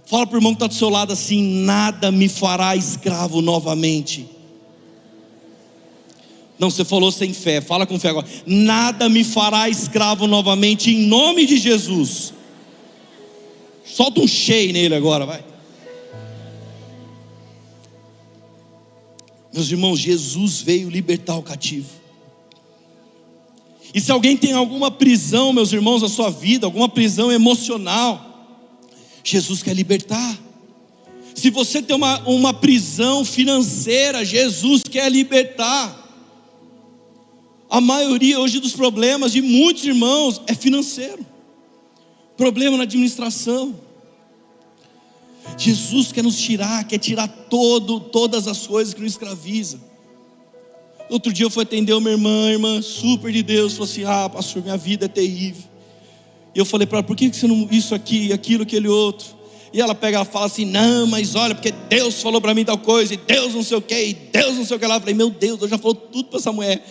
Fala 0.05 0.25
para 0.25 0.37
o 0.37 0.39
irmão 0.39 0.53
que 0.53 0.59
está 0.59 0.69
do 0.69 0.75
seu 0.75 0.89
lado 0.89 1.13
assim: 1.13 1.43
nada 1.65 2.13
me 2.13 2.29
fará 2.29 2.77
escravo 2.77 3.43
novamente. 3.43 4.36
Não, 6.59 6.71
você 6.71 6.85
falou 6.85 7.13
sem 7.13 7.33
fé, 7.35 7.61
fala 7.61 7.87
com 7.87 7.99
fé 7.99 8.09
agora. 8.09 8.27
Nada 8.47 9.09
me 9.09 9.23
fará 9.23 9.69
escravo 9.69 10.27
novamente, 10.27 10.91
em 10.91 11.07
nome 11.07 11.45
de 11.45 11.59
Jesus. 11.59 12.33
Solta 13.85 14.21
um 14.21 14.27
cheio 14.27 14.73
nele 14.73 14.95
agora, 14.95 15.27
vai. 15.27 15.45
Meus 19.53 19.71
irmãos, 19.71 19.99
Jesus 19.99 20.61
veio 20.61 20.89
libertar 20.89 21.37
o 21.37 21.43
cativo. 21.43 21.89
E 23.95 24.01
se 24.01 24.13
alguém 24.13 24.37
tem 24.37 24.53
alguma 24.53 24.91
prisão, 24.91 25.53
meus 25.53 25.73
irmãos, 25.73 26.03
na 26.03 26.09
sua 26.09 26.31
vida, 26.31 26.67
alguma 26.67 26.89
prisão 26.89 27.33
emocional, 27.33 28.61
Jesus 29.25 29.63
quer 29.63 29.75
libertar. 29.75 30.39
Se 31.35 31.51
você 31.51 31.81
tem 31.83 31.97
uma, 31.97 32.19
uma 32.29 32.53
prisão 32.53 33.25
financeira, 33.25 34.25
Jesus 34.25 34.83
quer 34.83 35.11
libertar. 35.11 36.06
A 37.69 37.81
maioria 37.81 38.39
hoje 38.39 38.61
dos 38.61 38.73
problemas 38.73 39.33
de 39.33 39.43
muitos 39.43 39.85
irmãos 39.85 40.41
é 40.47 40.55
financeiro, 40.55 41.25
problema 42.37 42.77
na 42.77 42.85
administração. 42.85 43.75
Jesus 45.59 46.12
quer 46.12 46.23
nos 46.23 46.39
tirar, 46.39 46.85
quer 46.85 46.99
tirar 46.99 47.29
todo, 47.29 48.01
todas 48.01 48.47
as 48.47 48.67
coisas 48.67 48.95
que 48.95 49.01
nos 49.01 49.12
escravizam. 49.12 49.81
Outro 51.09 51.33
dia 51.33 51.47
eu 51.47 51.51
fui 51.51 51.62
atender 51.62 51.93
uma 51.93 52.11
irmã, 52.11 52.51
irmã 52.51 52.83
super 52.83 53.33
de 53.33 53.43
Deus, 53.43 53.73
falou 53.73 53.85
assim: 53.85 54.05
Ah, 54.05 54.29
pastor, 54.29 54.62
minha 54.62 54.77
vida 54.77 55.07
é 55.07 55.09
terrível. 55.09 55.62
E 56.55 56.59
eu 56.59 56.64
falei 56.64 56.87
para 56.87 56.99
ela: 56.99 57.07
Por 57.07 57.17
que 57.17 57.33
você 57.33 57.47
não, 57.47 57.69
isso 57.71 57.95
aqui, 57.95 58.33
aquilo, 58.33 58.64
aquele 58.64 58.89
outro? 58.89 59.37
E 59.73 59.81
ela 59.81 59.95
pega 59.95 60.21
e 60.21 60.25
fala 60.25 60.47
assim: 60.47 60.64
Não, 60.64 61.07
mas 61.07 61.35
olha, 61.37 61.55
porque 61.55 61.73
Deus 61.89 62.21
falou 62.21 62.41
para 62.41 62.55
mim 62.55 62.64
tal 62.64 62.79
coisa, 62.79 63.14
e 63.14 63.17
Deus 63.17 63.55
não 63.55 63.62
sei 63.62 63.77
o 63.77 63.83
que, 63.83 64.05
e 64.07 64.14
Deus 64.14 64.57
não 64.57 64.64
sei 64.64 64.77
o 64.77 64.81
que 64.81 64.87
lá. 64.87 64.97
Eu 64.97 65.01
falei: 65.01 65.14
Meu 65.14 65.31
Deus, 65.31 65.59
Deus 65.59 65.71
já 65.71 65.79
falou 65.79 65.95
tudo 65.95 66.25
para 66.25 66.39
essa 66.39 66.53
mulher. 66.53 66.85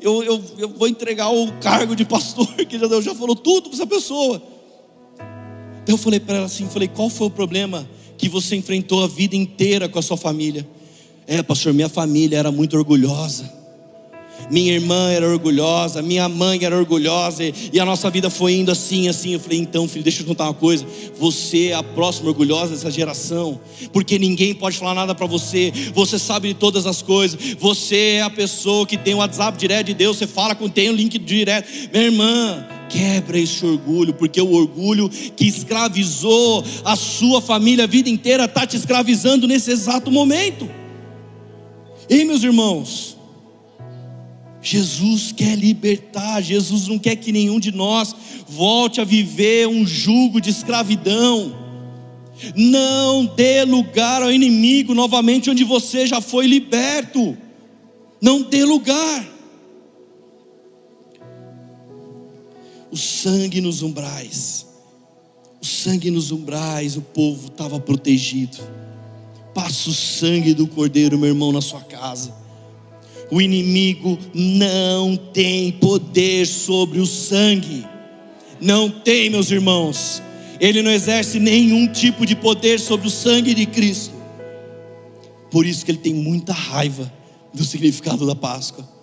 Eu, 0.00 0.22
eu, 0.22 0.42
eu 0.58 0.68
vou 0.68 0.88
entregar 0.88 1.30
o 1.30 1.52
cargo 1.60 1.94
de 1.94 2.04
pastor, 2.04 2.46
que 2.66 2.78
Deus 2.78 3.04
já 3.04 3.14
falou 3.14 3.36
tudo 3.36 3.68
para 3.68 3.76
essa 3.76 3.86
pessoa. 3.86 4.42
Então 5.82 5.94
eu 5.94 5.98
falei 5.98 6.20
para 6.20 6.36
ela 6.36 6.46
assim, 6.46 6.68
falei, 6.68 6.88
qual 6.88 7.10
foi 7.10 7.26
o 7.26 7.30
problema 7.30 7.88
que 8.16 8.28
você 8.28 8.56
enfrentou 8.56 9.02
a 9.02 9.06
vida 9.06 9.36
inteira 9.36 9.88
com 9.88 9.98
a 9.98 10.02
sua 10.02 10.16
família? 10.16 10.68
É, 11.26 11.42
pastor, 11.42 11.72
minha 11.72 11.88
família 11.88 12.38
era 12.38 12.50
muito 12.50 12.76
orgulhosa 12.76 13.59
minha 14.50 14.72
irmã 14.72 15.10
era 15.10 15.28
orgulhosa, 15.28 16.02
minha 16.02 16.28
mãe 16.28 16.64
era 16.64 16.76
orgulhosa, 16.76 17.44
e 17.72 17.78
a 17.78 17.84
nossa 17.84 18.10
vida 18.10 18.28
foi 18.28 18.54
indo 18.54 18.70
assim, 18.70 19.08
assim. 19.08 19.34
Eu 19.34 19.40
falei, 19.40 19.58
então, 19.58 19.86
filho, 19.86 20.02
deixa 20.02 20.20
eu 20.20 20.24
te 20.24 20.28
contar 20.28 20.44
uma 20.44 20.54
coisa. 20.54 20.84
Você 21.18 21.68
é 21.68 21.74
a 21.74 21.82
próxima 21.82 22.28
orgulhosa 22.28 22.74
dessa 22.74 22.90
geração, 22.90 23.60
porque 23.92 24.18
ninguém 24.18 24.54
pode 24.54 24.76
falar 24.76 24.94
nada 24.94 25.14
para 25.14 25.26
você. 25.26 25.72
Você 25.94 26.18
sabe 26.18 26.48
de 26.48 26.54
todas 26.54 26.86
as 26.86 27.00
coisas. 27.00 27.38
Você 27.58 28.16
é 28.16 28.22
a 28.22 28.30
pessoa 28.30 28.86
que 28.86 28.96
tem 28.96 29.14
o 29.14 29.18
WhatsApp 29.18 29.56
direto 29.56 29.86
de 29.86 29.94
Deus. 29.94 30.18
Você 30.18 30.26
fala 30.26 30.54
com 30.54 30.68
tem 30.68 30.90
o 30.90 30.92
link 30.92 31.18
direto. 31.18 31.68
Minha 31.92 32.06
irmã, 32.06 32.66
quebra 32.88 33.38
esse 33.38 33.64
orgulho, 33.64 34.12
porque 34.12 34.40
o 34.40 34.52
orgulho 34.52 35.08
que 35.08 35.46
escravizou 35.46 36.64
a 36.84 36.96
sua 36.96 37.40
família 37.40 37.84
a 37.84 37.86
vida 37.86 38.10
inteira 38.10 38.44
está 38.44 38.66
te 38.66 38.76
escravizando 38.76 39.46
nesse 39.46 39.70
exato 39.70 40.10
momento. 40.10 40.68
E 42.08 42.24
meus 42.24 42.42
irmãos, 42.42 43.16
Jesus 44.62 45.32
quer 45.32 45.56
libertar, 45.56 46.42
Jesus 46.42 46.86
não 46.86 46.98
quer 46.98 47.16
que 47.16 47.32
nenhum 47.32 47.58
de 47.58 47.72
nós 47.72 48.14
volte 48.46 49.00
a 49.00 49.04
viver 49.04 49.66
um 49.66 49.86
jugo 49.86 50.40
de 50.40 50.50
escravidão. 50.50 51.56
Não 52.54 53.24
dê 53.24 53.64
lugar 53.64 54.22
ao 54.22 54.30
inimigo 54.30 54.94
novamente 54.94 55.50
onde 55.50 55.64
você 55.64 56.06
já 56.06 56.20
foi 56.20 56.46
liberto. 56.46 57.36
Não 58.20 58.42
dê 58.42 58.64
lugar. 58.64 59.26
O 62.90 62.96
sangue 62.96 63.60
nos 63.60 63.82
umbrais. 63.82 64.66
O 65.62 65.66
sangue 65.66 66.10
nos 66.10 66.30
umbrais, 66.30 66.96
o 66.96 67.02
povo 67.02 67.46
estava 67.46 67.78
protegido. 67.80 68.58
Passa 69.54 69.90
o 69.90 69.94
sangue 69.94 70.52
do 70.54 70.66
cordeiro, 70.66 71.18
meu 71.18 71.28
irmão, 71.28 71.52
na 71.52 71.60
sua 71.60 71.80
casa 71.80 72.39
o 73.30 73.40
inimigo 73.40 74.18
não 74.34 75.16
tem 75.16 75.72
poder 75.72 76.46
sobre 76.46 76.98
o 76.98 77.06
sangue. 77.06 77.86
Não 78.60 78.90
tem, 78.90 79.30
meus 79.30 79.50
irmãos. 79.50 80.22
Ele 80.60 80.82
não 80.82 80.90
exerce 80.90 81.38
nenhum 81.38 81.86
tipo 81.86 82.26
de 82.26 82.36
poder 82.36 82.78
sobre 82.78 83.06
o 83.06 83.10
sangue 83.10 83.54
de 83.54 83.66
Cristo. 83.66 84.14
Por 85.50 85.64
isso 85.64 85.84
que 85.84 85.90
ele 85.90 85.98
tem 85.98 86.14
muita 86.14 86.52
raiva 86.52 87.10
do 87.54 87.64
significado 87.64 88.26
da 88.26 88.34
Páscoa 88.34 88.99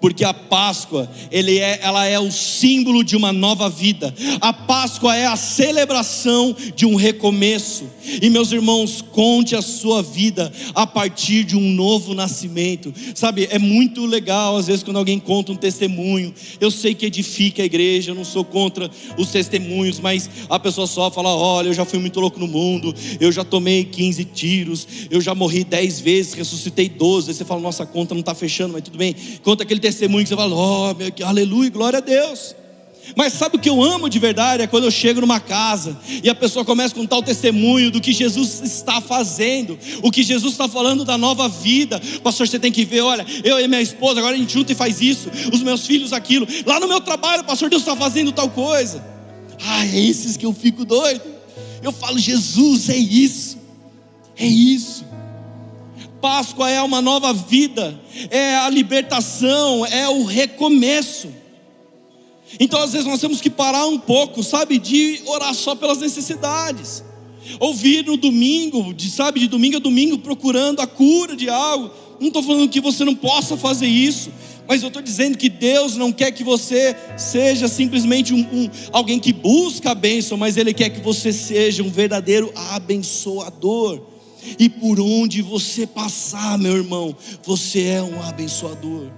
porque 0.00 0.24
a 0.24 0.32
Páscoa, 0.32 1.10
é, 1.30 1.80
ela 1.82 2.06
é 2.06 2.18
o 2.18 2.32
símbolo 2.32 3.04
de 3.04 3.16
uma 3.16 3.32
nova 3.32 3.68
vida. 3.68 4.14
A 4.40 4.52
Páscoa 4.52 5.14
é 5.14 5.26
a 5.26 5.36
celebração 5.36 6.56
de 6.74 6.86
um 6.86 6.94
recomeço. 6.94 7.84
E 8.22 8.30
meus 8.30 8.50
irmãos, 8.50 9.02
conte 9.02 9.54
a 9.54 9.62
sua 9.62 10.02
vida 10.02 10.50
a 10.74 10.86
partir 10.86 11.44
de 11.44 11.56
um 11.56 11.70
novo 11.72 12.14
nascimento. 12.14 12.92
Sabe, 13.14 13.46
é 13.50 13.58
muito 13.58 14.06
legal 14.06 14.56
às 14.56 14.66
vezes 14.66 14.82
quando 14.82 14.96
alguém 14.96 15.18
conta 15.18 15.52
um 15.52 15.56
testemunho. 15.56 16.32
Eu 16.58 16.70
sei 16.70 16.94
que 16.94 17.06
edifica 17.06 17.62
a 17.62 17.66
igreja, 17.66 18.10
eu 18.10 18.14
não 18.14 18.24
sou 18.24 18.44
contra 18.44 18.90
os 19.18 19.28
testemunhos, 19.28 20.00
mas 20.00 20.30
a 20.48 20.58
pessoa 20.58 20.86
só 20.86 21.10
fala: 21.10 21.28
"Olha, 21.28 21.68
eu 21.68 21.74
já 21.74 21.84
fui 21.84 21.98
muito 21.98 22.18
louco 22.20 22.40
no 22.40 22.48
mundo, 22.48 22.94
eu 23.20 23.30
já 23.30 23.44
tomei 23.44 23.84
15 23.84 24.24
tiros, 24.24 24.86
eu 25.10 25.20
já 25.20 25.34
morri 25.34 25.62
10 25.62 26.00
vezes, 26.00 26.32
ressuscitei 26.32 26.88
12". 26.88 27.30
Aí 27.30 27.34
você 27.34 27.44
fala: 27.44 27.60
"Nossa, 27.60 27.82
a 27.82 27.86
conta 27.86 28.14
não 28.14 28.20
está 28.20 28.34
fechando, 28.34 28.72
mas 28.72 28.82
tudo 28.82 28.96
bem". 28.96 29.14
Conta 29.42 29.62
aquele 29.62 29.80
testemunho 29.80 29.89
que 29.98 30.28
você 30.28 30.36
fala, 30.36 30.54
oh, 30.54 30.94
meu, 30.94 31.12
aleluia, 31.26 31.70
glória 31.70 31.98
a 31.98 32.00
Deus. 32.00 32.54
Mas 33.16 33.32
sabe 33.32 33.56
o 33.56 33.58
que 33.58 33.68
eu 33.68 33.82
amo 33.82 34.08
de 34.08 34.18
verdade? 34.18 34.62
É 34.62 34.66
quando 34.66 34.84
eu 34.84 34.90
chego 34.90 35.20
numa 35.20 35.40
casa 35.40 35.98
e 36.22 36.28
a 36.28 36.34
pessoa 36.34 36.64
começa 36.64 36.94
a 36.94 36.98
contar 36.98 37.18
o 37.18 37.22
testemunho 37.22 37.90
do 37.90 38.00
que 38.00 38.12
Jesus 38.12 38.60
está 38.62 39.00
fazendo, 39.00 39.78
o 40.02 40.10
que 40.10 40.22
Jesus 40.22 40.52
está 40.52 40.68
falando 40.68 41.04
da 41.04 41.18
nova 41.18 41.48
vida. 41.48 42.00
Pastor, 42.22 42.46
você 42.46 42.58
tem 42.58 42.70
que 42.70 42.84
ver, 42.84 43.00
olha, 43.00 43.26
eu 43.44 43.58
e 43.58 43.66
minha 43.66 43.80
esposa, 43.80 44.20
agora 44.20 44.34
a 44.34 44.38
gente 44.38 44.52
junta 44.52 44.72
e 44.72 44.74
faz 44.74 45.00
isso, 45.00 45.28
os 45.52 45.62
meus 45.62 45.86
filhos 45.86 46.12
aquilo. 46.12 46.46
Lá 46.66 46.78
no 46.78 46.88
meu 46.88 47.00
trabalho, 47.00 47.44
pastor, 47.44 47.68
Deus 47.68 47.82
está 47.82 47.96
fazendo 47.96 48.32
tal 48.32 48.48
coisa. 48.48 49.04
Ah, 49.62 49.84
é 49.84 49.98
esses 49.98 50.36
que 50.36 50.46
eu 50.46 50.52
fico 50.52 50.84
doido. 50.84 51.22
Eu 51.82 51.92
falo, 51.92 52.18
Jesus, 52.18 52.88
é 52.88 52.96
isso, 52.96 53.58
é 54.36 54.46
isso. 54.46 55.04
Páscoa 56.20 56.70
é 56.70 56.82
uma 56.82 57.00
nova 57.00 57.32
vida, 57.32 57.98
é 58.30 58.56
a 58.56 58.68
libertação, 58.68 59.86
é 59.86 60.08
o 60.08 60.24
recomeço. 60.24 61.28
Então, 62.58 62.80
às 62.80 62.92
vezes, 62.92 63.06
nós 63.06 63.20
temos 63.20 63.40
que 63.40 63.50
parar 63.50 63.86
um 63.86 63.98
pouco, 63.98 64.42
sabe, 64.42 64.78
de 64.78 65.20
orar 65.26 65.54
só 65.54 65.74
pelas 65.74 65.98
necessidades. 65.98 67.04
Ouvir 67.58 68.04
no 68.04 68.16
domingo, 68.16 68.92
de, 68.92 69.10
sabe, 69.10 69.40
de 69.40 69.48
domingo 69.48 69.76
a 69.76 69.80
domingo, 69.80 70.18
procurando 70.18 70.80
a 70.80 70.86
cura 70.86 71.36
de 71.36 71.48
algo. 71.48 71.90
Não 72.20 72.28
estou 72.28 72.42
falando 72.42 72.68
que 72.68 72.80
você 72.80 73.04
não 73.04 73.14
possa 73.14 73.56
fazer 73.56 73.86
isso, 73.86 74.30
mas 74.68 74.82
eu 74.82 74.88
estou 74.88 75.02
dizendo 75.02 75.38
que 75.38 75.48
Deus 75.48 75.96
não 75.96 76.12
quer 76.12 76.32
que 76.32 76.44
você 76.44 76.94
seja 77.16 77.66
simplesmente 77.66 78.34
um, 78.34 78.40
um, 78.40 78.70
alguém 78.92 79.18
que 79.18 79.32
busca 79.32 79.92
a 79.92 79.94
bênção, 79.94 80.36
mas 80.36 80.56
Ele 80.56 80.74
quer 80.74 80.90
que 80.90 81.00
você 81.00 81.32
seja 81.32 81.82
um 81.82 81.90
verdadeiro 81.90 82.52
abençoador. 82.54 84.02
E 84.58 84.68
por 84.68 85.00
onde 85.00 85.42
você 85.42 85.86
passar, 85.86 86.58
meu 86.58 86.76
irmão, 86.76 87.14
você 87.44 87.84
é 87.84 88.02
um 88.02 88.22
abençoador. 88.22 89.08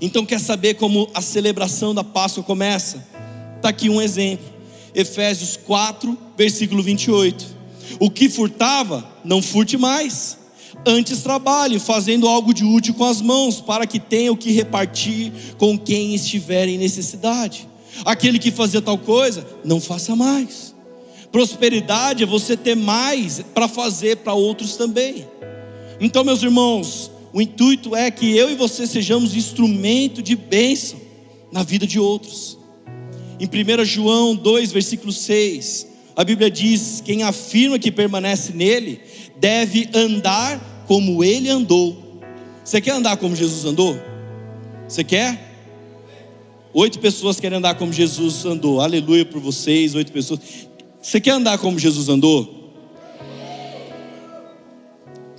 Então, 0.00 0.24
quer 0.24 0.40
saber 0.40 0.74
como 0.74 1.08
a 1.14 1.20
celebração 1.20 1.94
da 1.94 2.04
Páscoa 2.04 2.42
começa? 2.42 3.04
Está 3.56 3.70
aqui 3.70 3.88
um 3.88 4.00
exemplo. 4.00 4.46
Efésios 4.94 5.56
4, 5.56 6.16
versículo 6.36 6.82
28. 6.82 7.46
O 7.98 8.10
que 8.10 8.28
furtava, 8.28 9.06
não 9.24 9.42
furte 9.42 9.76
mais. 9.76 10.38
Antes 10.86 11.22
trabalhe, 11.22 11.78
fazendo 11.78 12.26
algo 12.26 12.54
de 12.54 12.64
útil 12.64 12.94
com 12.94 13.04
as 13.04 13.20
mãos, 13.20 13.60
para 13.60 13.86
que 13.86 13.98
tenha 13.98 14.32
o 14.32 14.36
que 14.36 14.52
repartir 14.52 15.32
com 15.58 15.78
quem 15.78 16.14
estiver 16.14 16.68
em 16.68 16.78
necessidade. 16.78 17.68
Aquele 18.04 18.38
que 18.38 18.50
fazia 18.50 18.80
tal 18.80 18.96
coisa, 18.96 19.46
não 19.64 19.80
faça 19.80 20.16
mais. 20.16 20.69
Prosperidade 21.32 22.22
é 22.24 22.26
você 22.26 22.56
ter 22.56 22.74
mais 22.74 23.40
para 23.54 23.68
fazer 23.68 24.18
para 24.18 24.34
outros 24.34 24.76
também. 24.76 25.26
Então, 26.00 26.24
meus 26.24 26.42
irmãos, 26.42 27.10
o 27.32 27.40
intuito 27.40 27.94
é 27.94 28.10
que 28.10 28.36
eu 28.36 28.50
e 28.50 28.56
você 28.56 28.86
sejamos 28.86 29.36
instrumento 29.36 30.22
de 30.22 30.34
bênção 30.34 30.98
na 31.52 31.62
vida 31.62 31.86
de 31.86 32.00
outros. 32.00 32.58
Em 33.38 33.46
1 33.46 33.84
João 33.84 34.34
2, 34.34 34.72
versículo 34.72 35.12
6, 35.12 35.86
a 36.16 36.24
Bíblia 36.24 36.50
diz: 36.50 37.00
Quem 37.04 37.22
afirma 37.22 37.78
que 37.78 37.92
permanece 37.92 38.52
nele, 38.52 39.00
deve 39.38 39.88
andar 39.94 40.84
como 40.86 41.22
ele 41.22 41.48
andou. 41.48 42.20
Você 42.64 42.80
quer 42.80 42.92
andar 42.92 43.16
como 43.16 43.34
Jesus 43.34 43.64
andou? 43.64 43.98
Você 44.88 45.04
quer? 45.04 45.48
Oito 46.72 46.98
pessoas 46.98 47.40
querem 47.40 47.58
andar 47.58 47.74
como 47.74 47.92
Jesus 47.92 48.44
andou. 48.44 48.80
Aleluia 48.80 49.24
por 49.24 49.40
vocês, 49.40 49.94
oito 49.94 50.12
pessoas. 50.12 50.68
Você 51.02 51.20
quer 51.20 51.32
andar 51.32 51.58
como 51.58 51.78
Jesus 51.78 52.08
andou? 52.08 52.58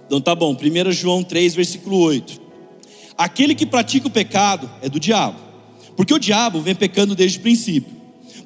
Então 0.06 0.20
tá 0.20 0.36
bom, 0.36 0.54
1 0.56 0.92
João 0.92 1.24
3, 1.24 1.56
versículo 1.56 1.98
8. 2.00 2.42
Aquele 3.18 3.54
que 3.54 3.66
pratica 3.66 4.08
o 4.08 4.12
pecado 4.12 4.70
é 4.82 4.90
do 4.90 5.00
diabo, 5.00 5.40
porque 5.96 6.14
o 6.14 6.20
diabo 6.20 6.60
vem 6.60 6.76
pecando 6.76 7.16
desde 7.16 7.38
o 7.38 7.42
princípio. 7.42 7.94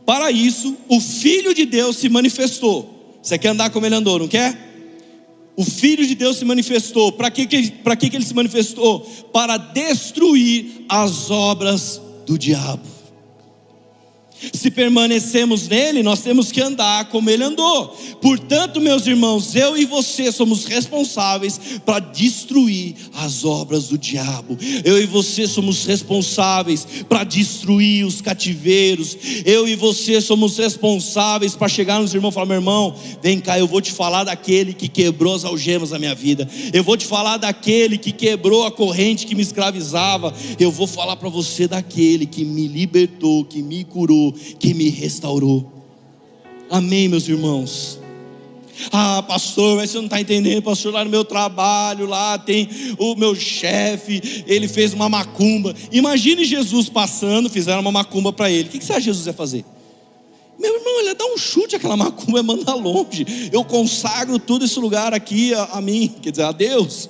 Para 0.05 0.29
isso, 0.29 0.77
o 0.87 0.99
Filho 0.99 1.53
de 1.53 1.65
Deus 1.65 1.97
se 1.97 2.09
manifestou. 2.09 3.17
Você 3.21 3.37
quer 3.39 3.49
andar 3.49 3.71
como 3.71 3.85
ele 3.85 3.95
andou, 3.95 4.19
não 4.19 4.27
quer? 4.27 4.55
O 5.55 5.63
Filho 5.63 6.05
de 6.05 6.13
Deus 6.13 6.37
se 6.37 6.45
manifestou. 6.45 7.11
Para 7.11 7.31
que, 7.31 7.47
que, 7.47 7.71
que, 7.71 8.15
ele 8.15 8.25
se 8.25 8.33
manifestou? 8.33 8.99
Para 9.33 9.57
destruir 9.57 10.85
as 10.87 11.31
obras 11.31 11.99
do 12.27 12.37
diabo. 12.37 12.94
Se 14.53 14.69
permanecemos 14.69 15.67
nele, 15.67 16.03
nós 16.03 16.21
temos 16.21 16.51
que 16.51 16.61
andar 16.61 17.05
como 17.05 17.29
ele 17.29 17.43
andou. 17.43 17.87
Portanto, 18.21 18.81
meus 18.81 19.07
irmãos, 19.07 19.55
eu 19.55 19.77
e 19.77 19.85
você 19.85 20.31
somos 20.31 20.65
responsáveis 20.65 21.59
para 21.85 21.99
destruir 21.99 22.95
as 23.13 23.45
obras 23.45 23.87
do 23.87 23.97
diabo. 23.97 24.57
Eu 24.83 25.01
e 25.01 25.05
você 25.05 25.47
somos 25.47 25.85
responsáveis 25.85 26.85
para 27.07 27.23
destruir 27.23 28.05
os 28.05 28.21
cativeiros. 28.21 29.17
Eu 29.45 29.67
e 29.67 29.75
você 29.75 30.19
somos 30.19 30.57
responsáveis 30.57 31.55
para 31.55 31.67
chegar 31.67 31.99
nos 31.99 32.13
irmãos 32.13 32.31
e 32.31 32.35
falar: 32.35 32.47
meu 32.47 32.55
irmão, 32.55 32.95
vem 33.21 33.39
cá, 33.39 33.57
eu 33.57 33.67
vou 33.67 33.81
te 33.81 33.91
falar 33.91 34.23
daquele 34.23 34.73
que 34.73 34.87
quebrou 34.87 35.35
as 35.35 35.45
algemas 35.45 35.89
da 35.89 35.99
minha 35.99 36.15
vida. 36.15 36.47
Eu 36.73 36.83
vou 36.83 36.97
te 36.97 37.05
falar 37.05 37.37
daquele 37.37 37.97
que 37.97 38.11
quebrou 38.11 38.65
a 38.65 38.71
corrente 38.71 39.25
que 39.25 39.35
me 39.35 39.41
escravizava. 39.41 40.33
Eu 40.59 40.71
vou 40.71 40.87
falar 40.87 41.15
para 41.15 41.29
você 41.29 41.67
daquele 41.67 42.25
que 42.25 42.43
me 42.43 42.67
libertou, 42.67 43.45
que 43.45 43.61
me 43.61 43.83
curou 43.83 44.24
que 44.31 44.73
me 44.73 44.89
restaurou. 44.89 45.71
Amém, 46.69 47.07
meus 47.07 47.27
irmãos. 47.27 47.99
Ah, 48.91 49.23
pastor, 49.23 49.77
mas 49.77 49.89
você 49.89 49.97
não 49.97 50.05
está 50.05 50.19
entendendo, 50.19 50.61
pastor, 50.61 50.93
lá 50.93 51.03
no 51.03 51.09
meu 51.09 51.23
trabalho, 51.23 52.05
lá 52.05 52.37
tem 52.37 52.67
o 52.97 53.15
meu 53.15 53.33
chefe, 53.33 54.43
ele 54.45 54.67
fez 54.67 54.93
uma 54.93 55.07
macumba. 55.07 55.73
Imagine 55.91 56.43
Jesus 56.43 56.89
passando, 56.89 57.49
fizeram 57.49 57.81
uma 57.81 57.91
macumba 57.91 58.33
para 58.33 58.51
ele. 58.51 58.67
O 58.67 58.71
que, 58.71 58.79
que 58.79 58.85
você 58.85 58.93
acha 58.93 59.01
Jesus 59.01 59.25
ia 59.27 59.33
fazer? 59.33 59.65
Meu 60.59 60.73
irmão, 60.73 60.99
ele 60.99 61.09
ia 61.09 61.15
dar 61.15 61.25
um 61.25 61.37
chute 61.37 61.75
aquela 61.75 61.97
macumba, 61.97 62.39
ia 62.39 62.43
mandar 62.43 62.75
longe. 62.75 63.25
Eu 63.51 63.63
consagro 63.63 64.39
todo 64.39 64.65
esse 64.65 64.79
lugar 64.79 65.13
aqui 65.13 65.53
a, 65.53 65.63
a 65.63 65.81
mim, 65.81 66.13
quer 66.21 66.31
dizer, 66.31 66.43
a 66.43 66.51
Deus. 66.51 67.09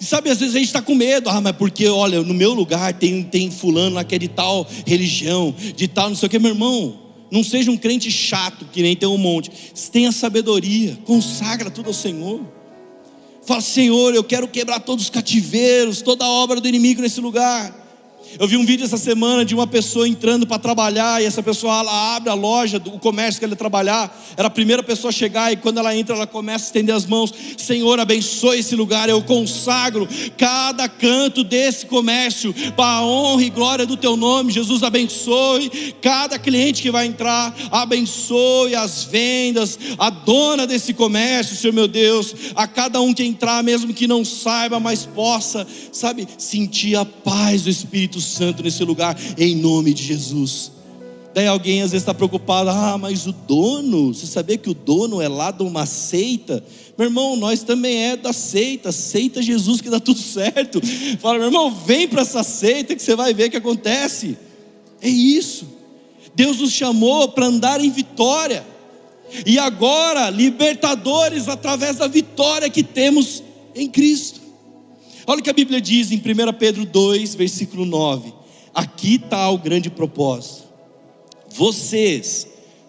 E 0.00 0.04
sabe, 0.04 0.30
às 0.30 0.38
vezes 0.38 0.54
a 0.54 0.58
gente 0.58 0.68
está 0.68 0.82
com 0.82 0.94
medo, 0.94 1.30
ah, 1.30 1.40
mas 1.40 1.56
porque, 1.56 1.86
olha, 1.88 2.22
no 2.22 2.34
meu 2.34 2.52
lugar 2.52 2.92
tem, 2.94 3.22
tem 3.22 3.50
fulano 3.50 3.96
lá 3.96 4.04
que 4.04 4.14
é 4.14 4.18
de 4.18 4.28
tal 4.28 4.66
religião, 4.86 5.54
de 5.76 5.86
tal 5.86 6.08
não 6.08 6.16
sei 6.16 6.26
o 6.26 6.30
que, 6.30 6.38
meu 6.38 6.50
irmão. 6.52 7.00
Não 7.30 7.42
seja 7.42 7.70
um 7.70 7.76
crente 7.76 8.10
chato, 8.10 8.66
que 8.72 8.82
nem 8.82 8.94
tem 8.94 9.08
um 9.08 9.18
monte. 9.18 9.50
Tenha 9.90 10.12
sabedoria, 10.12 10.98
consagra 11.04 11.70
tudo 11.70 11.88
ao 11.88 11.94
Senhor. 11.94 12.40
Fala, 13.44 13.60
Senhor, 13.60 14.14
eu 14.14 14.24
quero 14.24 14.48
quebrar 14.48 14.80
todos 14.80 15.04
os 15.04 15.10
cativeiros, 15.10 16.00
toda 16.00 16.24
a 16.24 16.28
obra 16.28 16.60
do 16.60 16.68
inimigo 16.68 17.02
nesse 17.02 17.20
lugar. 17.20 17.83
Eu 18.38 18.48
vi 18.48 18.56
um 18.56 18.66
vídeo 18.66 18.84
essa 18.84 18.96
semana 18.96 19.44
de 19.44 19.54
uma 19.54 19.66
pessoa 19.66 20.08
entrando 20.08 20.44
para 20.44 20.58
trabalhar 20.58 21.22
e 21.22 21.24
essa 21.24 21.40
pessoa 21.40 21.78
ela 21.78 22.16
abre 22.16 22.30
a 22.30 22.34
loja, 22.34 22.82
o 22.84 22.98
comércio 22.98 23.38
que 23.38 23.44
ela 23.44 23.54
trabalhar. 23.54 24.12
Era 24.36 24.48
a 24.48 24.50
primeira 24.50 24.82
pessoa 24.82 25.10
a 25.10 25.12
chegar 25.12 25.52
e 25.52 25.56
quando 25.56 25.78
ela 25.78 25.94
entra, 25.94 26.16
ela 26.16 26.26
começa 26.26 26.64
a 26.64 26.66
estender 26.66 26.92
as 26.92 27.06
mãos. 27.06 27.32
Senhor, 27.56 28.00
abençoe 28.00 28.58
esse 28.58 28.74
lugar. 28.74 29.08
Eu 29.08 29.22
consagro 29.22 30.08
cada 30.36 30.88
canto 30.88 31.44
desse 31.44 31.86
comércio 31.86 32.52
para 32.74 32.98
a 32.98 33.06
honra 33.06 33.44
e 33.44 33.50
glória 33.50 33.86
do 33.86 33.96
teu 33.96 34.16
nome. 34.16 34.52
Jesus, 34.52 34.82
abençoe 34.82 35.94
cada 36.02 36.36
cliente 36.36 36.82
que 36.82 36.90
vai 36.90 37.06
entrar. 37.06 37.54
Abençoe 37.70 38.74
as 38.74 39.04
vendas, 39.04 39.78
a 39.96 40.10
dona 40.10 40.66
desse 40.66 40.92
comércio, 40.92 41.54
Senhor 41.54 41.72
meu 41.72 41.86
Deus. 41.86 42.34
A 42.56 42.66
cada 42.66 43.00
um 43.00 43.14
que 43.14 43.22
entrar, 43.22 43.62
mesmo 43.62 43.94
que 43.94 44.08
não 44.08 44.24
saiba, 44.24 44.80
mas 44.80 45.06
possa, 45.06 45.64
sabe, 45.92 46.26
sentir 46.36 46.96
a 46.96 47.04
paz 47.04 47.62
do 47.62 47.70
Espírito 47.70 48.23
Santo 48.24 48.62
nesse 48.62 48.82
lugar, 48.84 49.16
em 49.38 49.54
nome 49.54 49.94
de 49.94 50.02
Jesus. 50.02 50.72
Daí 51.34 51.48
alguém 51.48 51.82
às 51.82 51.90
vezes 51.90 52.02
está 52.02 52.14
preocupado, 52.14 52.70
ah, 52.70 52.96
mas 52.96 53.26
o 53.26 53.32
dono, 53.32 54.14
você 54.14 54.24
sabia 54.24 54.56
que 54.56 54.70
o 54.70 54.74
dono 54.74 55.20
é 55.20 55.26
lá 55.26 55.50
de 55.50 55.64
uma 55.64 55.84
seita? 55.84 56.64
Meu 56.96 57.08
irmão, 57.08 57.34
nós 57.34 57.64
também 57.64 58.04
é 58.04 58.16
da 58.16 58.32
seita, 58.32 58.92
seita 58.92 59.42
Jesus 59.42 59.80
que 59.80 59.90
dá 59.90 59.98
tudo 59.98 60.20
certo. 60.20 60.80
Fala, 61.18 61.38
meu 61.38 61.48
irmão, 61.48 61.74
vem 61.74 62.06
para 62.06 62.22
essa 62.22 62.44
seita 62.44 62.94
que 62.94 63.02
você 63.02 63.16
vai 63.16 63.34
ver 63.34 63.48
o 63.48 63.50
que 63.50 63.56
acontece. 63.56 64.38
É 65.02 65.08
isso. 65.08 65.66
Deus 66.36 66.58
nos 66.58 66.70
chamou 66.70 67.28
para 67.28 67.46
andar 67.46 67.80
em 67.80 67.90
vitória. 67.90 68.64
E 69.44 69.58
agora, 69.58 70.30
libertadores 70.30 71.48
através 71.48 71.96
da 71.96 72.06
vitória 72.06 72.70
que 72.70 72.84
temos 72.84 73.42
em 73.74 73.88
Cristo. 73.88 74.43
Olha 75.26 75.40
o 75.40 75.42
que 75.42 75.50
a 75.50 75.54
Bíblia 75.54 75.80
diz 75.80 76.10
em 76.12 76.16
1 76.16 76.52
Pedro 76.58 76.84
2, 76.84 77.34
versículo 77.34 77.84
9. 77.84 78.32
Aqui 78.74 79.14
está 79.14 79.48
o 79.50 79.58
grande 79.58 79.88
propósito. 79.90 80.64
Vocês, 81.50 82.46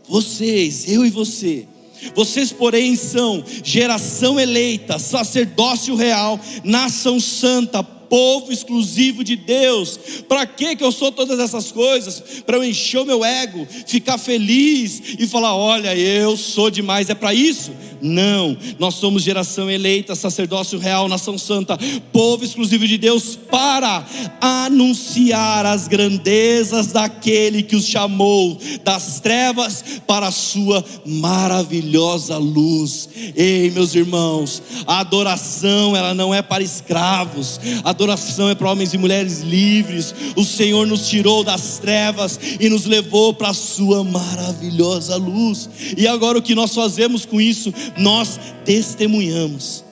vocês, 0.08 0.92
eu 0.92 1.06
e 1.06 1.10
você, 1.10 1.68
vocês, 2.14 2.52
porém, 2.52 2.96
são 2.96 3.44
geração 3.64 4.40
eleita, 4.40 5.00
sacerdócio 5.00 5.96
real, 5.96 6.40
nação 6.64 7.20
santa, 7.20 7.82
povo 8.10 8.52
exclusivo 8.52 9.24
de 9.24 9.36
Deus. 9.36 10.00
Para 10.28 10.46
que 10.46 10.78
eu 10.80 10.92
sou 10.92 11.12
todas 11.12 11.40
essas 11.40 11.72
coisas? 11.72 12.42
Para 12.46 12.58
eu 12.58 12.64
encher 12.64 13.00
o 13.00 13.06
meu 13.06 13.24
ego, 13.24 13.68
ficar 13.86 14.18
feliz 14.18 15.02
e 15.20 15.28
falar: 15.28 15.56
olha, 15.56 15.96
eu 15.96 16.36
sou 16.38 16.70
demais. 16.70 17.10
É 17.10 17.16
para 17.16 17.34
isso? 17.34 17.72
Não, 18.02 18.56
nós 18.78 18.96
somos 18.96 19.24
geração 19.24 19.70
eleita, 19.70 20.16
sacerdócio 20.16 20.78
real, 20.78 21.08
nação 21.08 21.38
santa, 21.38 21.78
povo 22.12 22.44
exclusivo 22.44 22.88
de 22.88 22.98
Deus, 22.98 23.36
para 23.50 24.06
anunciar 24.40 25.66
as 25.66 25.88
grandezas 25.88 26.88
daquele 26.88 27.64
que 27.64 27.76
os 27.76 27.88
chamou 27.88 28.60
das 28.84 29.20
trevas 29.20 29.84
para 30.06 30.28
a 30.28 30.32
sua 30.32 30.84
maravilhosa 31.06 32.38
luz. 32.38 33.10
Ei, 33.36 33.72
meus 33.72 33.96
irmãos, 33.96 34.62
a 34.86 35.00
adoração 35.00 35.96
ela 35.96 36.14
não 36.14 36.34
é 36.34 36.42
para 36.42 36.64
escravos, 36.64 37.60
a 37.84 37.90
adoração 37.96 38.50
é 38.50 38.56
para 38.56 38.72
homens 38.72 38.94
e 38.94 38.98
mulheres 38.98 39.40
livres. 39.40 40.14
O 40.36 40.44
Senhor 40.44 40.86
nos 40.86 41.08
tirou 41.08 41.44
das 41.44 41.80
trevas 41.80 42.40
e 42.60 42.70
nos 42.70 42.86
levou 42.86 43.34
para 43.34 43.50
a 43.50 43.54
sua 43.54 44.04
maravilhosa 44.04 45.16
luz. 45.16 45.70
E 45.98 46.08
agora 46.08 46.38
o 46.38 46.42
que 46.42 46.54
nós 46.54 46.74
fazemos 46.74 47.26
com 47.26 47.40
isso? 47.42 47.74
nós 47.98 48.40
testemunhamos. 48.64 49.84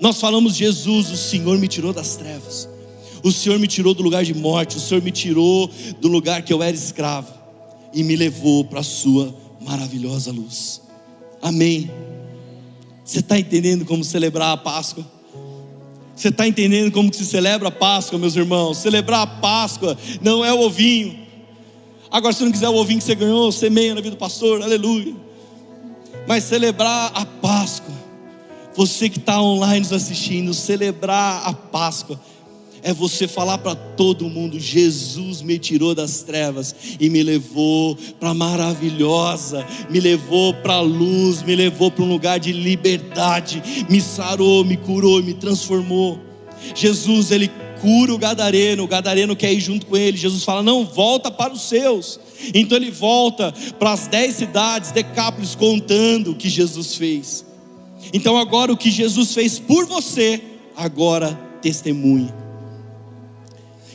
Nós 0.00 0.20
falamos, 0.20 0.56
Jesus, 0.56 1.10
o 1.10 1.16
Senhor 1.16 1.58
me 1.58 1.68
tirou 1.68 1.92
das 1.92 2.16
trevas. 2.16 2.68
O 3.22 3.30
Senhor 3.30 3.58
me 3.58 3.66
tirou 3.66 3.92
do 3.92 4.02
lugar 4.02 4.24
de 4.24 4.32
morte, 4.32 4.78
o 4.78 4.80
Senhor 4.80 5.02
me 5.02 5.10
tirou 5.10 5.70
do 6.00 6.08
lugar 6.08 6.42
que 6.42 6.52
eu 6.52 6.62
era 6.62 6.74
escravo 6.74 7.32
e 7.92 8.02
me 8.02 8.16
levou 8.16 8.64
para 8.64 8.80
a 8.80 8.84
sua 8.84 9.34
maravilhosa 9.60 10.32
luz. 10.32 10.80
Amém. 11.42 11.90
Você 13.04 13.18
está 13.18 13.38
entendendo 13.38 13.84
como 13.84 14.02
celebrar 14.02 14.52
a 14.52 14.56
Páscoa? 14.56 15.04
Você 16.20 16.28
está 16.28 16.46
entendendo 16.46 16.92
como 16.92 17.10
que 17.10 17.16
se 17.16 17.24
celebra 17.24 17.68
a 17.68 17.72
Páscoa, 17.72 18.18
meus 18.18 18.36
irmãos? 18.36 18.78
Celebrar 18.78 19.22
a 19.22 19.26
Páscoa 19.26 19.96
não 20.20 20.44
é 20.44 20.52
o 20.52 20.60
ovinho. 20.60 21.18
Agora, 22.10 22.34
se 22.34 22.42
não 22.44 22.52
quiser 22.52 22.68
o 22.68 22.74
ovinho 22.74 22.98
que 22.98 23.04
você 23.04 23.14
ganhou, 23.14 23.50
semeia 23.50 23.94
na 23.94 24.00
vida 24.00 24.16
do 24.16 24.18
pastor, 24.18 24.62
aleluia 24.62 25.14
mas 26.26 26.44
celebrar 26.44 27.10
a 27.14 27.24
Páscoa. 27.24 27.94
Você 28.76 29.08
que 29.08 29.18
está 29.18 29.40
online 29.42 29.80
nos 29.80 29.92
assistindo, 29.92 30.54
celebrar 30.54 31.42
a 31.44 31.52
Páscoa 31.52 32.20
é 32.82 32.92
você 32.92 33.28
falar 33.28 33.58
para 33.58 33.74
todo 33.74 34.28
mundo: 34.28 34.58
Jesus 34.58 35.42
me 35.42 35.58
tirou 35.58 35.94
das 35.94 36.22
trevas 36.22 36.74
e 36.98 37.08
me 37.08 37.22
levou 37.22 37.96
para 38.18 38.34
maravilhosa, 38.34 39.66
me 39.88 40.00
levou 40.00 40.54
para 40.54 40.74
a 40.74 40.80
luz, 40.80 41.42
me 41.42 41.54
levou 41.54 41.90
para 41.90 42.04
um 42.04 42.08
lugar 42.08 42.38
de 42.38 42.52
liberdade, 42.52 43.62
me 43.88 44.00
sarou, 44.00 44.64
me 44.64 44.76
curou, 44.76 45.22
me 45.22 45.34
transformou. 45.34 46.18
Jesus, 46.74 47.30
ele 47.30 47.50
cura 47.80 48.12
o 48.12 48.18
gadareno, 48.18 48.84
o 48.84 48.88
gadareno 48.88 49.34
quer 49.34 49.52
ir 49.52 49.60
junto 49.60 49.86
com 49.86 49.96
ele. 49.96 50.16
Jesus 50.16 50.44
fala: 50.44 50.62
Não, 50.62 50.84
volta 50.84 51.30
para 51.30 51.52
os 51.52 51.62
seus. 51.62 52.20
Então 52.54 52.76
ele 52.76 52.90
volta 52.90 53.52
para 53.78 53.92
as 53.92 54.06
dez 54.06 54.36
cidades, 54.36 54.92
Decápolis, 54.92 55.54
contando 55.54 56.30
o 56.30 56.34
que 56.34 56.48
Jesus 56.48 56.94
fez. 56.94 57.44
Então 58.12 58.36
agora 58.36 58.72
o 58.72 58.76
que 58.76 58.90
Jesus 58.90 59.34
fez 59.34 59.58
por 59.58 59.84
você, 59.86 60.40
agora 60.74 61.38
testemunhe. 61.60 62.30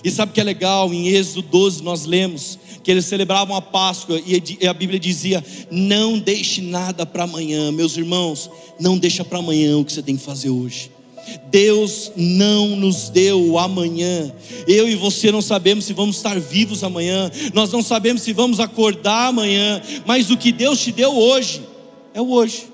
E 0.06 0.12
sabe 0.12 0.30
o 0.30 0.36
que 0.36 0.40
é 0.40 0.44
legal? 0.44 0.94
Em 0.94 1.08
Êxodo 1.08 1.42
12 1.42 1.82
nós 1.82 2.06
lemos 2.06 2.60
que 2.84 2.92
eles 2.92 3.06
celebravam 3.06 3.56
a 3.56 3.62
Páscoa 3.62 4.22
e 4.24 4.68
a 4.68 4.72
Bíblia 4.72 5.00
dizia: 5.00 5.44
Não 5.72 6.20
deixe 6.20 6.62
nada 6.62 7.08
para 7.08 7.24
amanhã, 7.24 7.72
meus 7.72 7.98
irmãos, 7.98 8.48
não 8.80 9.00
deixa 9.00 9.26
para 9.26 9.40
amanhã 9.40 9.76
o 9.80 9.84
que 9.84 9.92
você 9.92 10.04
tem 10.04 10.16
que 10.16 10.24
fazer 10.24 10.52
hoje. 10.52 10.92
Deus 11.50 12.12
não 12.16 12.76
nos 12.76 13.10
deu 13.10 13.44
o 13.44 13.58
amanhã. 13.58 14.32
Eu 14.68 14.88
e 14.88 14.94
você 14.94 15.32
não 15.32 15.42
sabemos 15.42 15.86
se 15.86 15.94
vamos 15.94 16.18
estar 16.18 16.40
vivos 16.40 16.84
amanhã, 16.84 17.32
nós 17.52 17.72
não 17.72 17.82
sabemos 17.82 18.22
se 18.22 18.32
vamos 18.32 18.60
acordar 18.60 19.30
amanhã, 19.30 19.82
mas 20.06 20.30
o 20.30 20.38
que 20.38 20.52
Deus 20.52 20.80
te 20.80 20.92
deu 20.92 21.18
hoje 21.18 21.64
é 22.14 22.22
o 22.22 22.30
hoje. 22.30 22.68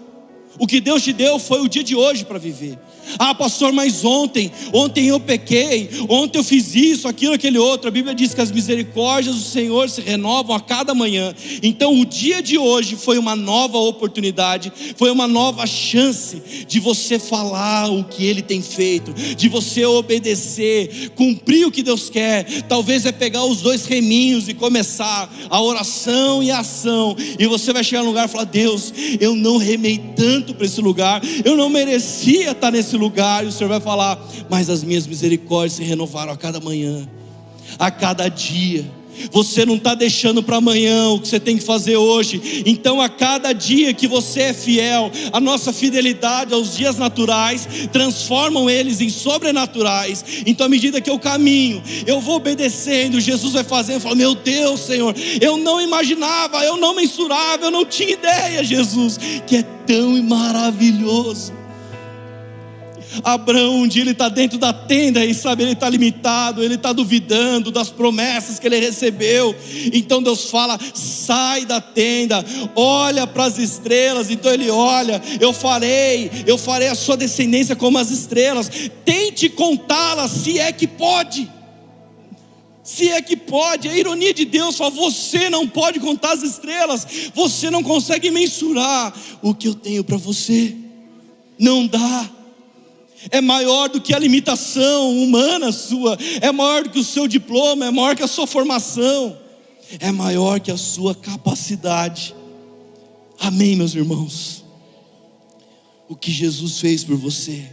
O 0.60 0.68
que 0.68 0.82
Deus 0.82 1.02
te 1.02 1.14
deu 1.14 1.40
foi 1.40 1.62
o 1.62 1.70
dia 1.70 1.82
de 1.82 1.96
hoje 1.96 2.26
para 2.26 2.38
viver. 2.38 2.78
Ah, 3.20 3.34
pastor, 3.34 3.72
mas 3.72 4.04
ontem, 4.04 4.52
ontem 4.74 5.08
eu 5.08 5.20
pequei, 5.20 5.90
ontem 6.10 6.40
eu 6.40 6.44
fiz 6.44 6.76
isso, 6.76 7.08
aquilo, 7.08 7.34
aquele 7.34 7.58
outro. 7.58 7.88
A 7.88 7.92
Bíblia 7.92 8.14
diz 8.14 8.34
que 8.34 8.42
as 8.42 8.52
misericórdias 8.52 9.36
do 9.36 9.42
Senhor 9.42 9.90
se 9.90 10.02
renovam 10.02 10.56
a 10.56 10.60
cada 10.60 10.94
manhã. 10.94 11.34
Então, 11.62 12.00
o 12.00 12.06
dia 12.06 12.42
de 12.42 12.58
hoje 12.58 12.96
foi 12.96 13.18
uma 13.18 13.36
nova 13.36 13.78
oportunidade, 13.78 14.72
foi 14.96 15.12
uma 15.12 15.28
nova 15.28 15.66
chance 15.66 16.66
de 16.68 16.80
você 16.80 17.20
falar 17.20 17.90
o 17.92 18.04
que 18.04 18.26
Ele 18.26 18.42
tem 18.42 18.62
feito, 18.62 19.14
de 19.14 19.48
você 19.48 19.86
obedecer, 19.86 21.12
cumprir 21.16 21.66
o 21.66 21.72
que 21.72 21.84
Deus 21.84 22.10
quer. 22.10 22.46
Talvez 22.64 23.06
é 23.06 23.12
pegar 23.12 23.46
os 23.46 23.62
dois 23.62 23.86
reminhos 23.86 24.48
e 24.48 24.54
começar 24.54 25.32
a 25.50 25.62
oração 25.62 26.42
e 26.42 26.52
a 26.52 26.60
ação, 26.60 27.16
e 27.38 27.46
você 27.48 27.74
vai 27.74 27.84
chegar 27.84 28.02
no 28.02 28.10
lugar 28.10 28.28
e 28.28 28.32
falar: 28.32 28.46
Deus, 28.46 28.94
eu 29.20 29.36
não 29.36 29.58
remei 29.58 30.00
tanto 30.16 30.54
para 30.54 30.66
esse 30.66 30.82
lugar, 30.82 31.22
eu 31.44 31.56
não 31.56 31.70
merecia 31.70 32.52
estar 32.52 32.72
nesse 32.72 32.96
lugar, 32.96 33.01
e 33.44 33.48
o 33.48 33.52
Senhor 33.52 33.70
vai 33.70 33.80
falar: 33.80 34.20
Mas 34.50 34.70
as 34.70 34.84
minhas 34.84 35.08
misericórdias 35.08 35.74
se 35.74 35.84
renovaram 35.84 36.32
a 36.32 36.38
cada 36.38 36.60
manhã, 36.60 37.08
a 37.80 37.90
cada 37.90 38.28
dia. 38.28 39.02
Você 39.32 39.66
não 39.66 39.76
está 39.76 39.94
deixando 39.94 40.42
para 40.42 40.58
amanhã 40.58 41.10
o 41.10 41.20
que 41.20 41.28
você 41.28 41.40
tem 41.40 41.58
que 41.58 41.64
fazer 41.64 41.98
hoje. 41.98 42.64
Então, 42.66 43.02
a 43.02 43.10
cada 43.10 43.54
dia 43.54 43.94
que 43.94 44.08
você 44.08 44.42
é 44.42 44.54
fiel, 44.54 45.12
a 45.32 45.40
nossa 45.40 45.74
fidelidade 45.74 46.54
aos 46.54 46.76
dias 46.76 46.98
naturais 46.98 47.68
transformam 47.92 48.70
eles 48.70 49.02
em 49.02 49.10
sobrenaturais. 49.10 50.24
Então, 50.46 50.66
à 50.66 50.70
medida 50.70 51.02
que 51.02 51.10
eu 51.10 51.20
caminho, 51.20 51.84
eu 52.06 52.20
vou 52.20 52.36
obedecendo, 52.36 53.20
Jesus 53.20 53.54
vai 53.54 53.64
fazendo. 53.64 53.96
Eu 53.96 54.02
falo, 54.02 54.16
meu 54.16 54.34
Deus, 54.34 54.80
Senhor, 54.82 55.14
eu 55.40 55.58
não 55.58 55.82
imaginava, 55.82 56.64
eu 56.64 56.78
não 56.78 56.96
mensurava, 56.96 57.66
eu 57.66 57.72
não 57.72 57.86
tinha 57.86 58.14
ideia, 58.14 58.64
Jesus, 58.64 59.20
que 59.46 59.58
é 59.58 59.64
tão 59.86 60.22
maravilhoso. 60.24 61.61
Abraão, 63.24 63.82
um 63.82 63.88
dia 63.88 64.04
ele 64.04 64.12
está 64.12 64.30
dentro 64.30 64.58
da 64.58 64.72
tenda 64.72 65.26
e 65.26 65.34
sabe, 65.34 65.64
ele 65.64 65.74
está 65.74 65.90
limitado, 65.90 66.64
ele 66.64 66.76
está 66.76 66.94
duvidando 66.94 67.72
das 67.72 67.90
promessas 67.90 68.58
que 68.58 68.66
ele 68.66 68.80
recebeu. 68.80 69.56
Então 69.94 70.24
Deus 70.24 70.50
fala: 70.50 70.80
sai 70.94 71.66
da 71.66 71.82
tenda, 71.82 72.44
olha 72.76 73.28
para 73.28 73.46
as 73.46 73.58
estrelas. 73.58 74.30
Então 74.30 74.52
ele 74.52 74.70
olha, 74.70 75.22
eu 75.40 75.52
farei, 75.52 76.32
eu 76.48 76.58
farei 76.58 76.88
a 76.88 76.96
sua 76.96 77.18
descendência 77.18 77.76
como 77.76 77.98
as 77.98 78.12
estrelas. 78.12 78.72
Tente 79.04 79.50
contá-las, 79.50 80.32
se 80.32 80.60
é 80.60 80.72
que 80.72 80.88
pode. 80.88 81.50
Se 82.84 83.10
é 83.10 83.22
que 83.22 83.38
pode, 83.38 83.88
a 83.88 83.96
ironia 83.96 84.34
de 84.34 84.46
Deus 84.46 84.78
fala: 84.78 84.92
você 84.92 85.50
não 85.50 85.68
pode 85.68 86.00
contar 86.00 86.34
as 86.34 86.44
estrelas, 86.44 87.06
você 87.34 87.70
não 87.70 87.84
consegue 87.84 88.32
mensurar 88.32 89.14
o 89.42 89.54
que 89.54 89.68
eu 89.68 89.76
tenho 89.76 90.04
para 90.04 90.18
você, 90.18 90.76
não 91.60 91.86
dá 91.86 92.30
é 93.30 93.42
maior 93.42 93.90
do 93.90 94.02
que 94.02 94.14
a 94.14 94.20
limitação 94.20 95.12
humana 95.18 95.72
sua, 95.72 96.18
é 96.42 96.52
maior 96.52 96.84
do 96.84 96.90
que 96.90 97.00
o 97.00 97.04
seu 97.04 97.28
diploma, 97.28 97.86
é 97.86 97.92
maior 97.92 98.16
que 98.16 98.24
a 98.24 98.28
sua 98.28 98.48
formação, 98.48 99.38
é 100.00 100.12
maior 100.12 100.60
que 100.60 100.72
a 100.72 100.78
sua 100.78 101.14
capacidade. 101.14 102.34
Amém, 103.40 103.76
meus 103.76 103.94
irmãos. 103.94 104.64
O 106.08 106.16
que 106.16 106.32
Jesus 106.32 106.80
fez 106.80 107.04
por 107.04 107.16
você, 107.16 107.64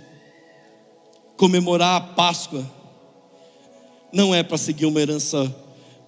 comemorar 1.36 1.96
a 1.96 2.00
Páscoa, 2.00 2.68
não 4.12 4.34
é 4.34 4.42
para 4.42 4.56
seguir 4.56 4.86
uma 4.86 5.00
herança 5.00 5.54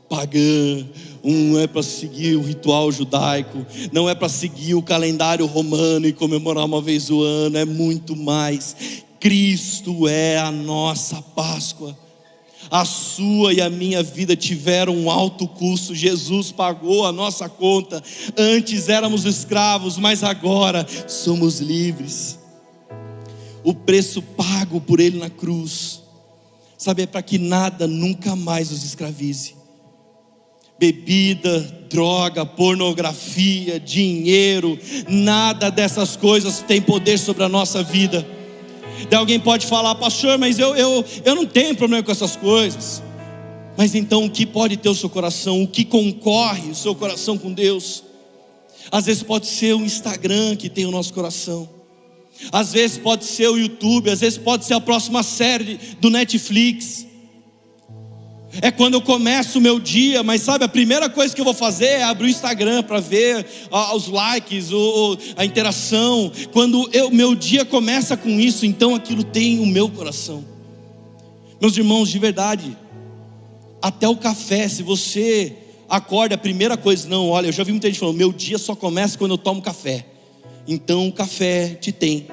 pagã, 0.09 0.89
não 1.23 1.59
é 1.61 1.67
para 1.67 1.83
seguir 1.83 2.37
o 2.37 2.43
ritual 2.43 2.91
judaico, 2.91 3.65
não 3.93 4.09
é 4.09 4.15
para 4.15 4.29
seguir 4.29 4.75
o 4.75 4.83
calendário 4.83 5.47
romano 5.47 6.07
e 6.07 6.13
comemorar 6.13 6.65
uma 6.65 6.81
vez 6.83 7.11
o 7.11 7.23
ano, 7.23 7.57
é 7.57 7.65
muito 7.65 8.17
mais. 8.17 9.05
Cristo 9.21 10.09
é 10.09 10.39
a 10.39 10.51
nossa 10.51 11.21
Páscoa. 11.21 11.97
A 12.71 12.85
sua 12.85 13.53
e 13.53 13.61
a 13.61 13.69
minha 13.69 14.03
vida 14.03 14.35
tiveram 14.35 14.95
um 14.97 15.11
alto 15.11 15.47
custo, 15.47 15.95
Jesus 15.95 16.51
pagou 16.51 17.07
a 17.07 17.13
nossa 17.13 17.49
conta. 17.49 18.03
Antes 18.37 18.89
éramos 18.89 19.25
escravos, 19.25 19.99
mas 19.99 20.23
agora 20.23 20.87
somos 21.07 21.61
livres. 21.61 22.39
O 23.63 23.75
preço 23.75 24.23
pago 24.23 24.81
por 24.81 25.01
Ele 25.01 25.19
na 25.19 25.29
cruz, 25.29 26.03
sabe, 26.79 27.03
é 27.03 27.07
para 27.07 27.23
que 27.23 27.39
nada 27.39 27.87
nunca 27.87 28.35
mais 28.35 28.71
nos 28.71 28.85
escravize. 28.85 29.55
Bebida, 30.79 31.61
droga, 31.91 32.47
pornografia, 32.47 33.79
dinheiro, 33.79 34.79
nada 35.09 35.71
dessas 35.71 36.17
coisas 36.17 36.61
tem 36.61 36.81
poder 36.81 37.19
sobre 37.19 37.45
a 37.45 37.49
nossa 37.49 37.83
vida 37.83 38.40
Daí 39.09 39.19
alguém 39.19 39.41
pode 39.41 39.67
falar, 39.67 39.95
pastor, 39.95 40.39
mas 40.39 40.59
eu, 40.59 40.75
eu, 40.77 41.05
eu 41.25 41.35
não 41.35 41.47
tenho 41.47 41.75
problema 41.77 42.03
com 42.03 42.13
essas 42.13 42.37
coisas. 42.37 43.03
Mas 43.77 43.95
então 43.95 44.25
o 44.25 44.31
que 44.31 44.45
pode 44.45 44.77
ter 44.77 44.89
o 44.89 44.95
seu 44.95 45.09
coração? 45.09 45.63
O 45.63 45.69
que 45.69 45.85
concorre 45.85 46.71
o 46.71 46.75
seu 46.75 46.95
coração 46.95 47.39
com 47.39 47.53
Deus? 47.53 48.05
Às 48.91 49.07
vezes 49.07 49.23
pode 49.23 49.47
ser 49.47 49.75
o 49.75 49.85
Instagram 49.85 50.57
que 50.57 50.69
tem 50.69 50.87
o 50.87 50.91
nosso 50.91 51.13
coração. 51.13 51.69
Às 52.51 52.73
vezes 52.73 52.99
pode 52.99 53.25
ser 53.25 53.49
o 53.49 53.59
YouTube, 53.59 54.11
às 54.11 54.21
vezes 54.21 54.39
pode 54.39 54.65
ser 54.65 54.75
a 54.75 54.81
próxima 54.81 55.23
série 55.23 55.79
do 56.01 56.11
Netflix 56.11 57.07
é 58.61 58.71
quando 58.71 58.95
eu 58.95 59.01
começo 59.01 59.59
o 59.59 59.61
meu 59.61 59.79
dia, 59.79 60.23
mas 60.23 60.43
sabe, 60.43 60.65
a 60.65 60.69
primeira 60.69 61.09
coisa 61.09 61.35
que 61.35 61.41
eu 61.41 61.45
vou 61.45 61.55
fazer 61.55 61.87
é 61.87 62.03
abrir 62.03 62.27
o 62.27 62.31
Instagram 62.31 62.83
para 62.83 62.99
ver 62.99 63.47
os 63.95 64.09
likes, 64.09 64.71
a 65.37 65.45
interação. 65.45 66.33
Quando 66.53 66.91
o 67.07 67.11
meu 67.11 67.35
dia 67.35 67.65
começa 67.65 68.17
com 68.17 68.41
isso, 68.41 68.67
então 68.67 68.95
aquilo 68.95 69.23
tem 69.23 69.61
o 69.61 69.67
meu 69.67 69.89
coração. 69.89 70.45
Meus 71.61 71.77
irmãos, 71.77 72.09
de 72.09 72.19
verdade, 72.19 72.77
até 73.81 74.09
o 74.09 74.17
café, 74.17 74.67
se 74.67 74.83
você 74.83 75.55
acorda, 75.89 76.35
a 76.35 76.39
primeira 76.39 76.77
coisa, 76.77 77.09
não, 77.09 77.29
olha, 77.29 77.49
eu 77.49 77.53
já 77.53 77.63
vi 77.63 77.71
muita 77.71 77.89
gente 77.89 78.01
falando, 78.01 78.17
meu 78.17 78.33
dia 78.33 78.59
só 78.59 78.75
começa 78.75 79.17
quando 79.17 79.33
eu 79.33 79.39
tomo 79.39 79.63
café. 79.63 80.07
Então 80.67 81.07
o 81.07 81.13
café 81.13 81.69
te 81.81 81.93
tem, 81.93 82.27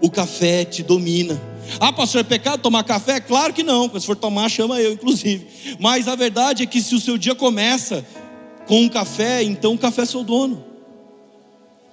o 0.00 0.10
café 0.10 0.64
te 0.64 0.82
domina. 0.82 1.40
Ah, 1.80 1.92
pastor, 1.92 2.20
é 2.20 2.24
pecado 2.24 2.60
tomar 2.60 2.84
café? 2.84 3.20
Claro 3.20 3.52
que 3.52 3.62
não. 3.62 3.90
Se 3.98 4.06
for 4.06 4.16
tomar, 4.16 4.48
chama 4.48 4.80
eu, 4.80 4.92
inclusive. 4.92 5.76
Mas 5.78 6.08
a 6.08 6.14
verdade 6.14 6.62
é 6.62 6.66
que 6.66 6.80
se 6.80 6.94
o 6.94 7.00
seu 7.00 7.18
dia 7.18 7.34
começa 7.34 8.04
com 8.66 8.82
um 8.82 8.88
café, 8.88 9.42
então 9.42 9.74
o 9.74 9.78
café 9.78 10.02
é 10.02 10.06
seu 10.06 10.22
dono. 10.22 10.73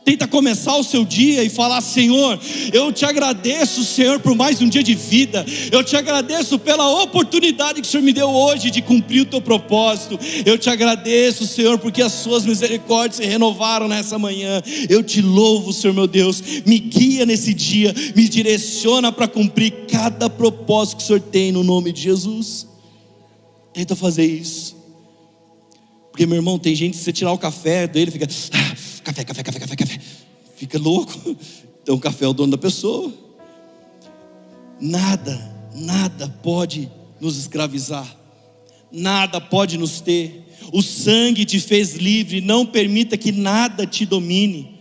Tenta 0.03 0.27
começar 0.27 0.75
o 0.77 0.83
seu 0.83 1.05
dia 1.05 1.43
e 1.43 1.49
falar: 1.49 1.79
Senhor, 1.79 2.39
eu 2.73 2.91
te 2.91 3.05
agradeço, 3.05 3.85
Senhor, 3.85 4.19
por 4.19 4.35
mais 4.35 4.59
um 4.59 4.67
dia 4.67 4.81
de 4.81 4.95
vida. 4.95 5.45
Eu 5.71 5.83
te 5.83 5.95
agradeço 5.95 6.57
pela 6.57 7.03
oportunidade 7.03 7.81
que 7.81 7.87
o 7.87 7.89
Senhor 7.89 8.01
me 8.03 8.11
deu 8.11 8.27
hoje 8.27 8.71
de 8.71 8.81
cumprir 8.81 9.21
o 9.21 9.25
teu 9.25 9.39
propósito. 9.39 10.19
Eu 10.43 10.57
te 10.57 10.71
agradeço, 10.71 11.45
Senhor, 11.45 11.77
porque 11.77 12.01
as 12.01 12.13
suas 12.13 12.45
misericórdias 12.45 13.17
se 13.17 13.25
renovaram 13.25 13.87
nessa 13.87 14.17
manhã. 14.17 14.59
Eu 14.89 15.03
te 15.03 15.21
louvo, 15.21 15.71
Senhor 15.71 15.93
meu 15.93 16.07
Deus. 16.07 16.41
Me 16.65 16.79
guia 16.79 17.23
nesse 17.23 17.53
dia, 17.53 17.93
me 18.15 18.27
direciona 18.27 19.11
para 19.11 19.27
cumprir 19.27 19.85
cada 19.87 20.27
propósito 20.27 20.97
que 20.97 21.03
o 21.03 21.05
Senhor 21.05 21.21
tem 21.21 21.51
no 21.51 21.63
nome 21.63 21.91
de 21.91 22.01
Jesus. 22.01 22.67
Tenta 23.71 23.95
fazer 23.95 24.25
isso. 24.25 24.80
Porque, 26.11 26.25
meu 26.25 26.35
irmão, 26.35 26.59
tem 26.59 26.75
gente, 26.75 26.97
se 26.97 27.03
você 27.03 27.13
tirar 27.13 27.31
o 27.31 27.37
café 27.37 27.87
dele, 27.87 28.11
fica. 28.11 28.27
Ah, 28.53 28.75
café, 29.03 29.23
café, 29.23 29.43
café, 29.43 29.59
café, 29.59 29.75
café. 29.75 29.99
Fica 30.55 30.77
louco. 30.77 31.13
Então 31.81 31.95
o 31.95 31.99
café 31.99 32.25
é 32.25 32.27
o 32.27 32.33
dono 32.33 32.51
da 32.51 32.57
pessoa. 32.57 33.11
Nada, 34.79 35.51
nada 35.73 36.27
pode 36.43 36.91
nos 37.19 37.37
escravizar. 37.37 38.17
Nada 38.91 39.39
pode 39.39 39.77
nos 39.77 40.01
ter. 40.01 40.45
O 40.71 40.81
sangue 40.81 41.45
te 41.45 41.59
fez 41.59 41.95
livre, 41.95 42.41
não 42.41 42.65
permita 42.65 43.17
que 43.17 43.31
nada 43.31 43.87
te 43.87 44.05
domine. 44.05 44.79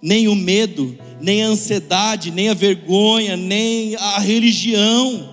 Nem 0.00 0.28
o 0.28 0.34
medo, 0.34 0.96
nem 1.20 1.42
a 1.42 1.48
ansiedade, 1.48 2.30
nem 2.30 2.48
a 2.48 2.54
vergonha, 2.54 3.36
nem 3.36 3.96
a 3.96 4.18
religião. 4.20 5.28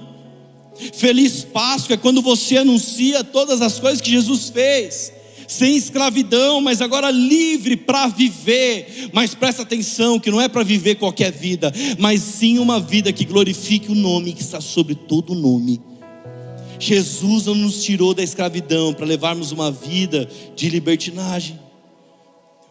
Feliz 0.94 1.46
Páscoa 1.46 1.94
é 1.94 1.98
quando 1.98 2.22
você 2.22 2.58
anuncia 2.58 3.24
todas 3.24 3.62
as 3.62 3.80
coisas 3.80 4.02
que 4.02 4.12
Jesus 4.12 4.50
fez 4.50 5.14
sem 5.48 5.78
escravidão, 5.78 6.60
mas 6.60 6.82
agora 6.82 7.10
livre 7.10 7.78
para 7.78 8.08
viver. 8.08 9.10
Mas 9.14 9.34
presta 9.34 9.62
atenção 9.62 10.20
que 10.20 10.30
não 10.30 10.42
é 10.42 10.50
para 10.50 10.64
viver 10.64 10.96
qualquer 10.96 11.32
vida, 11.32 11.72
mas 11.98 12.22
sim 12.22 12.60
uma 12.60 12.80
vida 12.80 13.14
que 13.14 13.24
glorifique 13.24 13.92
o 13.92 13.96
nome 13.96 14.34
que 14.34 14.42
está 14.42 14.60
sobre 14.60 14.94
todo 14.94 15.34
nome. 15.34 15.82
Jesus 16.80 17.46
não 17.46 17.56
nos 17.56 17.82
tirou 17.82 18.14
da 18.14 18.22
escravidão 18.22 18.94
para 18.94 19.06
levarmos 19.06 19.52
uma 19.52 19.72
vida 19.72 20.30
de 20.56 20.70
libertinagem, 20.70 21.60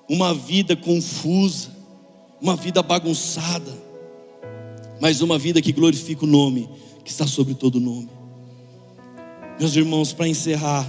uma 0.09 0.33
vida 0.33 0.77
confusa, 0.77 1.75
uma 2.41 2.55
vida 2.55 2.83
bagunçada, 2.83 3.73
mas 5.01 5.21
uma 5.21 5.39
vida 5.39 5.61
que 5.61 5.73
glorifica 5.73 6.25
o 6.25 6.29
nome 6.29 6.69
que 7.05 7.11
está 7.11 7.27
sobre 7.27 7.55
todo 7.55 7.81
nome. 7.81 8.09
Meus 9.59 9.75
irmãos, 9.75 10.13
para 10.13 10.29
encerrar, 10.29 10.87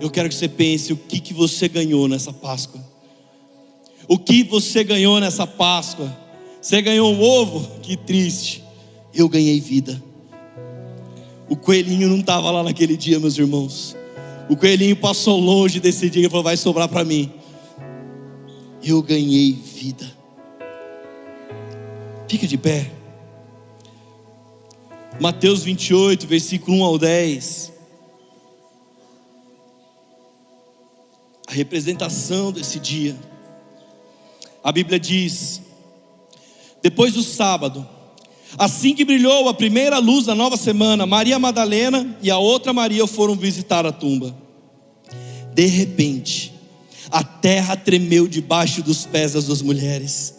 eu 0.00 0.10
quero 0.10 0.28
que 0.28 0.34
você 0.34 0.48
pense 0.48 0.92
o 0.92 0.96
que, 0.96 1.20
que 1.20 1.34
você 1.34 1.68
ganhou 1.68 2.06
nessa 2.06 2.32
Páscoa. 2.32 2.80
O 4.06 4.18
que 4.18 4.42
você 4.42 4.84
ganhou 4.84 5.18
nessa 5.20 5.46
Páscoa? 5.46 6.16
Você 6.60 6.80
ganhou 6.80 7.12
um 7.12 7.20
ovo? 7.20 7.80
Que 7.80 7.96
triste. 7.96 8.64
Eu 9.12 9.28
ganhei 9.28 9.60
vida. 9.60 10.02
O 11.48 11.56
coelhinho 11.56 12.08
não 12.08 12.20
estava 12.20 12.50
lá 12.50 12.62
naquele 12.62 12.96
dia, 12.96 13.18
meus 13.18 13.36
irmãos. 13.38 13.96
O 14.48 14.56
coelhinho 14.56 14.96
passou 14.96 15.38
longe 15.38 15.80
desse 15.80 16.08
dia 16.08 16.26
e 16.26 16.30
falou: 16.30 16.44
vai 16.44 16.56
sobrar 16.56 16.88
para 16.88 17.04
mim. 17.04 17.30
Eu 18.82 19.02
ganhei 19.02 19.52
vida. 19.52 20.10
Fica 22.28 22.46
de 22.46 22.56
pé. 22.56 22.90
Mateus 25.20 25.62
28, 25.64 26.26
versículo 26.26 26.78
1 26.78 26.84
ao 26.84 26.98
10. 26.98 27.77
A 31.48 31.52
representação 31.52 32.52
desse 32.52 32.78
dia. 32.78 33.16
A 34.62 34.70
Bíblia 34.70 35.00
diz: 35.00 35.62
depois 36.82 37.14
do 37.14 37.22
sábado, 37.22 37.88
assim 38.58 38.94
que 38.94 39.04
brilhou 39.04 39.48
a 39.48 39.54
primeira 39.54 39.98
luz 39.98 40.26
da 40.26 40.34
nova 40.34 40.58
semana, 40.58 41.06
Maria 41.06 41.38
Madalena 41.38 42.18
e 42.22 42.30
a 42.30 42.36
outra 42.36 42.72
Maria 42.74 43.06
foram 43.06 43.34
visitar 43.34 43.86
a 43.86 43.92
tumba. 43.92 44.36
De 45.54 45.66
repente, 45.66 46.52
a 47.10 47.24
terra 47.24 47.74
tremeu 47.76 48.28
debaixo 48.28 48.82
dos 48.82 49.06
pés 49.06 49.32
das 49.32 49.46
duas 49.46 49.62
mulheres. 49.62 50.34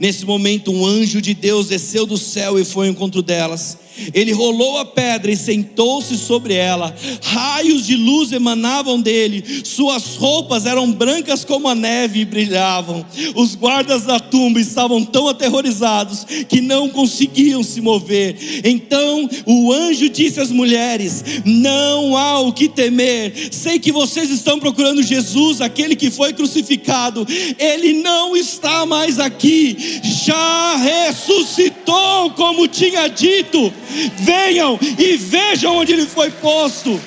Nesse 0.00 0.26
momento, 0.26 0.72
um 0.72 0.84
anjo 0.84 1.22
de 1.22 1.32
Deus 1.34 1.68
desceu 1.68 2.04
do 2.04 2.18
céu 2.18 2.58
e 2.58 2.64
foi 2.64 2.88
ao 2.88 2.92
encontro 2.92 3.22
delas. 3.22 3.78
Ele 4.12 4.32
rolou 4.32 4.78
a 4.78 4.84
pedra 4.84 5.30
e 5.30 5.36
sentou-se 5.36 6.16
sobre 6.16 6.54
ela. 6.54 6.94
Raios 7.22 7.86
de 7.86 7.96
luz 7.96 8.32
emanavam 8.32 9.00
dele. 9.00 9.44
Suas 9.64 10.16
roupas 10.16 10.66
eram 10.66 10.90
brancas 10.90 11.44
como 11.44 11.68
a 11.68 11.74
neve 11.74 12.20
e 12.20 12.24
brilhavam. 12.24 13.04
Os 13.34 13.54
guardas 13.54 14.04
da 14.04 14.18
tumba 14.18 14.60
estavam 14.60 15.04
tão 15.04 15.28
aterrorizados 15.28 16.24
que 16.48 16.60
não 16.60 16.88
conseguiam 16.88 17.62
se 17.62 17.80
mover. 17.80 18.36
Então 18.64 19.28
o 19.46 19.72
anjo 19.72 20.08
disse 20.08 20.40
às 20.40 20.50
mulheres: 20.50 21.24
Não 21.44 22.16
há 22.16 22.40
o 22.40 22.52
que 22.52 22.68
temer. 22.68 23.32
Sei 23.50 23.78
que 23.78 23.92
vocês 23.92 24.30
estão 24.30 24.58
procurando 24.58 25.02
Jesus, 25.02 25.60
aquele 25.60 25.96
que 25.96 26.10
foi 26.10 26.32
crucificado. 26.32 27.26
Ele 27.58 27.94
não 27.94 28.36
está 28.36 28.86
mais 28.86 29.18
aqui. 29.18 29.76
Já 30.02 30.76
ressuscitou, 30.76 32.30
como 32.30 32.68
tinha 32.68 33.08
dito. 33.08 33.72
Venham 34.18 34.78
e 34.98 35.16
vejam 35.16 35.76
onde 35.76 35.92
ele 35.92 36.06
foi 36.06 36.30
posto. 36.30 37.00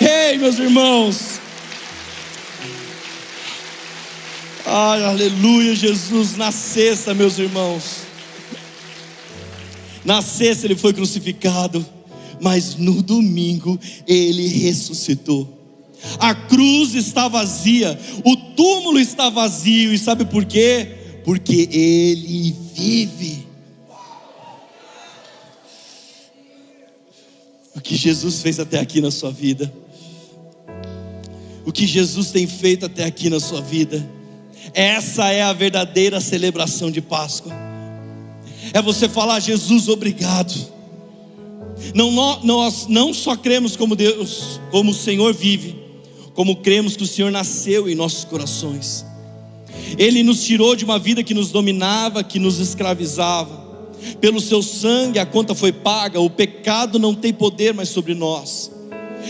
Ei, 0.00 0.38
meus 0.38 0.58
irmãos. 0.58 1.40
Ai, 4.64 5.04
aleluia, 5.04 5.74
Jesus. 5.74 6.36
Na 6.36 6.52
sexta, 6.52 7.12
meus 7.14 7.38
irmãos. 7.38 8.02
Na 10.04 10.20
sexta 10.20 10.66
ele 10.66 10.76
foi 10.76 10.92
crucificado, 10.92 11.84
mas 12.40 12.76
no 12.76 13.02
domingo 13.02 13.78
ele 14.06 14.48
ressuscitou. 14.48 15.58
A 16.18 16.34
cruz 16.34 16.94
está 16.94 17.28
vazia, 17.28 17.98
o 18.24 18.36
túmulo 18.36 18.98
está 18.98 19.30
vazio, 19.30 19.94
e 19.94 19.98
sabe 19.98 20.24
por 20.24 20.44
quê? 20.44 20.88
Porque 21.24 21.68
ele 21.70 22.54
vive. 22.74 23.41
O 27.74 27.80
que 27.80 27.96
Jesus 27.96 28.42
fez 28.42 28.60
até 28.60 28.78
aqui 28.78 29.00
na 29.00 29.10
sua 29.10 29.30
vida, 29.30 29.72
o 31.64 31.72
que 31.72 31.86
Jesus 31.86 32.30
tem 32.30 32.46
feito 32.46 32.86
até 32.86 33.04
aqui 33.04 33.30
na 33.30 33.40
sua 33.40 33.60
vida, 33.60 34.06
essa 34.74 35.30
é 35.30 35.42
a 35.42 35.52
verdadeira 35.52 36.20
celebração 36.20 36.90
de 36.90 37.00
Páscoa. 37.00 37.52
É 38.72 38.80
você 38.80 39.08
falar, 39.08 39.40
Jesus, 39.40 39.88
obrigado. 39.88 40.54
Não, 41.94 42.10
nós 42.42 42.86
não 42.88 43.12
só 43.12 43.36
cremos 43.36 43.76
como 43.76 43.96
Deus, 43.96 44.60
como 44.70 44.92
o 44.92 44.94
Senhor 44.94 45.32
vive, 45.34 45.76
como 46.34 46.56
cremos 46.56 46.96
que 46.96 47.02
o 47.02 47.06
Senhor 47.06 47.30
nasceu 47.30 47.88
em 47.88 47.94
nossos 47.94 48.24
corações. 48.24 49.04
Ele 49.98 50.22
nos 50.22 50.44
tirou 50.44 50.76
de 50.76 50.84
uma 50.84 50.98
vida 50.98 51.22
que 51.22 51.34
nos 51.34 51.50
dominava, 51.50 52.22
que 52.22 52.38
nos 52.38 52.58
escravizava 52.58 53.61
pelo 54.20 54.40
seu 54.40 54.62
sangue 54.62 55.18
a 55.18 55.26
conta 55.26 55.54
foi 55.54 55.72
paga, 55.72 56.20
o 56.20 56.30
pecado 56.30 56.98
não 56.98 57.14
tem 57.14 57.32
poder 57.32 57.72
mais 57.74 57.88
sobre 57.88 58.14
nós. 58.14 58.70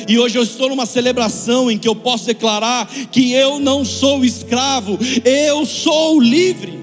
E 0.08 0.18
hoje 0.18 0.38
eu 0.38 0.42
estou 0.42 0.68
numa 0.68 0.86
celebração 0.86 1.70
em 1.70 1.78
que 1.78 1.88
eu 1.88 1.94
posso 1.94 2.26
declarar 2.26 2.86
que 3.10 3.32
eu 3.32 3.58
não 3.58 3.84
sou 3.84 4.24
escravo, 4.24 4.98
eu 5.24 5.64
sou 5.66 6.20
livre. 6.20 6.80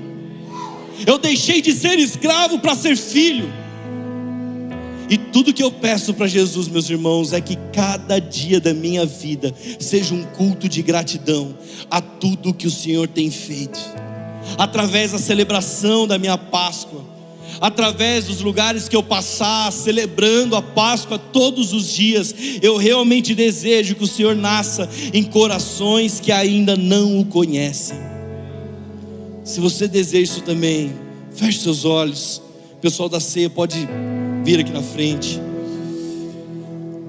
Eu 1.05 1.17
deixei 1.17 1.61
de 1.61 1.73
ser 1.73 1.97
escravo 1.97 2.59
para 2.59 2.75
ser 2.75 2.95
filho. 2.95 3.51
E 5.09 5.17
tudo 5.17 5.53
que 5.53 5.63
eu 5.63 5.71
peço 5.71 6.13
para 6.13 6.27
Jesus, 6.27 6.67
meus 6.67 6.87
irmãos, 6.87 7.33
é 7.33 7.41
que 7.41 7.57
cada 7.73 8.19
dia 8.19 8.59
da 8.59 8.75
minha 8.75 9.05
vida 9.07 9.53
seja 9.79 10.13
um 10.13 10.23
culto 10.23 10.69
de 10.69 10.83
gratidão 10.83 11.57
a 11.89 11.99
tudo 11.99 12.53
que 12.53 12.67
o 12.67 12.71
Senhor 12.71 13.07
tem 13.07 13.31
feito, 13.31 13.79
através 14.55 15.11
da 15.11 15.17
celebração 15.17 16.05
da 16.05 16.19
minha 16.19 16.37
Páscoa 16.37 17.08
através 17.61 18.25
dos 18.25 18.41
lugares 18.41 18.87
que 18.87 18.95
eu 18.95 19.03
passar, 19.03 19.71
celebrando 19.71 20.55
a 20.55 20.61
Páscoa 20.61 21.17
todos 21.17 21.73
os 21.73 21.93
dias, 21.93 22.33
eu 22.61 22.77
realmente 22.77 23.35
desejo 23.35 23.95
que 23.95 24.03
o 24.03 24.07
Senhor 24.07 24.35
nasça 24.35 24.89
em 25.13 25.23
corações 25.23 26.19
que 26.19 26.31
ainda 26.31 26.75
não 26.75 27.19
o 27.19 27.25
conhecem. 27.25 27.97
Se 29.43 29.59
você 29.59 29.87
deseja 29.87 30.23
isso 30.23 30.41
também, 30.41 30.93
feche 31.33 31.59
seus 31.59 31.85
olhos. 31.85 32.41
O 32.73 32.77
pessoal 32.81 33.09
da 33.09 33.19
ceia 33.19 33.49
pode 33.49 33.77
vir 34.43 34.59
aqui 34.59 34.71
na 34.71 34.81
frente. 34.81 35.39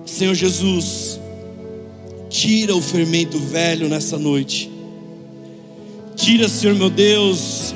Senhor 0.05 0.35
Jesus, 0.35 1.21
tira 2.29 2.75
o 2.75 2.81
fermento 2.81 3.39
velho 3.39 3.89
nessa 3.89 4.19
noite. 4.19 4.71
Tira, 6.17 6.49
Senhor 6.49 6.75
meu 6.75 6.91
Deus, 6.91 7.75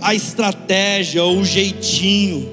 a 0.00 0.14
estratégia, 0.14 1.24
o 1.24 1.44
jeitinho. 1.44 2.52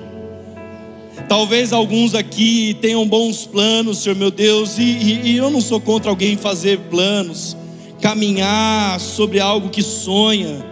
Talvez 1.27 1.73
alguns 1.73 2.15
aqui 2.15 2.77
tenham 2.81 3.07
bons 3.07 3.45
planos, 3.45 3.99
Senhor 3.99 4.15
meu 4.15 4.31
Deus, 4.31 4.77
e, 4.77 4.83
e, 4.83 5.31
e, 5.31 5.37
eu 5.37 5.49
não 5.49 5.59
sou 5.59 5.81
contra 5.81 6.09
alguém 6.09 6.37
fazer 6.37 6.79
planos, 6.89 7.57
caminhar 8.01 8.99
sobre 8.99 9.39
algo 9.39 9.69
que 9.69 9.83
sonha, 9.83 10.65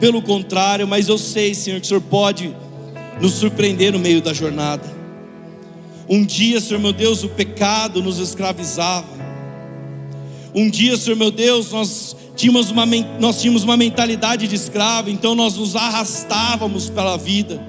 pelo 0.00 0.20
contrário, 0.20 0.86
mas 0.86 1.08
eu 1.08 1.16
sei, 1.16 1.54
Senhor, 1.54 1.80
que 1.80 1.86
o 1.86 1.88
Senhor 1.88 2.02
pode 2.02 2.54
nos 3.20 3.32
surpreender 3.32 3.92
no 3.92 3.98
meio 3.98 4.20
da 4.20 4.34
jornada. 4.34 4.84
Um 6.08 6.24
dia, 6.24 6.60
Senhor 6.60 6.80
meu 6.80 6.92
Deus, 6.92 7.22
o 7.22 7.28
pecado 7.28 8.02
nos 8.02 8.18
escravizava. 8.18 9.06
Um 10.54 10.68
dia, 10.68 10.96
Senhor 10.96 11.16
meu 11.16 11.30
Deus, 11.30 11.72
nós 11.72 12.14
tínhamos 12.34 12.70
uma, 12.70 12.84
nós 13.18 13.40
tínhamos 13.40 13.62
uma 13.62 13.76
mentalidade 13.76 14.48
de 14.48 14.54
escravo, 14.54 15.10
então 15.10 15.34
nós 15.34 15.56
nos 15.56 15.76
arrastávamos 15.76 16.90
pela 16.90 17.16
vida, 17.16 17.60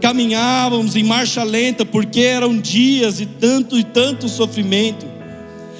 caminhávamos 0.00 0.96
em 0.96 1.02
marcha 1.02 1.42
lenta, 1.42 1.84
porque 1.84 2.20
eram 2.20 2.58
dias 2.58 3.18
de 3.18 3.26
tanto 3.26 3.78
e 3.78 3.84
tanto 3.84 4.28
sofrimento, 4.28 5.06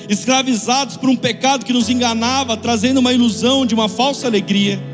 escravizados 0.08 0.96
por 0.96 1.08
um 1.08 1.16
pecado 1.16 1.64
que 1.64 1.72
nos 1.72 1.88
enganava, 1.88 2.56
trazendo 2.56 2.98
uma 2.98 3.12
ilusão 3.12 3.66
de 3.66 3.74
uma 3.74 3.88
falsa 3.88 4.26
alegria. 4.26 4.88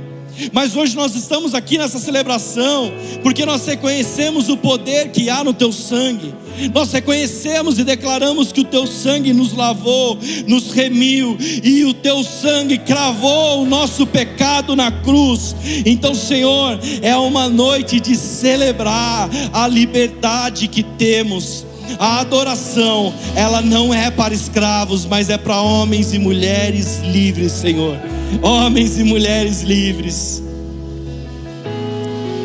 Mas 0.52 0.74
hoje 0.76 0.96
nós 0.96 1.14
estamos 1.14 1.54
aqui 1.54 1.78
nessa 1.78 1.98
celebração, 1.98 2.92
porque 3.22 3.44
nós 3.44 3.64
reconhecemos 3.66 4.48
o 4.48 4.56
poder 4.56 5.10
que 5.10 5.30
há 5.30 5.44
no 5.44 5.54
teu 5.54 5.72
sangue, 5.72 6.34
nós 6.72 6.92
reconhecemos 6.92 7.78
e 7.78 7.84
declaramos 7.84 8.52
que 8.52 8.60
o 8.60 8.64
teu 8.64 8.86
sangue 8.86 9.32
nos 9.32 9.52
lavou, 9.52 10.18
nos 10.46 10.70
remiu, 10.70 11.36
e 11.40 11.84
o 11.84 11.92
teu 11.92 12.22
sangue 12.22 12.78
cravou 12.78 13.62
o 13.62 13.66
nosso 13.66 14.06
pecado 14.06 14.76
na 14.76 14.90
cruz. 14.90 15.54
Então, 15.84 16.14
Senhor, 16.14 16.78
é 17.02 17.16
uma 17.16 17.48
noite 17.48 18.00
de 18.00 18.14
celebrar 18.14 19.28
a 19.52 19.66
liberdade 19.66 20.68
que 20.68 20.82
temos. 20.82 21.66
A 21.98 22.20
adoração, 22.20 23.12
ela 23.34 23.60
não 23.60 23.92
é 23.92 24.10
para 24.10 24.34
escravos, 24.34 25.06
mas 25.06 25.30
é 25.30 25.38
para 25.38 25.60
homens 25.60 26.12
e 26.12 26.18
mulheres 26.18 27.00
livres, 27.00 27.52
Senhor 27.52 27.98
homens 28.42 28.98
e 28.98 29.04
mulheres 29.04 29.62
livres. 29.62 30.42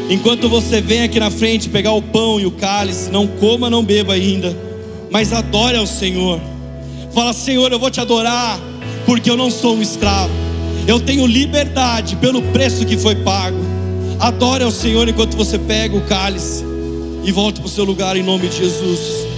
Enquanto 0.09 0.49
você 0.49 0.81
vem 0.81 1.03
aqui 1.03 1.19
na 1.19 1.29
frente 1.29 1.69
pegar 1.69 1.91
o 1.91 2.01
pão 2.01 2.39
e 2.39 2.45
o 2.45 2.51
cálice, 2.51 3.11
não 3.11 3.27
coma, 3.27 3.69
não 3.69 3.83
beba 3.83 4.13
ainda, 4.13 4.57
mas 5.11 5.31
adore 5.31 5.77
ao 5.77 5.85
Senhor. 5.85 6.39
Fala, 7.13 7.33
Senhor, 7.33 7.71
eu 7.71 7.79
vou 7.79 7.91
te 7.91 8.01
adorar, 8.01 8.59
porque 9.05 9.29
eu 9.29 9.37
não 9.37 9.51
sou 9.51 9.75
um 9.75 9.81
escravo, 9.81 10.33
eu 10.87 10.99
tenho 10.99 11.25
liberdade 11.27 12.15
pelo 12.15 12.41
preço 12.41 12.85
que 12.85 12.97
foi 12.97 13.15
pago. 13.15 13.57
Adore 14.19 14.63
ao 14.63 14.71
Senhor 14.71 15.07
enquanto 15.07 15.37
você 15.37 15.57
pega 15.57 15.95
o 15.95 16.01
cálice 16.01 16.63
e 17.23 17.31
volta 17.31 17.61
para 17.61 17.67
o 17.67 17.71
seu 17.71 17.85
lugar 17.85 18.17
em 18.17 18.23
nome 18.23 18.47
de 18.47 18.57
Jesus. 18.57 19.28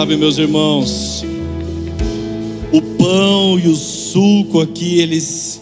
Sabe, 0.00 0.16
meus 0.16 0.38
irmãos, 0.38 1.22
o 2.72 2.80
pão 2.80 3.58
e 3.58 3.68
o 3.68 3.76
suco 3.76 4.62
aqui, 4.62 4.98
eles, 4.98 5.60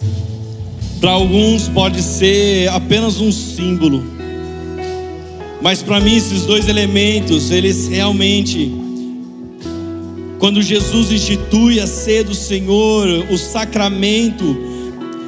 para 1.01 1.11
alguns, 1.11 1.67
pode 1.67 2.01
ser 2.01 2.69
apenas 2.69 3.19
um 3.19 3.33
símbolo, 3.33 4.01
mas 5.61 5.83
para 5.83 5.99
mim, 5.99 6.15
esses 6.15 6.45
dois 6.45 6.69
elementos, 6.69 7.51
eles 7.51 7.89
realmente, 7.89 8.71
quando 10.39 10.61
Jesus 10.61 11.11
institui 11.11 11.81
a 11.81 11.85
ceia 11.85 12.23
do 12.23 12.33
Senhor, 12.33 13.25
o 13.29 13.37
sacramento, 13.37 14.55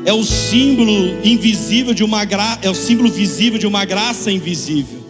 é 0.05 0.13
o 0.13 0.23
símbolo 0.23 1.17
invisível 1.21 1.93
de 1.93 2.05
uma 2.05 2.23
gra... 2.23 2.59
é 2.61 2.69
o 2.69 2.73
símbolo 2.73 3.11
visível 3.11 3.59
de 3.59 3.67
uma 3.67 3.83
graça 3.83 4.31
invisível. 4.31 5.01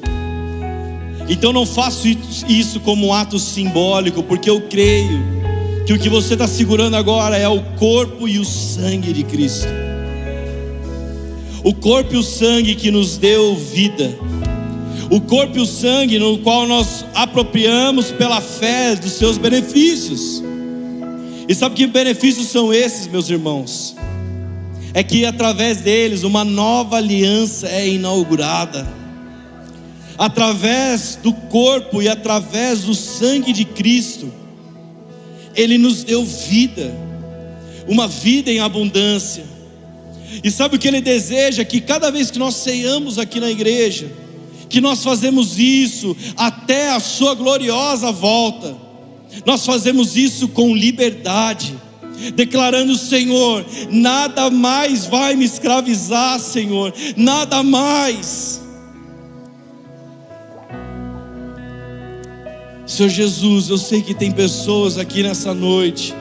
Então 1.32 1.54
não 1.54 1.66
faço 1.66 2.10
isso 2.50 2.82
como 2.82 3.08
um 3.08 3.14
ato 3.14 3.40
simbólico, 3.40 4.22
porque 4.22 4.50
eu 4.50 4.60
creio 4.60 5.24
que 5.88 5.94
o 5.94 5.98
que 5.98 6.10
você 6.10 6.34
está 6.34 6.46
segurando 6.46 6.98
agora 6.98 7.38
é 7.38 7.48
o 7.48 7.62
corpo 7.78 8.28
e 8.28 8.38
o 8.38 8.44
sangue 8.44 9.14
de 9.14 9.24
Cristo. 9.24 9.70
O 11.64 11.74
corpo 11.74 12.16
e 12.16 12.18
o 12.18 12.22
sangue 12.22 12.76
que 12.76 12.92
nos 12.92 13.18
deu 13.18 13.56
vida. 13.56 14.14
O 15.10 15.22
corpo 15.22 15.58
e 15.58 15.62
o 15.62 15.66
sangue 15.66 16.20
no 16.20 16.38
qual 16.40 16.68
nós 16.68 17.06
apropriamos 17.16 18.12
pela 18.12 18.42
fé 18.42 18.94
dos 18.98 19.14
seus 19.14 19.38
benefícios. 19.38 20.44
E 21.48 21.56
sabe 21.56 21.76
que 21.76 21.88
benefícios 21.88 22.48
são 22.48 22.74
esses, 22.74 23.08
meus 23.08 23.30
irmãos? 23.30 23.96
É 24.94 25.02
que 25.02 25.26
através 25.26 25.78
deles 25.78 26.24
uma 26.24 26.44
nova 26.44 26.98
aliança 26.98 27.70
é 27.70 27.88
inaugurada 27.88 29.01
através 30.18 31.18
do 31.22 31.34
corpo 31.34 32.02
e 32.02 32.08
através 32.08 32.82
do 32.82 32.94
sangue 32.94 33.54
de 33.54 33.66
Cristo, 33.66 34.32
Ele 35.56 35.78
nos 35.78 36.04
deu 36.04 36.26
vida, 36.26 36.94
uma 37.88 38.08
vida 38.08 38.52
em 38.52 38.60
abundância. 38.60 39.44
E 40.44 40.50
sabe 40.50 40.76
o 40.76 40.80
que 40.80 40.88
Ele 40.88 41.02
deseja? 41.02 41.66
Que 41.66 41.82
cada 41.82 42.10
vez 42.10 42.32
que 42.32 42.40
nós 42.40 42.56
ceiamos 42.56 43.18
aqui 43.18 43.40
na 43.40 43.52
igreja, 43.52 44.12
que 44.70 44.80
nós 44.80 45.04
fazemos 45.04 45.60
isso 45.60 46.16
até 46.38 46.92
a 46.92 47.00
Sua 47.00 47.34
gloriosa 47.36 48.12
volta, 48.12 48.76
nós 49.46 49.66
fazemos 49.66 50.16
isso 50.16 50.48
com 50.48 50.76
liberdade 50.76 51.76
declarando: 52.36 52.96
Senhor, 52.96 53.66
nada 53.90 54.50
mais 54.50 55.06
vai 55.06 55.36
me 55.36 55.46
escravizar, 55.46 56.40
Senhor, 56.40 56.94
nada 57.18 57.64
mais. 57.64 58.62
Senhor 62.92 63.08
Jesus, 63.08 63.70
eu 63.70 63.78
sei 63.78 64.02
que 64.02 64.14
tem 64.14 64.34
pessoas 64.34 64.98
aqui 64.98 65.24
nessa 65.24 65.54
noite 65.54 66.14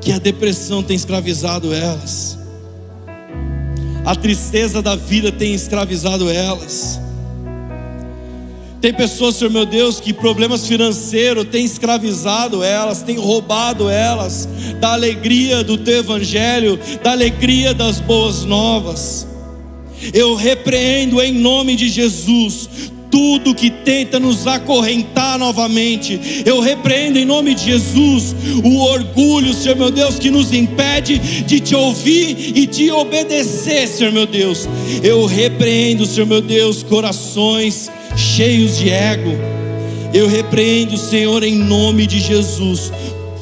que 0.00 0.10
a 0.10 0.18
depressão 0.18 0.82
tem 0.82 0.96
escravizado 0.96 1.74
elas, 1.74 2.38
a 4.06 4.16
tristeza 4.16 4.80
da 4.80 4.96
vida 4.96 5.30
tem 5.30 5.52
escravizado 5.52 6.30
elas. 6.30 6.98
Tem 8.80 8.94
pessoas, 8.94 9.36
Senhor 9.36 9.50
meu 9.50 9.66
Deus, 9.66 10.00
que 10.00 10.14
problemas 10.14 10.66
financeiros 10.66 11.44
têm 11.44 11.66
escravizado 11.66 12.64
elas, 12.64 13.02
têm 13.02 13.18
roubado 13.18 13.90
elas 13.90 14.48
da 14.80 14.94
alegria 14.94 15.62
do 15.62 15.76
teu 15.76 15.98
evangelho, 15.98 16.80
da 17.02 17.10
alegria 17.10 17.74
das 17.74 18.00
boas 18.00 18.44
novas. 18.46 19.26
Eu 20.14 20.34
repreendo 20.34 21.20
em 21.20 21.34
nome 21.34 21.76
de 21.76 21.90
Jesus 21.90 22.90
tudo 23.12 23.54
que 23.54 23.68
tenta 23.68 24.18
nos 24.18 24.46
acorrentar 24.46 25.38
novamente. 25.38 26.42
Eu 26.46 26.60
repreendo 26.60 27.18
em 27.18 27.26
nome 27.26 27.54
de 27.54 27.66
Jesus 27.66 28.34
o 28.64 28.78
orgulho, 28.78 29.52
Senhor 29.52 29.76
meu 29.76 29.90
Deus, 29.90 30.18
que 30.18 30.30
nos 30.30 30.50
impede 30.52 31.18
de 31.18 31.60
te 31.60 31.74
ouvir 31.74 32.56
e 32.56 32.66
te 32.66 32.90
obedecer, 32.90 33.86
Senhor 33.86 34.12
meu 34.12 34.26
Deus. 34.26 34.66
Eu 35.02 35.26
repreendo, 35.26 36.06
Senhor 36.06 36.26
meu 36.26 36.40
Deus, 36.40 36.82
corações 36.82 37.90
cheios 38.16 38.78
de 38.78 38.88
ego. 38.88 39.32
Eu 40.14 40.26
repreendo, 40.26 40.96
Senhor, 40.96 41.42
em 41.42 41.54
nome 41.54 42.06
de 42.06 42.18
Jesus, 42.18 42.92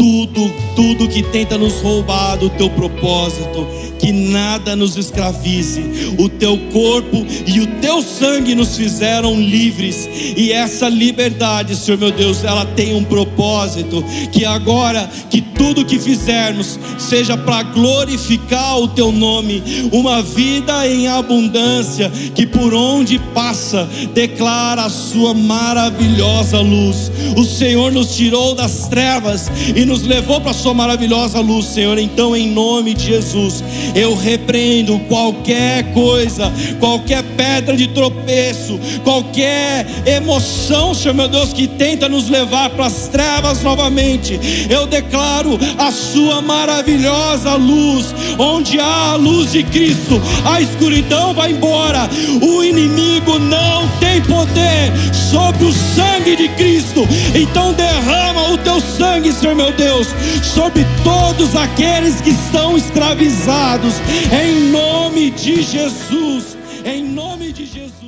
tudo, 0.01 0.51
tudo 0.75 1.07
que 1.07 1.23
tenta 1.23 1.59
nos 1.59 1.83
roubar 1.83 2.39
do 2.39 2.49
teu 2.49 2.71
propósito 2.71 3.67
que 4.01 4.13
nada 4.13 4.75
nos 4.75 4.97
escravize. 4.97 6.15
O 6.19 6.29
teu 6.29 6.57
corpo 6.73 7.25
e 7.47 7.61
o 7.61 7.67
teu 7.81 8.03
sangue 8.03 8.55
nos 8.55 8.77
fizeram 8.77 9.39
livres, 9.39 10.09
e 10.37 10.51
essa 10.51 10.89
liberdade, 10.89 11.77
Senhor 11.77 11.99
meu 11.99 12.11
Deus, 12.11 12.43
ela 12.43 12.65
tem 12.65 12.95
um 12.95 13.05
propósito. 13.05 14.03
Que 14.33 14.45
agora, 14.45 15.09
que 15.29 15.41
tudo 15.41 15.85
que 15.85 15.99
fizermos 15.99 16.79
seja 16.99 17.37
para 17.37 17.63
glorificar 17.63 18.79
o 18.79 18.89
teu 18.89 19.13
nome, 19.13 19.63
uma 19.93 20.23
vida 20.23 20.89
em 20.89 21.07
abundância, 21.07 22.11
que 22.35 22.47
por 22.47 22.73
onde 22.73 23.19
passa 23.35 23.89
declara 24.15 24.85
a 24.85 24.91
sua 24.91 25.35
maravilhosa 25.35 26.61
luz. 26.61 27.13
O 27.37 27.45
Senhor 27.45 27.93
nos 27.93 28.17
tirou 28.17 28.55
das 28.55 28.89
trevas 28.89 29.51
e 29.77 29.85
nos 29.91 30.03
levou 30.05 30.41
para 30.41 30.53
a 30.53 30.55
sua 30.55 30.73
maravilhosa 30.73 31.41
luz, 31.41 31.67
Senhor. 31.67 31.99
Então, 31.99 32.37
em 32.37 32.49
nome 32.49 32.95
de 32.95 33.07
Jesus, 33.07 33.65
eu 33.93 34.15
repreendo 34.15 35.01
qualquer 35.01 35.93
coisa, 35.93 36.53
qualquer 36.79 37.20
pedra 37.41 37.75
de 37.75 37.87
tropeço, 37.87 38.79
qualquer 39.03 39.87
emoção, 40.05 40.93
Senhor 40.93 41.15
meu 41.15 41.27
Deus, 41.27 41.55
que 41.55 41.67
tenta 41.67 42.07
nos 42.07 42.29
levar 42.29 42.69
para 42.69 42.85
as 42.85 43.09
trevas 43.09 43.63
novamente. 43.63 44.39
Eu 44.69 44.87
declaro 44.87 45.59
a 45.79 45.91
Sua 45.91 46.43
maravilhosa 46.43 47.55
luz, 47.55 48.15
onde 48.39 48.79
há 48.79 49.13
a 49.13 49.15
luz 49.15 49.53
de 49.53 49.63
Cristo, 49.63 50.21
a 50.45 50.61
escuridão 50.61 51.33
vai 51.33 51.53
embora, 51.53 52.11
o 52.43 52.63
inimigo 52.63 53.39
não 53.39 53.89
tem 53.99 54.21
poder 54.21 54.93
sobre 55.31 55.65
o 55.65 55.73
sangue 55.73 56.37
de 56.37 56.49
Cristo. 56.51 57.09
Então 57.35 57.73
derrama 57.73 58.51
o 58.51 58.59
teu 58.59 58.83
sangue, 58.83 59.33
Senhor 59.33 59.57
meu 59.57 59.73
Deus, 59.73 60.09
sobre 60.43 60.85
todos 61.03 61.57
aqueles 61.57 62.21
que 62.21 62.31
estão 62.31 62.77
escravizados 62.77 63.95
em 64.31 64.71
nome 64.71 65.31
de 65.31 65.63
Jesus. 65.63 66.60
Em 66.85 67.05
nome 67.05 67.53
de 67.53 67.67
Jesus. 67.67 68.00